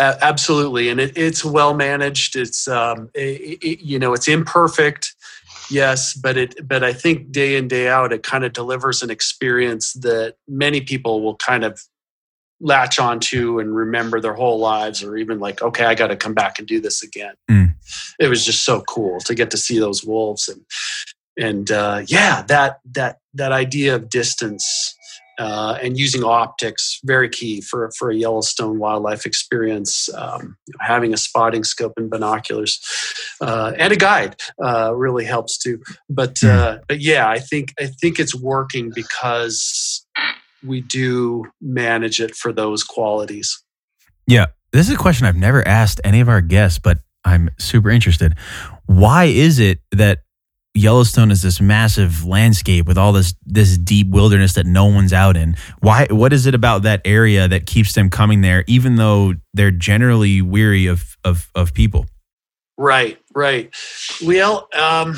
absolutely, 0.00 0.88
and 0.88 1.00
it, 1.00 1.16
it's 1.16 1.44
well 1.44 1.74
managed. 1.74 2.36
It's 2.36 2.66
um, 2.68 3.10
it, 3.14 3.58
it, 3.62 3.80
you 3.80 3.98
know 3.98 4.14
it's 4.14 4.28
imperfect, 4.28 5.14
yes, 5.70 6.14
but 6.14 6.36
it 6.36 6.66
but 6.66 6.82
I 6.82 6.92
think 6.92 7.30
day 7.30 7.56
in 7.56 7.68
day 7.68 7.88
out 7.88 8.12
it 8.12 8.22
kind 8.22 8.44
of 8.44 8.52
delivers 8.52 9.02
an 9.02 9.10
experience 9.10 9.92
that 9.94 10.36
many 10.48 10.80
people 10.80 11.22
will 11.22 11.36
kind 11.36 11.64
of 11.64 11.82
latch 12.60 12.98
onto 12.98 13.58
and 13.58 13.74
remember 13.74 14.20
their 14.20 14.34
whole 14.34 14.58
lives, 14.58 15.02
or 15.02 15.16
even 15.16 15.40
like, 15.40 15.62
okay, 15.62 15.84
I 15.84 15.94
got 15.94 16.08
to 16.08 16.16
come 16.16 16.34
back 16.34 16.58
and 16.58 16.68
do 16.68 16.80
this 16.80 17.02
again. 17.02 17.34
Mm. 17.50 17.74
It 18.18 18.28
was 18.28 18.44
just 18.44 18.64
so 18.64 18.82
cool 18.82 19.20
to 19.20 19.34
get 19.34 19.50
to 19.52 19.56
see 19.56 19.78
those 19.78 20.04
wolves 20.04 20.48
and 20.48 20.64
and 21.36 21.70
uh, 21.70 22.02
yeah, 22.06 22.42
that 22.42 22.80
that 22.92 23.18
that 23.34 23.52
idea 23.52 23.94
of 23.94 24.10
distance 24.10 24.94
uh, 25.38 25.78
and 25.82 25.98
using 25.98 26.22
optics 26.22 27.00
very 27.02 27.28
key 27.28 27.62
for 27.62 27.90
for 27.96 28.10
a 28.10 28.14
Yellowstone 28.14 28.78
wildlife 28.78 29.24
experience. 29.24 30.10
Um, 30.14 30.56
having 30.80 31.14
a 31.14 31.16
spotting 31.16 31.64
scope 31.64 31.94
and 31.96 32.10
binoculars 32.10 32.78
uh, 33.40 33.72
and 33.78 33.92
a 33.92 33.96
guide 33.96 34.36
uh, 34.62 34.94
really 34.94 35.24
helps 35.24 35.56
too. 35.56 35.80
But 36.10 36.38
hmm. 36.42 36.48
uh, 36.48 36.76
but 36.86 37.00
yeah, 37.00 37.28
I 37.28 37.38
think 37.38 37.72
I 37.80 37.86
think 37.86 38.18
it's 38.18 38.34
working 38.34 38.92
because 38.94 40.06
we 40.64 40.80
do 40.80 41.44
manage 41.60 42.20
it 42.20 42.34
for 42.34 42.52
those 42.52 42.84
qualities. 42.84 43.62
Yeah, 44.26 44.46
this 44.72 44.88
is 44.88 44.94
a 44.94 44.98
question 44.98 45.26
I've 45.26 45.36
never 45.36 45.66
asked 45.66 46.00
any 46.04 46.20
of 46.20 46.28
our 46.28 46.40
guests, 46.40 46.78
but 46.78 46.98
I'm 47.24 47.50
super 47.58 47.90
interested. 47.90 48.34
Why 48.86 49.24
is 49.24 49.58
it 49.58 49.80
that 49.92 50.20
Yellowstone 50.72 51.32
is 51.32 51.42
this 51.42 51.60
massive 51.60 52.24
landscape 52.24 52.86
with 52.86 52.96
all 52.96 53.12
this 53.12 53.34
this 53.44 53.76
deep 53.76 54.08
wilderness 54.08 54.52
that 54.52 54.66
no 54.66 54.84
one's 54.84 55.12
out 55.12 55.36
in. 55.36 55.56
Why? 55.80 56.06
What 56.08 56.32
is 56.32 56.46
it 56.46 56.54
about 56.54 56.82
that 56.82 57.00
area 57.04 57.48
that 57.48 57.66
keeps 57.66 57.94
them 57.94 58.08
coming 58.08 58.40
there, 58.40 58.62
even 58.68 58.94
though 58.94 59.34
they're 59.52 59.72
generally 59.72 60.42
weary 60.42 60.86
of 60.86 61.16
of, 61.24 61.50
of 61.56 61.74
people? 61.74 62.06
Right, 62.78 63.18
right. 63.34 63.74
Well, 64.24 64.68
um, 64.72 65.16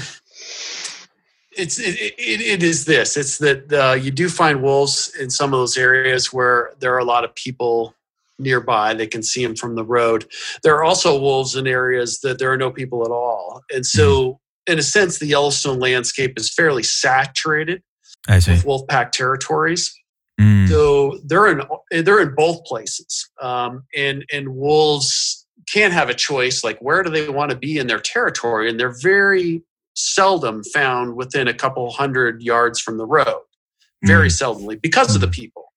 it's 1.57 1.79
it, 1.79 1.99
it, 1.99 2.41
it 2.41 2.63
is 2.63 2.85
this. 2.85 3.17
It's 3.17 3.39
that 3.39 3.73
uh, 3.73 3.95
you 3.95 4.11
do 4.11 4.29
find 4.29 4.63
wolves 4.63 5.15
in 5.19 5.31
some 5.31 5.53
of 5.53 5.61
those 5.61 5.77
areas 5.77 6.33
where 6.33 6.73
there 6.81 6.95
are 6.95 6.99
a 6.99 7.05
lot 7.05 7.25
of 7.25 7.35
people 7.35 7.95
nearby. 8.39 8.95
They 8.95 9.07
can 9.07 9.23
see 9.23 9.45
them 9.45 9.57
from 9.57 9.77
the 9.77 9.85
road. 9.85 10.27
There 10.63 10.75
are 10.75 10.85
also 10.85 11.19
wolves 11.19 11.55
in 11.57 11.67
areas 11.67 12.21
that 12.21 12.39
there 12.39 12.53
are 12.53 12.57
no 12.57 12.71
people 12.71 13.05
at 13.05 13.11
all, 13.11 13.63
and 13.73 13.87
so. 13.87 14.33
Mm 14.33 14.37
in 14.67 14.79
a 14.79 14.83
sense, 14.83 15.19
the 15.19 15.27
Yellowstone 15.27 15.79
landscape 15.79 16.35
is 16.37 16.53
fairly 16.53 16.83
saturated 16.83 17.83
with 18.29 18.65
wolf 18.65 18.87
pack 18.89 19.13
territories. 19.13 19.93
Mm. 20.41 20.69
So 20.69 21.19
they're 21.25 21.49
in 21.49 21.63
they're 22.05 22.21
in 22.21 22.35
both 22.35 22.65
places, 22.65 23.29
um, 23.41 23.85
and 23.97 24.25
and 24.33 24.55
wolves 24.55 25.47
can't 25.69 25.93
have 25.93 26.09
a 26.09 26.15
choice. 26.15 26.65
Like 26.65 26.79
where 26.81 27.03
do 27.03 27.11
they 27.11 27.29
want 27.29 27.51
to 27.51 27.57
be 27.57 27.79
in 27.79 27.87
their 27.87 28.01
territory? 28.01 28.71
And 28.71 28.79
they're 28.79 28.97
very 29.03 29.63
seldom 29.95 30.62
found 30.64 31.16
within 31.16 31.49
a 31.49 31.55
couple 31.55 31.90
hundred 31.90 32.43
yards 32.43 32.80
from 32.80 32.99
the 32.99 33.07
road. 33.07 33.43
Very 34.05 34.28
mm. 34.28 34.43
seldomly 34.43 34.80
because 34.80 35.14
of 35.14 35.20
the 35.20 35.28
people. 35.28 35.72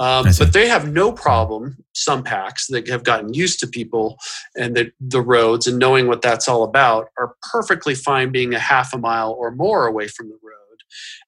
Um, 0.00 0.26
but 0.38 0.52
they 0.52 0.68
have 0.68 0.92
no 0.92 1.10
problem, 1.10 1.76
some 1.92 2.22
packs 2.22 2.68
that 2.68 2.86
have 2.86 3.02
gotten 3.02 3.34
used 3.34 3.58
to 3.60 3.66
people 3.66 4.16
and 4.56 4.76
the, 4.76 4.92
the 5.00 5.20
roads 5.20 5.66
and 5.66 5.76
knowing 5.76 6.06
what 6.06 6.22
that's 6.22 6.46
all 6.46 6.62
about 6.62 7.08
are 7.18 7.34
perfectly 7.50 7.96
fine 7.96 8.30
being 8.30 8.54
a 8.54 8.60
half 8.60 8.94
a 8.94 8.98
mile 8.98 9.32
or 9.32 9.50
more 9.50 9.88
away 9.88 10.06
from 10.06 10.28
the 10.28 10.38
road. 10.40 10.58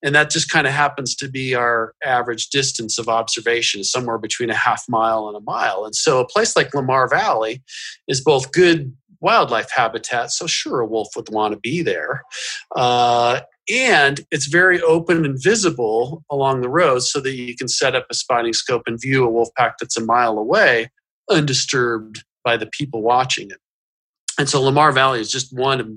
And 0.05 0.15
that 0.15 0.31
just 0.31 0.51
kind 0.51 0.69
of 0.69 0.73
happens 0.73 1.17
to 1.17 1.29
be 1.29 1.55
our 1.55 1.95
average 2.05 2.49
distance 2.49 2.97
of 2.97 3.09
observation, 3.09 3.83
somewhere 3.83 4.19
between 4.19 4.51
a 4.51 4.55
half 4.55 4.85
mile 4.89 5.27
and 5.27 5.37
a 5.37 5.41
mile. 5.41 5.85
And 5.85 5.95
so 5.95 6.21
a 6.21 6.27
place 6.27 6.57
like 6.57 6.73
Lamar 6.73 7.09
Valley 7.09 7.63
is 8.07 8.23
both 8.23 8.53
good 8.53 8.95
wildlife 9.21 9.71
habitat, 9.71 10.31
so 10.31 10.47
sure, 10.47 10.81
a 10.81 10.87
wolf 10.87 11.09
would 11.17 11.31
want 11.31 11.53
to 11.53 11.61
be 11.61 11.83
there. 11.83 12.23
Uh, 12.75 13.41
and 13.71 14.21
it's 14.31 14.47
very 14.47 14.81
open 14.83 15.25
and 15.25 15.41
visible 15.41 16.25
along 16.31 16.61
the 16.61 16.69
road 16.69 17.01
so 17.01 17.21
that 17.21 17.35
you 17.35 17.57
can 17.57 17.69
set 17.69 17.95
up 17.95 18.07
a 18.11 18.15
spotting 18.15 18.53
scope 18.53 18.83
and 18.87 19.01
view 19.01 19.25
a 19.25 19.31
wolf 19.31 19.49
pack 19.57 19.75
that's 19.79 19.97
a 19.97 20.05
mile 20.05 20.39
away 20.39 20.91
undisturbed 21.31 22.25
by 22.45 22.57
the 22.57 22.67
people 22.67 23.03
watching 23.03 23.51
it. 23.51 23.59
And 24.39 24.49
so 24.49 24.61
Lamar 24.61 24.93
Valley 24.93 25.21
is 25.21 25.31
just 25.31 25.57
one 25.57 25.81
of 25.81 25.89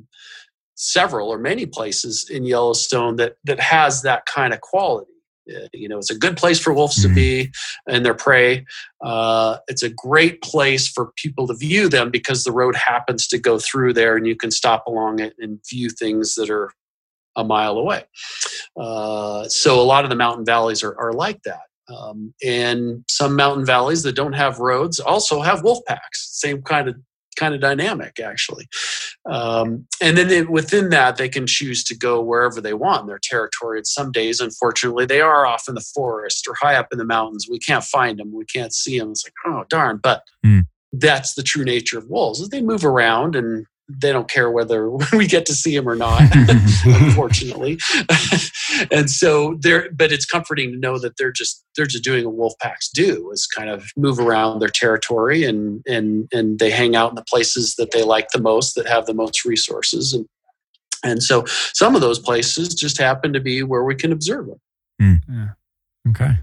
several 0.76 1.30
or 1.30 1.38
many 1.38 1.66
places 1.66 2.30
in 2.30 2.44
Yellowstone 2.44 3.16
that 3.16 3.38
that 3.46 3.60
has 3.60 4.02
that 4.02 4.26
kind 4.26 4.54
of 4.54 4.62
quality. 4.62 5.13
Uh, 5.50 5.68
you 5.74 5.90
know, 5.90 5.98
it's 5.98 6.12
a 6.12 6.18
good 6.18 6.38
place 6.38 6.60
for 6.60 6.74
wolves 6.74 7.00
mm-hmm. 7.00 7.10
to 7.10 7.16
be 7.16 7.52
and 7.88 8.06
their 8.06 8.14
prey. 8.14 8.66
Uh, 9.04 9.58
it's 9.68 9.84
a 9.84 9.90
great 9.90 10.42
place 10.42 10.88
for 10.88 11.12
people 11.16 11.48
to 11.48 11.56
view 11.56 11.90
them 11.90 12.10
because 12.10 12.44
the 12.44 12.52
road 12.52 12.76
happens 12.76 13.28
to 13.28 13.38
go 13.38 13.60
through 13.60 13.94
there, 13.94 14.16
and 14.16 14.26
you 14.26 14.36
can 14.36 14.52
stop 14.52 14.86
along 14.88 15.20
it 15.20 15.34
and 15.40 15.60
view 15.70 15.90
things 15.90 16.36
that 16.36 16.50
are 16.50 16.72
a 17.36 17.44
mile 17.44 17.78
away. 17.78 18.04
Uh, 18.80 19.48
so 19.50 19.80
a 19.80 19.84
lot 19.84 20.04
of 20.04 20.10
the 20.10 20.16
mountain 20.16 20.46
valleys 20.46 20.84
are, 20.84 20.98
are 21.00 21.14
like 21.14 21.42
that. 21.44 21.62
Um, 21.90 22.34
and 22.44 23.04
some 23.10 23.36
mountain 23.36 23.66
valleys 23.66 24.04
that 24.04 24.16
don't 24.16 24.34
have 24.34 24.60
roads 24.60 25.00
also 25.00 25.42
have 25.42 25.64
wolf 25.64 25.80
packs. 25.86 26.30
Same 26.32 26.62
kind 26.62 26.88
of 26.88 26.96
kind 27.34 27.54
of 27.54 27.62
dynamic, 27.62 28.20
actually. 28.20 28.68
Um, 29.26 29.88
and 30.02 30.18
then 30.18 30.28
they, 30.28 30.44
within 30.44 30.90
that, 30.90 31.18
they 31.18 31.30
can 31.30 31.48
choose 31.48 31.84
to 31.86 31.98
go 31.98 32.22
wherever 32.22 32.60
they 32.62 32.74
want 32.74 33.02
in 33.02 33.08
their 33.08 33.20
territory. 33.22 33.80
And 33.80 33.88
some 33.88 34.12
days, 34.12 34.40
unfortunately, 34.40 35.06
they 35.06 35.22
are 35.22 35.46
off 35.46 35.68
in 35.68 35.76
the 35.76 35.82
forest 35.82 36.48
or 36.48 36.56
high 36.56 36.76
up 36.76 36.88
in 36.92 36.98
the 36.98 37.06
mountains. 37.06 37.48
We 37.50 37.60
can't 37.60 37.84
find 37.84 38.20
them. 38.20 38.34
We 38.34 38.46
can't 38.46 38.74
see 38.74 39.00
them. 39.00 39.12
It's 39.12 39.26
like, 39.26 39.34
oh 39.46 39.66
darn! 39.70 40.00
But 40.02 40.24
mm. 40.46 40.66
that's 40.92 41.36
the 41.36 41.44
true 41.44 41.64
nature 41.64 41.98
of 41.98 42.10
wolves. 42.10 42.48
They 42.50 42.62
move 42.62 42.86
around 42.86 43.36
and 43.36 43.66
they 43.90 44.12
don't 44.12 44.30
care 44.30 44.50
whether 44.50 44.90
we 45.14 45.28
get 45.28 45.46
to 45.46 45.54
see 45.54 45.76
him 45.76 45.88
or 45.88 45.96
not 45.96 46.22
unfortunately 46.86 47.78
and 48.92 49.10
so 49.10 49.58
they're 49.60 49.90
but 49.92 50.12
it's 50.12 50.26
comforting 50.26 50.72
to 50.72 50.78
know 50.78 50.98
that 50.98 51.18
they're 51.18 51.32
just 51.32 51.64
they're 51.76 51.86
just 51.86 52.04
doing 52.04 52.26
what 52.26 52.36
wolf 52.36 52.54
packs 52.62 52.90
do 52.90 53.30
is 53.32 53.48
kind 53.48 53.70
of 53.70 53.86
move 53.98 54.20
around 54.20 54.60
their 54.60 54.70
territory 54.70 55.44
and 55.44 55.82
and 55.88 56.28
and 56.32 56.60
they 56.60 56.70
hang 56.70 56.96
out 56.96 57.10
in 57.10 57.16
the 57.16 57.24
places 57.24 57.76
that 57.76 57.92
they 57.92 58.04
like 58.04 58.30
the 58.30 58.42
most 58.42 58.76
that 58.76 58.88
have 58.88 59.06
the 59.06 59.14
most 59.14 59.46
resources 59.46 60.14
and 60.14 60.26
and 61.06 61.22
so 61.22 61.44
some 61.74 61.96
of 61.96 62.02
those 62.02 62.20
places 62.20 62.74
just 62.74 62.98
happen 62.98 63.34
to 63.34 63.42
be 63.42 63.64
where 63.64 63.84
we 63.84 63.96
can 63.96 64.12
observe 64.12 64.48
them 64.48 64.62
mm. 65.02 65.20
yeah. 65.30 65.50
okay 66.10 66.38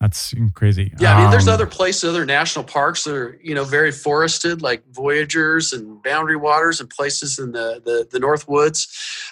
that's 0.00 0.32
crazy. 0.54 0.92
Yeah, 1.00 1.16
I 1.16 1.22
mean, 1.22 1.30
there's 1.30 1.48
um, 1.48 1.54
other 1.54 1.66
places, 1.66 2.04
other 2.04 2.24
national 2.24 2.64
parks 2.64 3.04
that 3.04 3.14
are 3.14 3.38
you 3.42 3.54
know 3.54 3.64
very 3.64 3.90
forested, 3.90 4.62
like 4.62 4.84
Voyageurs 4.92 5.72
and 5.72 6.00
Boundary 6.02 6.36
Waters, 6.36 6.80
and 6.80 6.88
places 6.88 7.38
in 7.38 7.50
the 7.52 7.82
the, 7.84 8.06
the 8.10 8.20
North 8.20 8.48
Woods. 8.48 8.86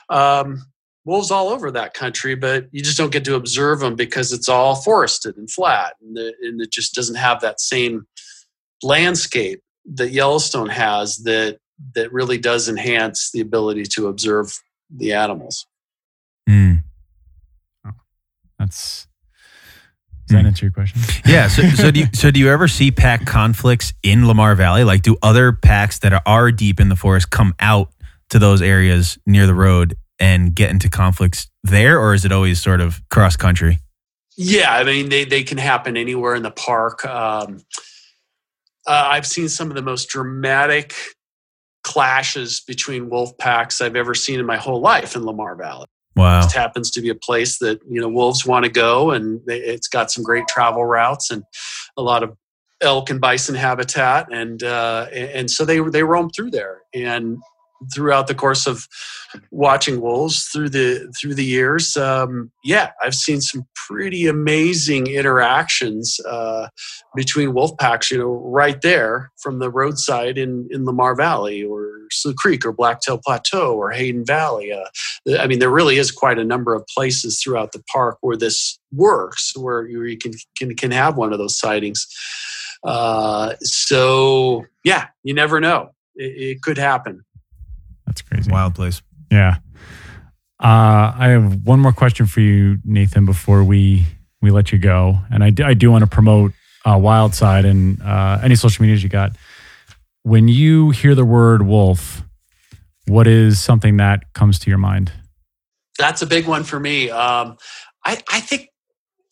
Um, 0.09 0.67
wolves 1.05 1.31
all 1.31 1.51
over 1.51 1.71
that 1.71 1.95
country, 1.95 2.35
but 2.35 2.67
you 2.73 2.83
just 2.83 2.99
don't 2.99 3.13
get 3.13 3.25
to 3.25 3.37
observe 3.37 3.79
them 3.79 3.95
because 3.95 4.33
it's 4.33 4.49
all 4.49 4.75
forested 4.75 5.37
and 5.37 5.49
flat, 5.49 5.95
and, 6.03 6.17
the, 6.17 6.35
and 6.43 6.61
it 6.61 6.73
just 6.73 6.95
doesn't 6.95 7.15
have 7.15 7.41
that 7.41 7.61
same 7.61 8.05
landscape 8.83 9.63
that 9.95 10.11
Yellowstone 10.11 10.69
has 10.69 11.19
that 11.19 11.59
that 11.95 12.13
really 12.13 12.39
does 12.39 12.69
enhance 12.69 13.31
the 13.31 13.41
ability 13.41 13.85
to 13.85 14.09
observe 14.09 14.59
the 14.91 15.13
animals. 15.13 15.67
Mm. 16.49 16.83
Oh, 17.87 17.93
that's 18.59 19.06
does 20.27 20.35
that 20.35 20.41
hmm. 20.41 20.47
answer 20.47 20.67
your 20.67 20.73
question? 20.73 21.01
Yeah. 21.25 21.49
So, 21.49 21.63
so 21.75 21.91
do 21.91 22.01
you, 22.01 22.07
so 22.13 22.31
do 22.31 22.41
you 22.41 22.51
ever 22.51 22.69
see 22.69 22.91
pack 22.91 23.27
conflicts 23.27 23.93
in 24.03 24.27
Lamar 24.27 24.55
Valley? 24.55 24.85
Like, 24.85 25.03
do 25.03 25.17
other 25.23 25.53
packs 25.53 26.01
that 26.01 26.23
are 26.27 26.53
deep 26.53 26.81
in 26.81 26.89
the 26.89 26.97
forest 26.97 27.31
come 27.31 27.55
out 27.61 27.91
to 28.31 28.39
those 28.39 28.61
areas 28.61 29.19
near 29.27 29.47
the 29.47 29.55
road 29.55 29.97
and 30.19 30.55
get 30.55 30.71
into 30.71 30.89
conflicts 30.89 31.49
there, 31.63 32.01
or 32.01 32.15
is 32.15 32.25
it 32.25 32.33
always 32.33 32.61
sort 32.61 32.81
of 32.81 33.01
cross 33.11 33.37
country? 33.37 33.79
Yeah, 34.37 34.75
I 34.75 34.85
mean 34.85 35.09
they 35.09 35.25
they 35.25 35.43
can 35.43 35.59
happen 35.59 35.97
anywhere 35.97 36.35
in 36.35 36.43
the 36.43 36.51
park. 36.51 37.05
Um, 37.07 37.61
uh, 38.87 39.09
I've 39.11 39.27
seen 39.27 39.49
some 39.49 39.71
of 39.71 39.77
the 39.77 39.83
most 39.83 40.09
dramatic 40.09 40.95
clashes 41.83 42.61
between 42.61 43.09
wolf 43.09 43.37
packs 43.39 43.81
I've 43.81 43.97
ever 43.97 44.15
seen 44.15 44.41
in 44.41 44.47
my 44.47 44.57
whole 44.57 44.81
life 44.81 45.17
in 45.17 45.25
Lamar 45.25 45.57
Valley. 45.57 45.87
Wow. 46.17 46.39
It 46.39 46.43
just 46.43 46.57
happens 46.57 46.91
to 46.93 47.03
be 47.03 47.11
a 47.11 47.15
place 47.15 47.59
that, 47.59 47.81
you 47.89 48.01
know, 48.01 48.09
wolves 48.09 48.47
want 48.47 48.65
to 48.65 48.71
go 48.71 49.11
and 49.11 49.41
it's 49.47 49.89
got 49.89 50.11
some 50.11 50.25
great 50.25 50.49
travel 50.49 50.85
routes 50.85 51.31
and 51.31 51.45
a 51.97 52.03
lot 52.03 52.23
of 52.23 52.35
elk 52.81 53.11
and 53.11 53.21
bison 53.21 53.55
habitat. 53.55 54.33
And, 54.33 54.63
uh, 54.63 55.07
and 55.13 55.51
so 55.51 55.65
they, 55.65 55.79
they 55.81 56.03
roam 56.03 56.31
through 56.31 56.53
there. 56.53 56.81
And 56.95 57.39
throughout 57.95 58.27
the 58.27 58.35
course 58.35 58.67
of 58.67 58.87
watching 59.51 60.01
wolves 60.01 60.45
through 60.47 60.71
the 60.71 61.13
through 61.19 61.35
the 61.35 61.45
years 61.45 61.97
um, 61.97 62.51
yeah 62.65 62.91
i've 63.03 63.15
seen 63.15 63.41
some 63.41 63.67
pretty 63.75 64.27
amazing 64.27 65.07
interactions 65.07 66.19
uh, 66.29 66.69
between 67.15 67.53
wolf 67.53 67.77
packs 67.79 68.11
you 68.11 68.19
know 68.19 68.41
right 68.45 68.81
there 68.81 69.31
from 69.37 69.59
the 69.59 69.71
roadside 69.71 70.39
in 70.39 70.67
in 70.71 70.85
lamar 70.85 71.15
valley 71.15 71.63
or 71.63 71.86
slough 72.11 72.37
creek 72.37 72.65
or 72.65 72.73
blacktail 72.73 73.19
plateau 73.19 73.75
or 73.75 73.91
hayden 73.91 74.25
valley 74.25 74.73
uh, 74.73 75.39
i 75.39 75.47
mean 75.47 75.59
there 75.59 75.71
really 75.71 75.99
is 75.99 76.11
quite 76.11 76.39
a 76.39 76.45
number 76.45 76.75
of 76.75 76.87
places 76.87 77.41
throughout 77.41 77.73
the 77.73 77.83
park 77.93 78.19
where 78.21 78.37
this 78.37 78.79
works 78.93 79.57
where 79.57 79.87
you 79.87 80.17
can 80.17 80.33
can, 80.57 80.75
can 80.75 80.91
have 80.91 81.17
one 81.17 81.33
of 81.33 81.39
those 81.39 81.59
sightings 81.59 82.07
Uh, 82.85 83.55
so 83.63 84.65
yeah, 84.85 85.09
you 85.25 85.35
never 85.35 85.61
know. 85.61 85.91
It, 86.15 86.57
it 86.57 86.63
could 86.63 86.79
happen. 86.79 87.25
That's 88.07 88.23
crazy. 88.23 88.51
Wild 88.51 88.75
place. 88.75 89.03
Yeah. 89.31 89.57
Uh, 90.61 91.13
I 91.19 91.29
have 91.29 91.65
one 91.65 91.81
more 91.81 91.93
question 91.93 92.27
for 92.27 92.41
you, 92.41 92.79
Nathan, 92.85 93.27
before 93.27 93.65
we 93.65 94.07
we 94.41 94.51
let 94.51 94.71
you 94.73 94.79
go, 94.79 95.19
and 95.31 95.43
I 95.43 95.51
do, 95.51 95.65
I 95.65 95.75
do 95.75 95.91
want 95.91 96.03
to 96.03 96.07
promote 96.07 96.53
uh, 96.85 96.97
Wild 96.97 97.35
Side 97.35 97.65
and 97.65 98.01
uh, 98.03 98.39
any 98.43 98.55
social 98.55 98.83
medias 98.83 99.03
you 99.03 99.09
got. 99.09 99.33
When 100.27 100.49
you 100.49 100.91
hear 100.91 101.15
the 101.15 101.25
word 101.25 101.63
wolf, 101.63 102.25
what 103.07 103.29
is 103.29 103.61
something 103.61 103.99
that 103.99 104.33
comes 104.33 104.59
to 104.59 104.69
your 104.69 104.77
mind? 104.77 105.13
That's 106.01 106.21
a 106.21 106.27
big 106.27 106.49
one 106.49 106.65
for 106.65 106.81
me. 106.81 107.11
Um, 107.11 107.57
I, 108.05 108.21
I 108.29 108.41
think 108.41 108.71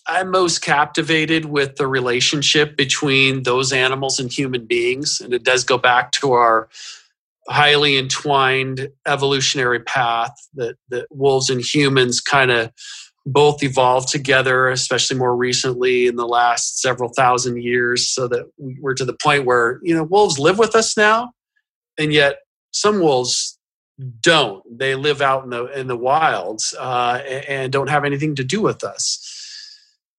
I'm 0.06 0.30
most 0.30 0.62
captivated 0.62 1.46
with 1.46 1.74
the 1.74 1.88
relationship 1.88 2.76
between 2.76 3.42
those 3.42 3.72
animals 3.72 4.20
and 4.20 4.30
human 4.30 4.66
beings, 4.66 5.20
and 5.20 5.34
it 5.34 5.42
does 5.42 5.64
go 5.64 5.78
back 5.78 6.12
to 6.12 6.30
our 6.30 6.68
highly 7.48 7.98
entwined 7.98 8.88
evolutionary 9.04 9.80
path 9.80 10.48
that 10.54 10.76
that 10.90 11.08
wolves 11.10 11.50
and 11.50 11.60
humans 11.60 12.20
kind 12.20 12.52
of 12.52 12.70
both 13.26 13.62
evolved 13.62 14.08
together, 14.08 14.68
especially 14.68 15.16
more 15.16 15.34
recently 15.34 16.06
in 16.06 16.16
the 16.16 16.26
last 16.26 16.80
several 16.80 17.10
thousand 17.10 17.62
years, 17.62 18.08
so 18.08 18.28
that 18.28 18.50
we're 18.58 18.94
to 18.94 19.04
the 19.04 19.16
point 19.16 19.44
where 19.46 19.80
you 19.82 19.94
know 19.94 20.04
wolves 20.04 20.38
live 20.38 20.58
with 20.58 20.74
us 20.74 20.96
now, 20.96 21.32
and 21.98 22.12
yet 22.12 22.36
some 22.72 23.00
wolves 23.00 23.58
don't. 24.20 24.62
They 24.78 24.94
live 24.94 25.22
out 25.22 25.44
in 25.44 25.50
the 25.50 25.66
in 25.78 25.86
the 25.86 25.96
wilds 25.96 26.74
uh, 26.78 27.20
and 27.48 27.72
don't 27.72 27.90
have 27.90 28.04
anything 28.04 28.34
to 28.36 28.44
do 28.44 28.60
with 28.60 28.84
us. 28.84 29.20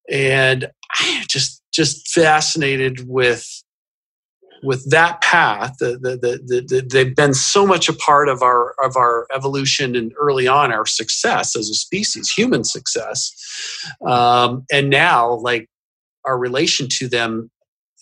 And 0.09 0.69
I 0.93 1.25
just 1.27 1.61
just 1.73 2.07
fascinated 2.09 3.07
with 3.07 3.63
with 4.63 4.89
that 4.89 5.21
path, 5.21 5.75
the, 5.79 5.97
the, 5.97 6.17
the, 6.17 6.61
the, 6.61 6.81
they've 6.81 7.15
been 7.15 7.33
so 7.33 7.65
much 7.65 7.89
a 7.89 7.93
part 7.93 8.29
of 8.29 8.41
our 8.41 8.75
of 8.83 8.95
our 8.95 9.27
evolution 9.33 9.95
and 9.95 10.13
early 10.19 10.47
on 10.47 10.71
our 10.71 10.85
success 10.85 11.55
as 11.55 11.69
a 11.69 11.73
species, 11.73 12.31
human 12.31 12.63
success, 12.63 13.31
um, 14.05 14.65
and 14.71 14.89
now 14.89 15.33
like 15.35 15.69
our 16.25 16.37
relation 16.37 16.87
to 16.89 17.07
them 17.07 17.51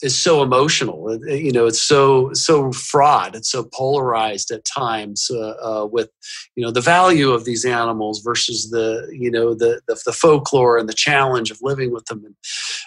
is 0.02 0.22
so 0.22 0.44
emotional. 0.44 1.18
You 1.26 1.52
know, 1.52 1.66
it's 1.66 1.82
so 1.82 2.34
so 2.34 2.72
fraught. 2.72 3.36
It's 3.36 3.50
so 3.50 3.64
polarized 3.74 4.52
at 4.52 4.66
times 4.66 5.30
uh, 5.32 5.56
uh, 5.62 5.86
with 5.86 6.10
you 6.56 6.64
know 6.64 6.72
the 6.72 6.82
value 6.82 7.32
of 7.32 7.46
these 7.46 7.66
animals 7.66 8.22
versus 8.22 8.70
the 8.70 9.08
you 9.12 9.32
know 9.32 9.54
the 9.54 9.82
the, 9.88 10.00
the 10.06 10.14
folklore 10.14 10.78
and 10.78 10.90
the 10.90 10.94
challenge 10.94 11.52
of 11.52 11.60
living 11.62 11.92
with 11.92 12.06
them. 12.06 12.36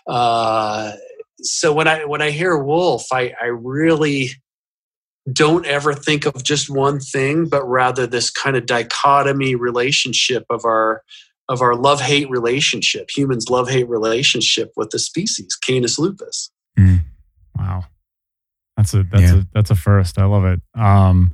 Uh, 0.07 0.93
so 1.41 1.73
when 1.73 1.89
I 1.89 2.05
when 2.05 2.23
I 2.23 2.31
hear 2.31 2.57
wolf, 2.57 3.07
I, 3.13 3.33
I 3.41 3.47
really 3.47 4.31
don't 5.33 5.67
ever 5.67 5.93
think 5.93 6.25
of 6.25 6.43
just 6.45 6.71
one 6.71 7.01
thing, 7.01 7.49
but 7.49 7.65
rather 7.65 8.07
this 8.07 8.31
kind 8.31 8.57
of 8.57 8.67
dichotomy 8.67 9.55
relationship 9.55 10.45
of 10.51 10.65
our 10.65 11.03
of 11.49 11.63
our 11.63 11.75
love 11.75 12.01
hate 12.01 12.29
relationship, 12.31 13.09
humans 13.15 13.49
love 13.49 13.69
hate 13.69 13.89
relationship 13.89 14.73
with 14.77 14.91
the 14.91 14.99
species, 14.99 15.57
Canis 15.57 15.99
lupus. 15.99 16.51
Mm. 16.79 17.01
Wow, 17.57 17.85
that's 18.77 18.95
a 18.95 19.05
that's 19.05 19.23
yeah. 19.23 19.39
a 19.39 19.43
that's 19.53 19.71
a 19.71 19.77
first. 19.77 20.19
I 20.19 20.25
love 20.25 20.45
it. 20.45 20.61
Um, 20.75 21.33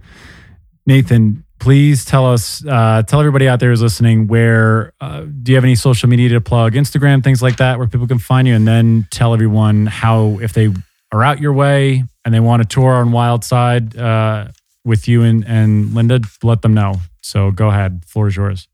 Nathan, 0.86 1.44
please 1.62 2.04
tell 2.04 2.26
us, 2.26 2.66
uh, 2.66 3.04
tell 3.04 3.20
everybody 3.20 3.48
out 3.48 3.60
there 3.60 3.70
who's 3.70 3.80
listening, 3.80 4.26
where 4.26 4.92
uh, 5.00 5.20
do 5.20 5.52
you 5.52 5.54
have 5.54 5.62
any 5.62 5.76
social 5.76 6.08
media 6.08 6.28
to 6.30 6.40
plug, 6.40 6.72
Instagram, 6.72 7.22
things 7.22 7.40
like 7.40 7.58
that, 7.58 7.78
where 7.78 7.86
people 7.86 8.08
can 8.08 8.18
find 8.18 8.48
you, 8.48 8.54
and 8.56 8.66
then 8.66 9.06
tell 9.12 9.32
everyone 9.32 9.86
how 9.86 10.40
if 10.40 10.54
they 10.54 10.74
are 11.12 11.22
out 11.22 11.38
your 11.38 11.52
way 11.52 12.02
and 12.24 12.34
they 12.34 12.40
want 12.40 12.62
to 12.62 12.68
tour 12.68 12.94
on 12.94 13.12
Wild 13.12 13.44
Side 13.44 13.96
uh, 13.96 14.48
with 14.84 15.06
you 15.06 15.22
and, 15.22 15.46
and 15.46 15.94
Linda, 15.94 16.20
let 16.42 16.62
them 16.62 16.74
know. 16.74 16.96
So 17.20 17.52
go 17.52 17.68
ahead, 17.68 18.04
floor 18.08 18.26
is 18.26 18.36
yours. 18.36 18.66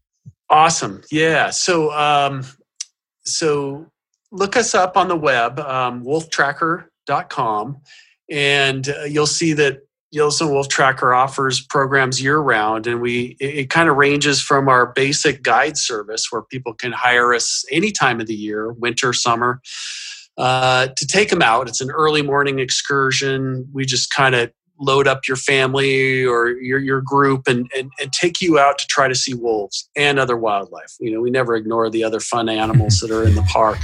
Awesome, 0.48 1.02
yeah. 1.10 1.50
So 1.50 1.92
um, 1.92 2.42
so 3.22 3.86
look 4.32 4.56
us 4.56 4.74
up 4.74 4.96
on 4.96 5.08
the 5.08 5.16
web, 5.16 5.60
um, 5.60 6.06
wolftracker.com, 6.06 7.82
and 8.30 8.88
uh, 8.88 9.04
you'll 9.04 9.26
see 9.26 9.52
that 9.52 9.82
Yellowstone 10.10 10.50
Wolf 10.50 10.68
Tracker 10.68 11.12
offers 11.12 11.60
programs 11.60 12.22
year 12.22 12.38
round, 12.38 12.86
and 12.86 13.00
we 13.00 13.36
it, 13.40 13.58
it 13.58 13.70
kind 13.70 13.88
of 13.88 13.96
ranges 13.96 14.40
from 14.40 14.68
our 14.68 14.86
basic 14.86 15.42
guide 15.42 15.76
service 15.76 16.28
where 16.30 16.42
people 16.42 16.72
can 16.72 16.92
hire 16.92 17.34
us 17.34 17.64
any 17.70 17.90
time 17.90 18.20
of 18.20 18.26
the 18.26 18.34
year, 18.34 18.72
winter, 18.72 19.12
summer, 19.12 19.60
uh, 20.38 20.86
to 20.88 21.06
take 21.06 21.28
them 21.28 21.42
out. 21.42 21.68
It's 21.68 21.80
an 21.80 21.90
early 21.90 22.22
morning 22.22 22.58
excursion. 22.58 23.68
We 23.72 23.84
just 23.84 24.10
kind 24.10 24.34
of 24.34 24.50
load 24.80 25.08
up 25.08 25.26
your 25.26 25.36
family 25.36 26.24
or 26.24 26.50
your, 26.50 26.78
your 26.78 27.00
group 27.00 27.48
and, 27.48 27.68
and, 27.76 27.90
and 28.00 28.12
take 28.12 28.40
you 28.40 28.58
out 28.58 28.78
to 28.78 28.86
try 28.86 29.08
to 29.08 29.14
see 29.14 29.34
wolves 29.34 29.90
and 29.96 30.18
other 30.18 30.36
wildlife. 30.36 30.94
You 31.00 31.12
know, 31.12 31.20
we 31.20 31.30
never 31.30 31.56
ignore 31.56 31.90
the 31.90 32.04
other 32.04 32.20
fun 32.20 32.48
animals 32.48 33.00
that 33.00 33.10
are 33.10 33.24
in 33.24 33.34
the 33.34 33.42
park. 33.42 33.78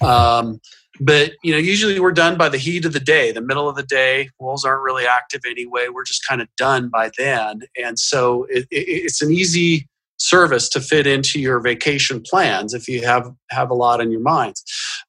Um, 0.00 0.60
but 1.00 1.32
you 1.42 1.52
know 1.52 1.58
usually 1.58 1.98
we're 1.98 2.12
done 2.12 2.36
by 2.36 2.48
the 2.48 2.58
heat 2.58 2.84
of 2.84 2.92
the 2.92 3.00
day. 3.00 3.32
The 3.32 3.40
middle 3.40 3.68
of 3.68 3.76
the 3.76 3.82
day 3.82 4.30
wolves 4.38 4.64
aren't 4.64 4.82
really 4.82 5.06
active 5.06 5.42
anyway. 5.48 5.88
We're 5.92 6.04
just 6.04 6.26
kind 6.26 6.40
of 6.40 6.48
done 6.56 6.88
by 6.88 7.10
then. 7.18 7.62
And 7.82 7.98
so 7.98 8.44
it, 8.44 8.66
it, 8.70 8.84
it's 8.86 9.22
an 9.22 9.32
easy 9.32 9.88
service 10.16 10.68
to 10.70 10.80
fit 10.80 11.06
into 11.06 11.40
your 11.40 11.60
vacation 11.60 12.22
plans 12.22 12.72
if 12.72 12.88
you 12.88 13.04
have 13.04 13.30
have 13.50 13.70
a 13.70 13.74
lot 13.74 14.00
on 14.00 14.12
your 14.12 14.20
mind 14.20 14.54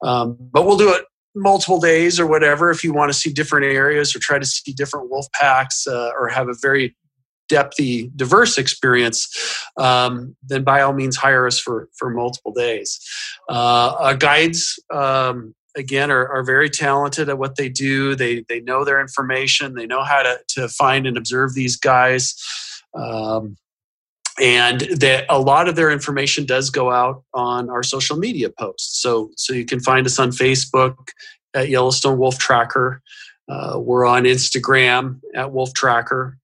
um, 0.01 0.35
but 0.51 0.65
we'll 0.65 0.77
do 0.77 0.91
it 0.91 1.05
multiple 1.35 1.79
days 1.79 2.19
or 2.19 2.25
whatever 2.25 2.71
if 2.71 2.83
you 2.83 2.91
want 2.91 3.11
to 3.11 3.17
see 3.17 3.31
different 3.31 3.65
areas 3.65 4.15
or 4.15 4.19
try 4.19 4.39
to 4.39 4.45
see 4.45 4.73
different 4.73 5.09
wolf 5.09 5.27
packs 5.39 5.85
uh, 5.85 6.09
or 6.19 6.27
have 6.27 6.49
a 6.49 6.55
very 6.59 6.95
depthy 7.51 8.09
diverse 8.15 8.57
experience 8.57 9.27
um, 9.77 10.35
then 10.43 10.63
by 10.63 10.81
all 10.81 10.93
means 10.93 11.15
hire 11.15 11.45
us 11.45 11.59
for 11.59 11.89
for 11.95 12.09
multiple 12.09 12.53
days. 12.53 12.99
Uh, 13.49 13.95
uh, 13.99 14.13
guides 14.13 14.79
um, 14.93 15.53
again 15.75 16.11
are, 16.11 16.27
are 16.27 16.43
very 16.43 16.69
talented 16.69 17.29
at 17.29 17.37
what 17.37 17.55
they 17.55 17.69
do. 17.69 18.15
They 18.15 18.45
they 18.47 18.61
know 18.61 18.83
their 18.83 18.99
information. 18.99 19.75
They 19.75 19.85
know 19.85 20.03
how 20.03 20.23
to, 20.23 20.39
to 20.49 20.67
find 20.67 21.05
and 21.05 21.17
observe 21.17 21.53
these 21.53 21.75
guys. 21.75 22.35
Um, 22.93 23.57
and 24.41 24.81
that 24.81 25.25
a 25.29 25.39
lot 25.39 25.69
of 25.69 25.75
their 25.75 25.89
information 25.89 26.45
does 26.45 26.69
go 26.69 26.91
out 26.91 27.23
on 27.33 27.69
our 27.69 27.83
social 27.83 28.17
media 28.17 28.49
posts. 28.49 29.01
So 29.01 29.31
so 29.37 29.53
you 29.53 29.65
can 29.65 29.79
find 29.79 30.05
us 30.05 30.19
on 30.19 30.31
facebook 30.31 30.95
at 31.53 31.69
yellowstone 31.69 32.17
wolf 32.17 32.37
tracker. 32.37 33.01
Uh, 33.47 33.79
we're 33.79 34.05
on 34.05 34.23
instagram 34.23 35.21
at 35.35 35.51
wolf 35.51 35.73
tracker. 35.73 36.37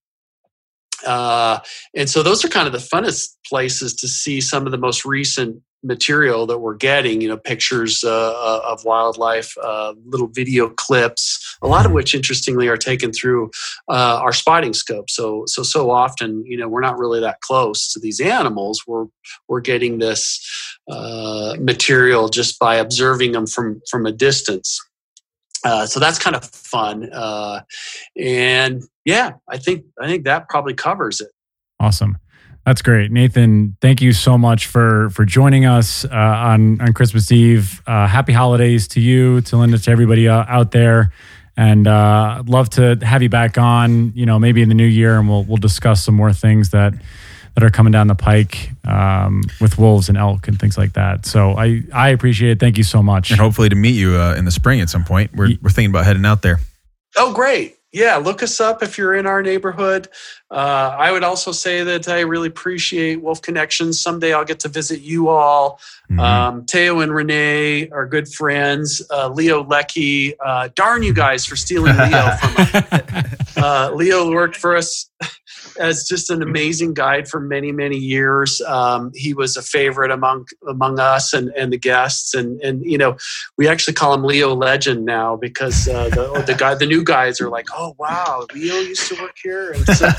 Uh, 1.05 1.59
and 1.95 2.09
so 2.09 2.21
those 2.21 2.45
are 2.45 2.47
kind 2.47 2.67
of 2.67 2.73
the 2.73 2.79
funnest 2.79 3.35
places 3.47 3.95
to 3.95 4.07
see 4.07 4.39
some 4.39 4.65
of 4.65 4.71
the 4.71 4.77
most 4.77 5.03
recent 5.03 5.61
material 5.83 6.45
that 6.45 6.59
we're 6.59 6.75
getting 6.75 7.21
you 7.21 7.27
know 7.27 7.37
pictures 7.37 8.03
uh, 8.03 8.09
uh, 8.09 8.61
of 8.65 8.83
wildlife 8.85 9.55
uh, 9.63 9.93
little 10.05 10.27
video 10.27 10.69
clips 10.69 11.57
a 11.61 11.67
lot 11.67 11.85
of 11.85 11.91
which 11.91 12.13
interestingly 12.13 12.67
are 12.67 12.77
taken 12.77 13.11
through 13.11 13.51
uh, 13.89 14.19
our 14.21 14.33
spotting 14.33 14.73
scope. 14.73 15.09
So 15.09 15.43
so 15.47 15.63
so 15.63 15.91
often 15.91 16.43
you 16.45 16.57
know 16.57 16.67
we're 16.67 16.81
not 16.81 16.97
really 16.97 17.19
that 17.21 17.41
close 17.41 17.91
to 17.93 17.99
these 17.99 18.19
animals. 18.19 18.83
We're 18.87 19.05
we're 19.47 19.61
getting 19.61 19.99
this 19.99 20.77
uh, 20.89 21.55
material 21.59 22.29
just 22.29 22.59
by 22.59 22.75
observing 22.75 23.31
them 23.31 23.47
from 23.47 23.81
from 23.89 24.05
a 24.05 24.11
distance. 24.11 24.79
Uh, 25.63 25.85
so 25.85 25.99
that's 25.99 26.17
kind 26.17 26.35
of 26.35 26.43
fun 26.43 27.07
and 28.17 28.81
yeah 29.05 29.33
i 29.47 29.57
think 29.59 29.85
i 30.01 30.07
think 30.07 30.25
that 30.25 30.49
probably 30.49 30.73
covers 30.73 31.21
it. 31.21 31.29
Awesome 31.79 32.17
that's 32.65 32.81
great, 32.81 33.11
Nathan. 33.11 33.75
Thank 33.81 34.01
you 34.01 34.13
so 34.13 34.37
much 34.37 34.67
for 34.67 35.09
for 35.09 35.25
joining 35.25 35.65
us 35.65 36.05
uh, 36.05 36.09
on 36.11 36.79
on 36.79 36.93
Christmas 36.93 37.31
Eve. 37.31 37.81
Uh, 37.87 38.07
happy 38.07 38.33
holidays 38.33 38.87
to 38.89 39.01
you, 39.01 39.41
to 39.41 39.57
Linda, 39.57 39.79
to 39.79 39.91
everybody 39.91 40.27
uh, 40.27 40.45
out 40.47 40.71
there, 40.71 41.11
and 41.57 41.87
uh, 41.87 42.37
I'd 42.39 42.49
love 42.49 42.69
to 42.71 42.97
have 43.01 43.23
you 43.23 43.29
back 43.29 43.57
on. 43.57 44.13
You 44.15 44.25
know, 44.27 44.37
maybe 44.37 44.61
in 44.61 44.69
the 44.69 44.75
new 44.75 44.85
year, 44.85 45.17
and 45.17 45.27
we'll 45.27 45.43
we'll 45.43 45.57
discuss 45.57 46.05
some 46.05 46.15
more 46.15 46.33
things 46.33 46.69
that 46.69 46.93
that 47.55 47.63
are 47.63 47.69
coming 47.69 47.91
down 47.91 48.07
the 48.07 48.15
pike 48.15 48.71
um, 48.85 49.43
with 49.59 49.77
wolves 49.77 50.07
and 50.07 50.17
elk 50.17 50.47
and 50.47 50.59
things 50.59 50.77
like 50.77 50.93
that. 50.93 51.25
So 51.25 51.57
I 51.57 51.81
I 51.93 52.09
appreciate 52.09 52.51
it. 52.51 52.59
Thank 52.59 52.77
you 52.77 52.83
so 52.83 53.01
much, 53.01 53.31
and 53.31 53.39
hopefully 53.39 53.69
to 53.69 53.75
meet 53.75 53.95
you 53.95 54.15
uh, 54.15 54.35
in 54.37 54.45
the 54.45 54.51
spring 54.51 54.81
at 54.81 54.89
some 54.89 55.03
point. 55.03 55.31
We're 55.33 55.49
we're 55.61 55.71
thinking 55.71 55.89
about 55.91 56.05
heading 56.05 56.25
out 56.25 56.43
there. 56.43 56.59
Oh, 57.17 57.33
great! 57.33 57.77
Yeah, 57.91 58.15
look 58.17 58.41
us 58.41 58.59
up 58.61 58.81
if 58.81 58.97
you're 58.97 59.13
in 59.13 59.25
our 59.25 59.43
neighborhood. 59.43 60.07
Uh, 60.49 60.95
I 60.97 61.11
would 61.11 61.23
also 61.23 61.51
say 61.51 61.83
that 61.83 62.07
I 62.07 62.21
really 62.21 62.47
appreciate 62.47 63.21
Wolf 63.21 63.41
Connections. 63.41 63.99
Someday 63.99 64.33
I'll 64.33 64.45
get 64.45 64.59
to 64.61 64.69
visit 64.69 65.01
you 65.01 65.27
all. 65.27 65.79
Mm-hmm. 66.09 66.19
Um, 66.19 66.65
Teo 66.65 67.01
and 67.01 67.13
Renee 67.13 67.89
are 67.89 68.05
good 68.05 68.27
friends. 68.27 69.01
Uh, 69.09 69.27
Leo 69.29 69.63
Lecky, 69.63 70.39
uh, 70.39 70.69
darn 70.73 71.03
you 71.03 71.13
guys 71.13 71.45
for 71.45 71.55
stealing 71.55 71.97
Leo 71.97 72.31
from 72.37 73.23
uh, 73.63 73.91
Leo 73.93 74.31
worked 74.31 74.55
for 74.55 74.75
us 74.77 75.09
as 75.77 76.05
just 76.07 76.29
an 76.29 76.41
amazing 76.41 76.93
guide 76.93 77.27
for 77.27 77.39
many 77.39 77.71
many 77.71 77.97
years. 77.97 78.61
Um, 78.61 79.11
he 79.15 79.33
was 79.33 79.57
a 79.57 79.61
favorite 79.61 80.11
among 80.11 80.47
among 80.67 80.99
us 80.99 81.33
and, 81.33 81.49
and 81.57 81.71
the 81.73 81.77
guests, 81.77 82.33
and 82.33 82.61
and 82.61 82.83
you 82.83 82.97
know 82.97 83.17
we 83.57 83.67
actually 83.67 83.93
call 83.93 84.13
him 84.13 84.23
Leo 84.23 84.55
Legend 84.55 85.05
now 85.05 85.35
because 85.35 85.87
uh, 85.87 86.09
the 86.09 86.43
the 86.45 86.53
guy 86.53 86.75
the 86.75 86.85
new 86.85 87.03
guys 87.03 87.39
are 87.41 87.49
like, 87.49 87.67
oh 87.75 87.95
wow, 87.97 88.45
Leo 88.53 88.75
used 88.75 89.07
to 89.09 89.21
work 89.21 89.35
here, 89.43 89.71
and 89.71 89.85
so, 89.87 90.09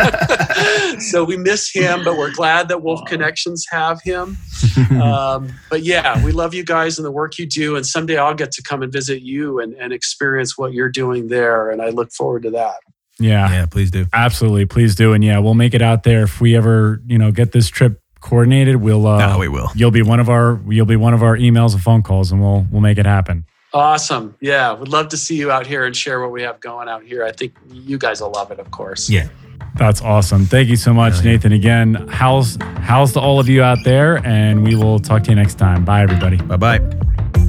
so 0.98 1.24
we 1.24 1.36
miss 1.36 1.70
him, 1.72 2.04
but 2.04 2.16
we're 2.16 2.32
glad 2.32 2.68
that 2.68 2.82
Wolf 2.82 3.00
Connections 3.06 3.64
have 3.70 4.00
him. 4.02 4.38
Um, 4.92 5.52
but 5.68 5.82
yeah, 5.82 6.22
we 6.24 6.32
love 6.32 6.54
you 6.54 6.64
guys 6.64 6.98
and 6.98 7.04
the 7.04 7.10
work 7.10 7.38
you 7.38 7.46
do, 7.46 7.76
and 7.76 7.84
someday 7.84 8.16
I'll 8.16 8.34
get 8.34 8.52
to 8.52 8.62
come 8.62 8.82
and 8.82 8.92
visit 8.92 9.22
you 9.22 9.58
and, 9.58 9.74
and 9.74 9.92
experience 9.92 10.56
what 10.56 10.72
you're 10.72 10.90
doing 10.90 11.28
there, 11.28 11.70
and 11.70 11.82
I 11.82 11.88
look 11.88 12.12
forward 12.12 12.42
to 12.44 12.50
that. 12.52 12.76
Yeah. 13.22 13.50
Yeah, 13.50 13.66
please 13.66 13.90
do. 13.90 14.06
Absolutely. 14.12 14.66
Please 14.66 14.94
do. 14.94 15.12
And 15.12 15.22
yeah, 15.24 15.38
we'll 15.38 15.54
make 15.54 15.74
it 15.74 15.82
out 15.82 16.02
there 16.02 16.22
if 16.24 16.40
we 16.40 16.56
ever, 16.56 17.00
you 17.06 17.18
know, 17.18 17.30
get 17.32 17.52
this 17.52 17.68
trip 17.68 18.00
coordinated. 18.20 18.76
We'll 18.76 19.06
uh 19.06 19.18
No, 19.26 19.38
we 19.38 19.48
will. 19.48 19.70
you'll 19.74 19.90
be 19.90 20.02
one 20.02 20.20
of 20.20 20.28
our 20.28 20.60
you'll 20.68 20.86
be 20.86 20.96
one 20.96 21.14
of 21.14 21.22
our 21.22 21.36
emails 21.36 21.72
and 21.74 21.82
phone 21.82 22.02
calls 22.02 22.30
and 22.32 22.40
we'll 22.40 22.66
we'll 22.70 22.80
make 22.80 22.98
it 22.98 23.06
happen. 23.06 23.44
Awesome. 23.74 24.34
Yeah, 24.40 24.74
we'd 24.74 24.88
love 24.88 25.08
to 25.08 25.16
see 25.16 25.36
you 25.36 25.50
out 25.50 25.66
here 25.66 25.86
and 25.86 25.96
share 25.96 26.20
what 26.20 26.30
we 26.30 26.42
have 26.42 26.60
going 26.60 26.88
out 26.88 27.02
here. 27.04 27.24
I 27.24 27.32
think 27.32 27.54
you 27.72 27.96
guys 27.96 28.20
will 28.20 28.30
love 28.30 28.50
it, 28.50 28.58
of 28.58 28.70
course. 28.70 29.08
Yeah. 29.08 29.28
That's 29.76 30.02
awesome. 30.02 30.44
Thank 30.44 30.68
you 30.68 30.76
so 30.76 30.92
much, 30.92 31.16
yeah. 31.16 31.32
Nathan. 31.32 31.52
Again, 31.52 31.94
how's 32.10 32.58
how's 32.80 33.12
to 33.14 33.20
all 33.20 33.40
of 33.40 33.48
you 33.48 33.62
out 33.62 33.78
there 33.84 34.24
and 34.26 34.62
we 34.62 34.76
will 34.76 34.98
talk 34.98 35.24
to 35.24 35.30
you 35.30 35.36
next 35.36 35.54
time. 35.54 35.84
Bye 35.84 36.02
everybody. 36.02 36.36
Bye 36.36 36.56
bye. 36.58 37.41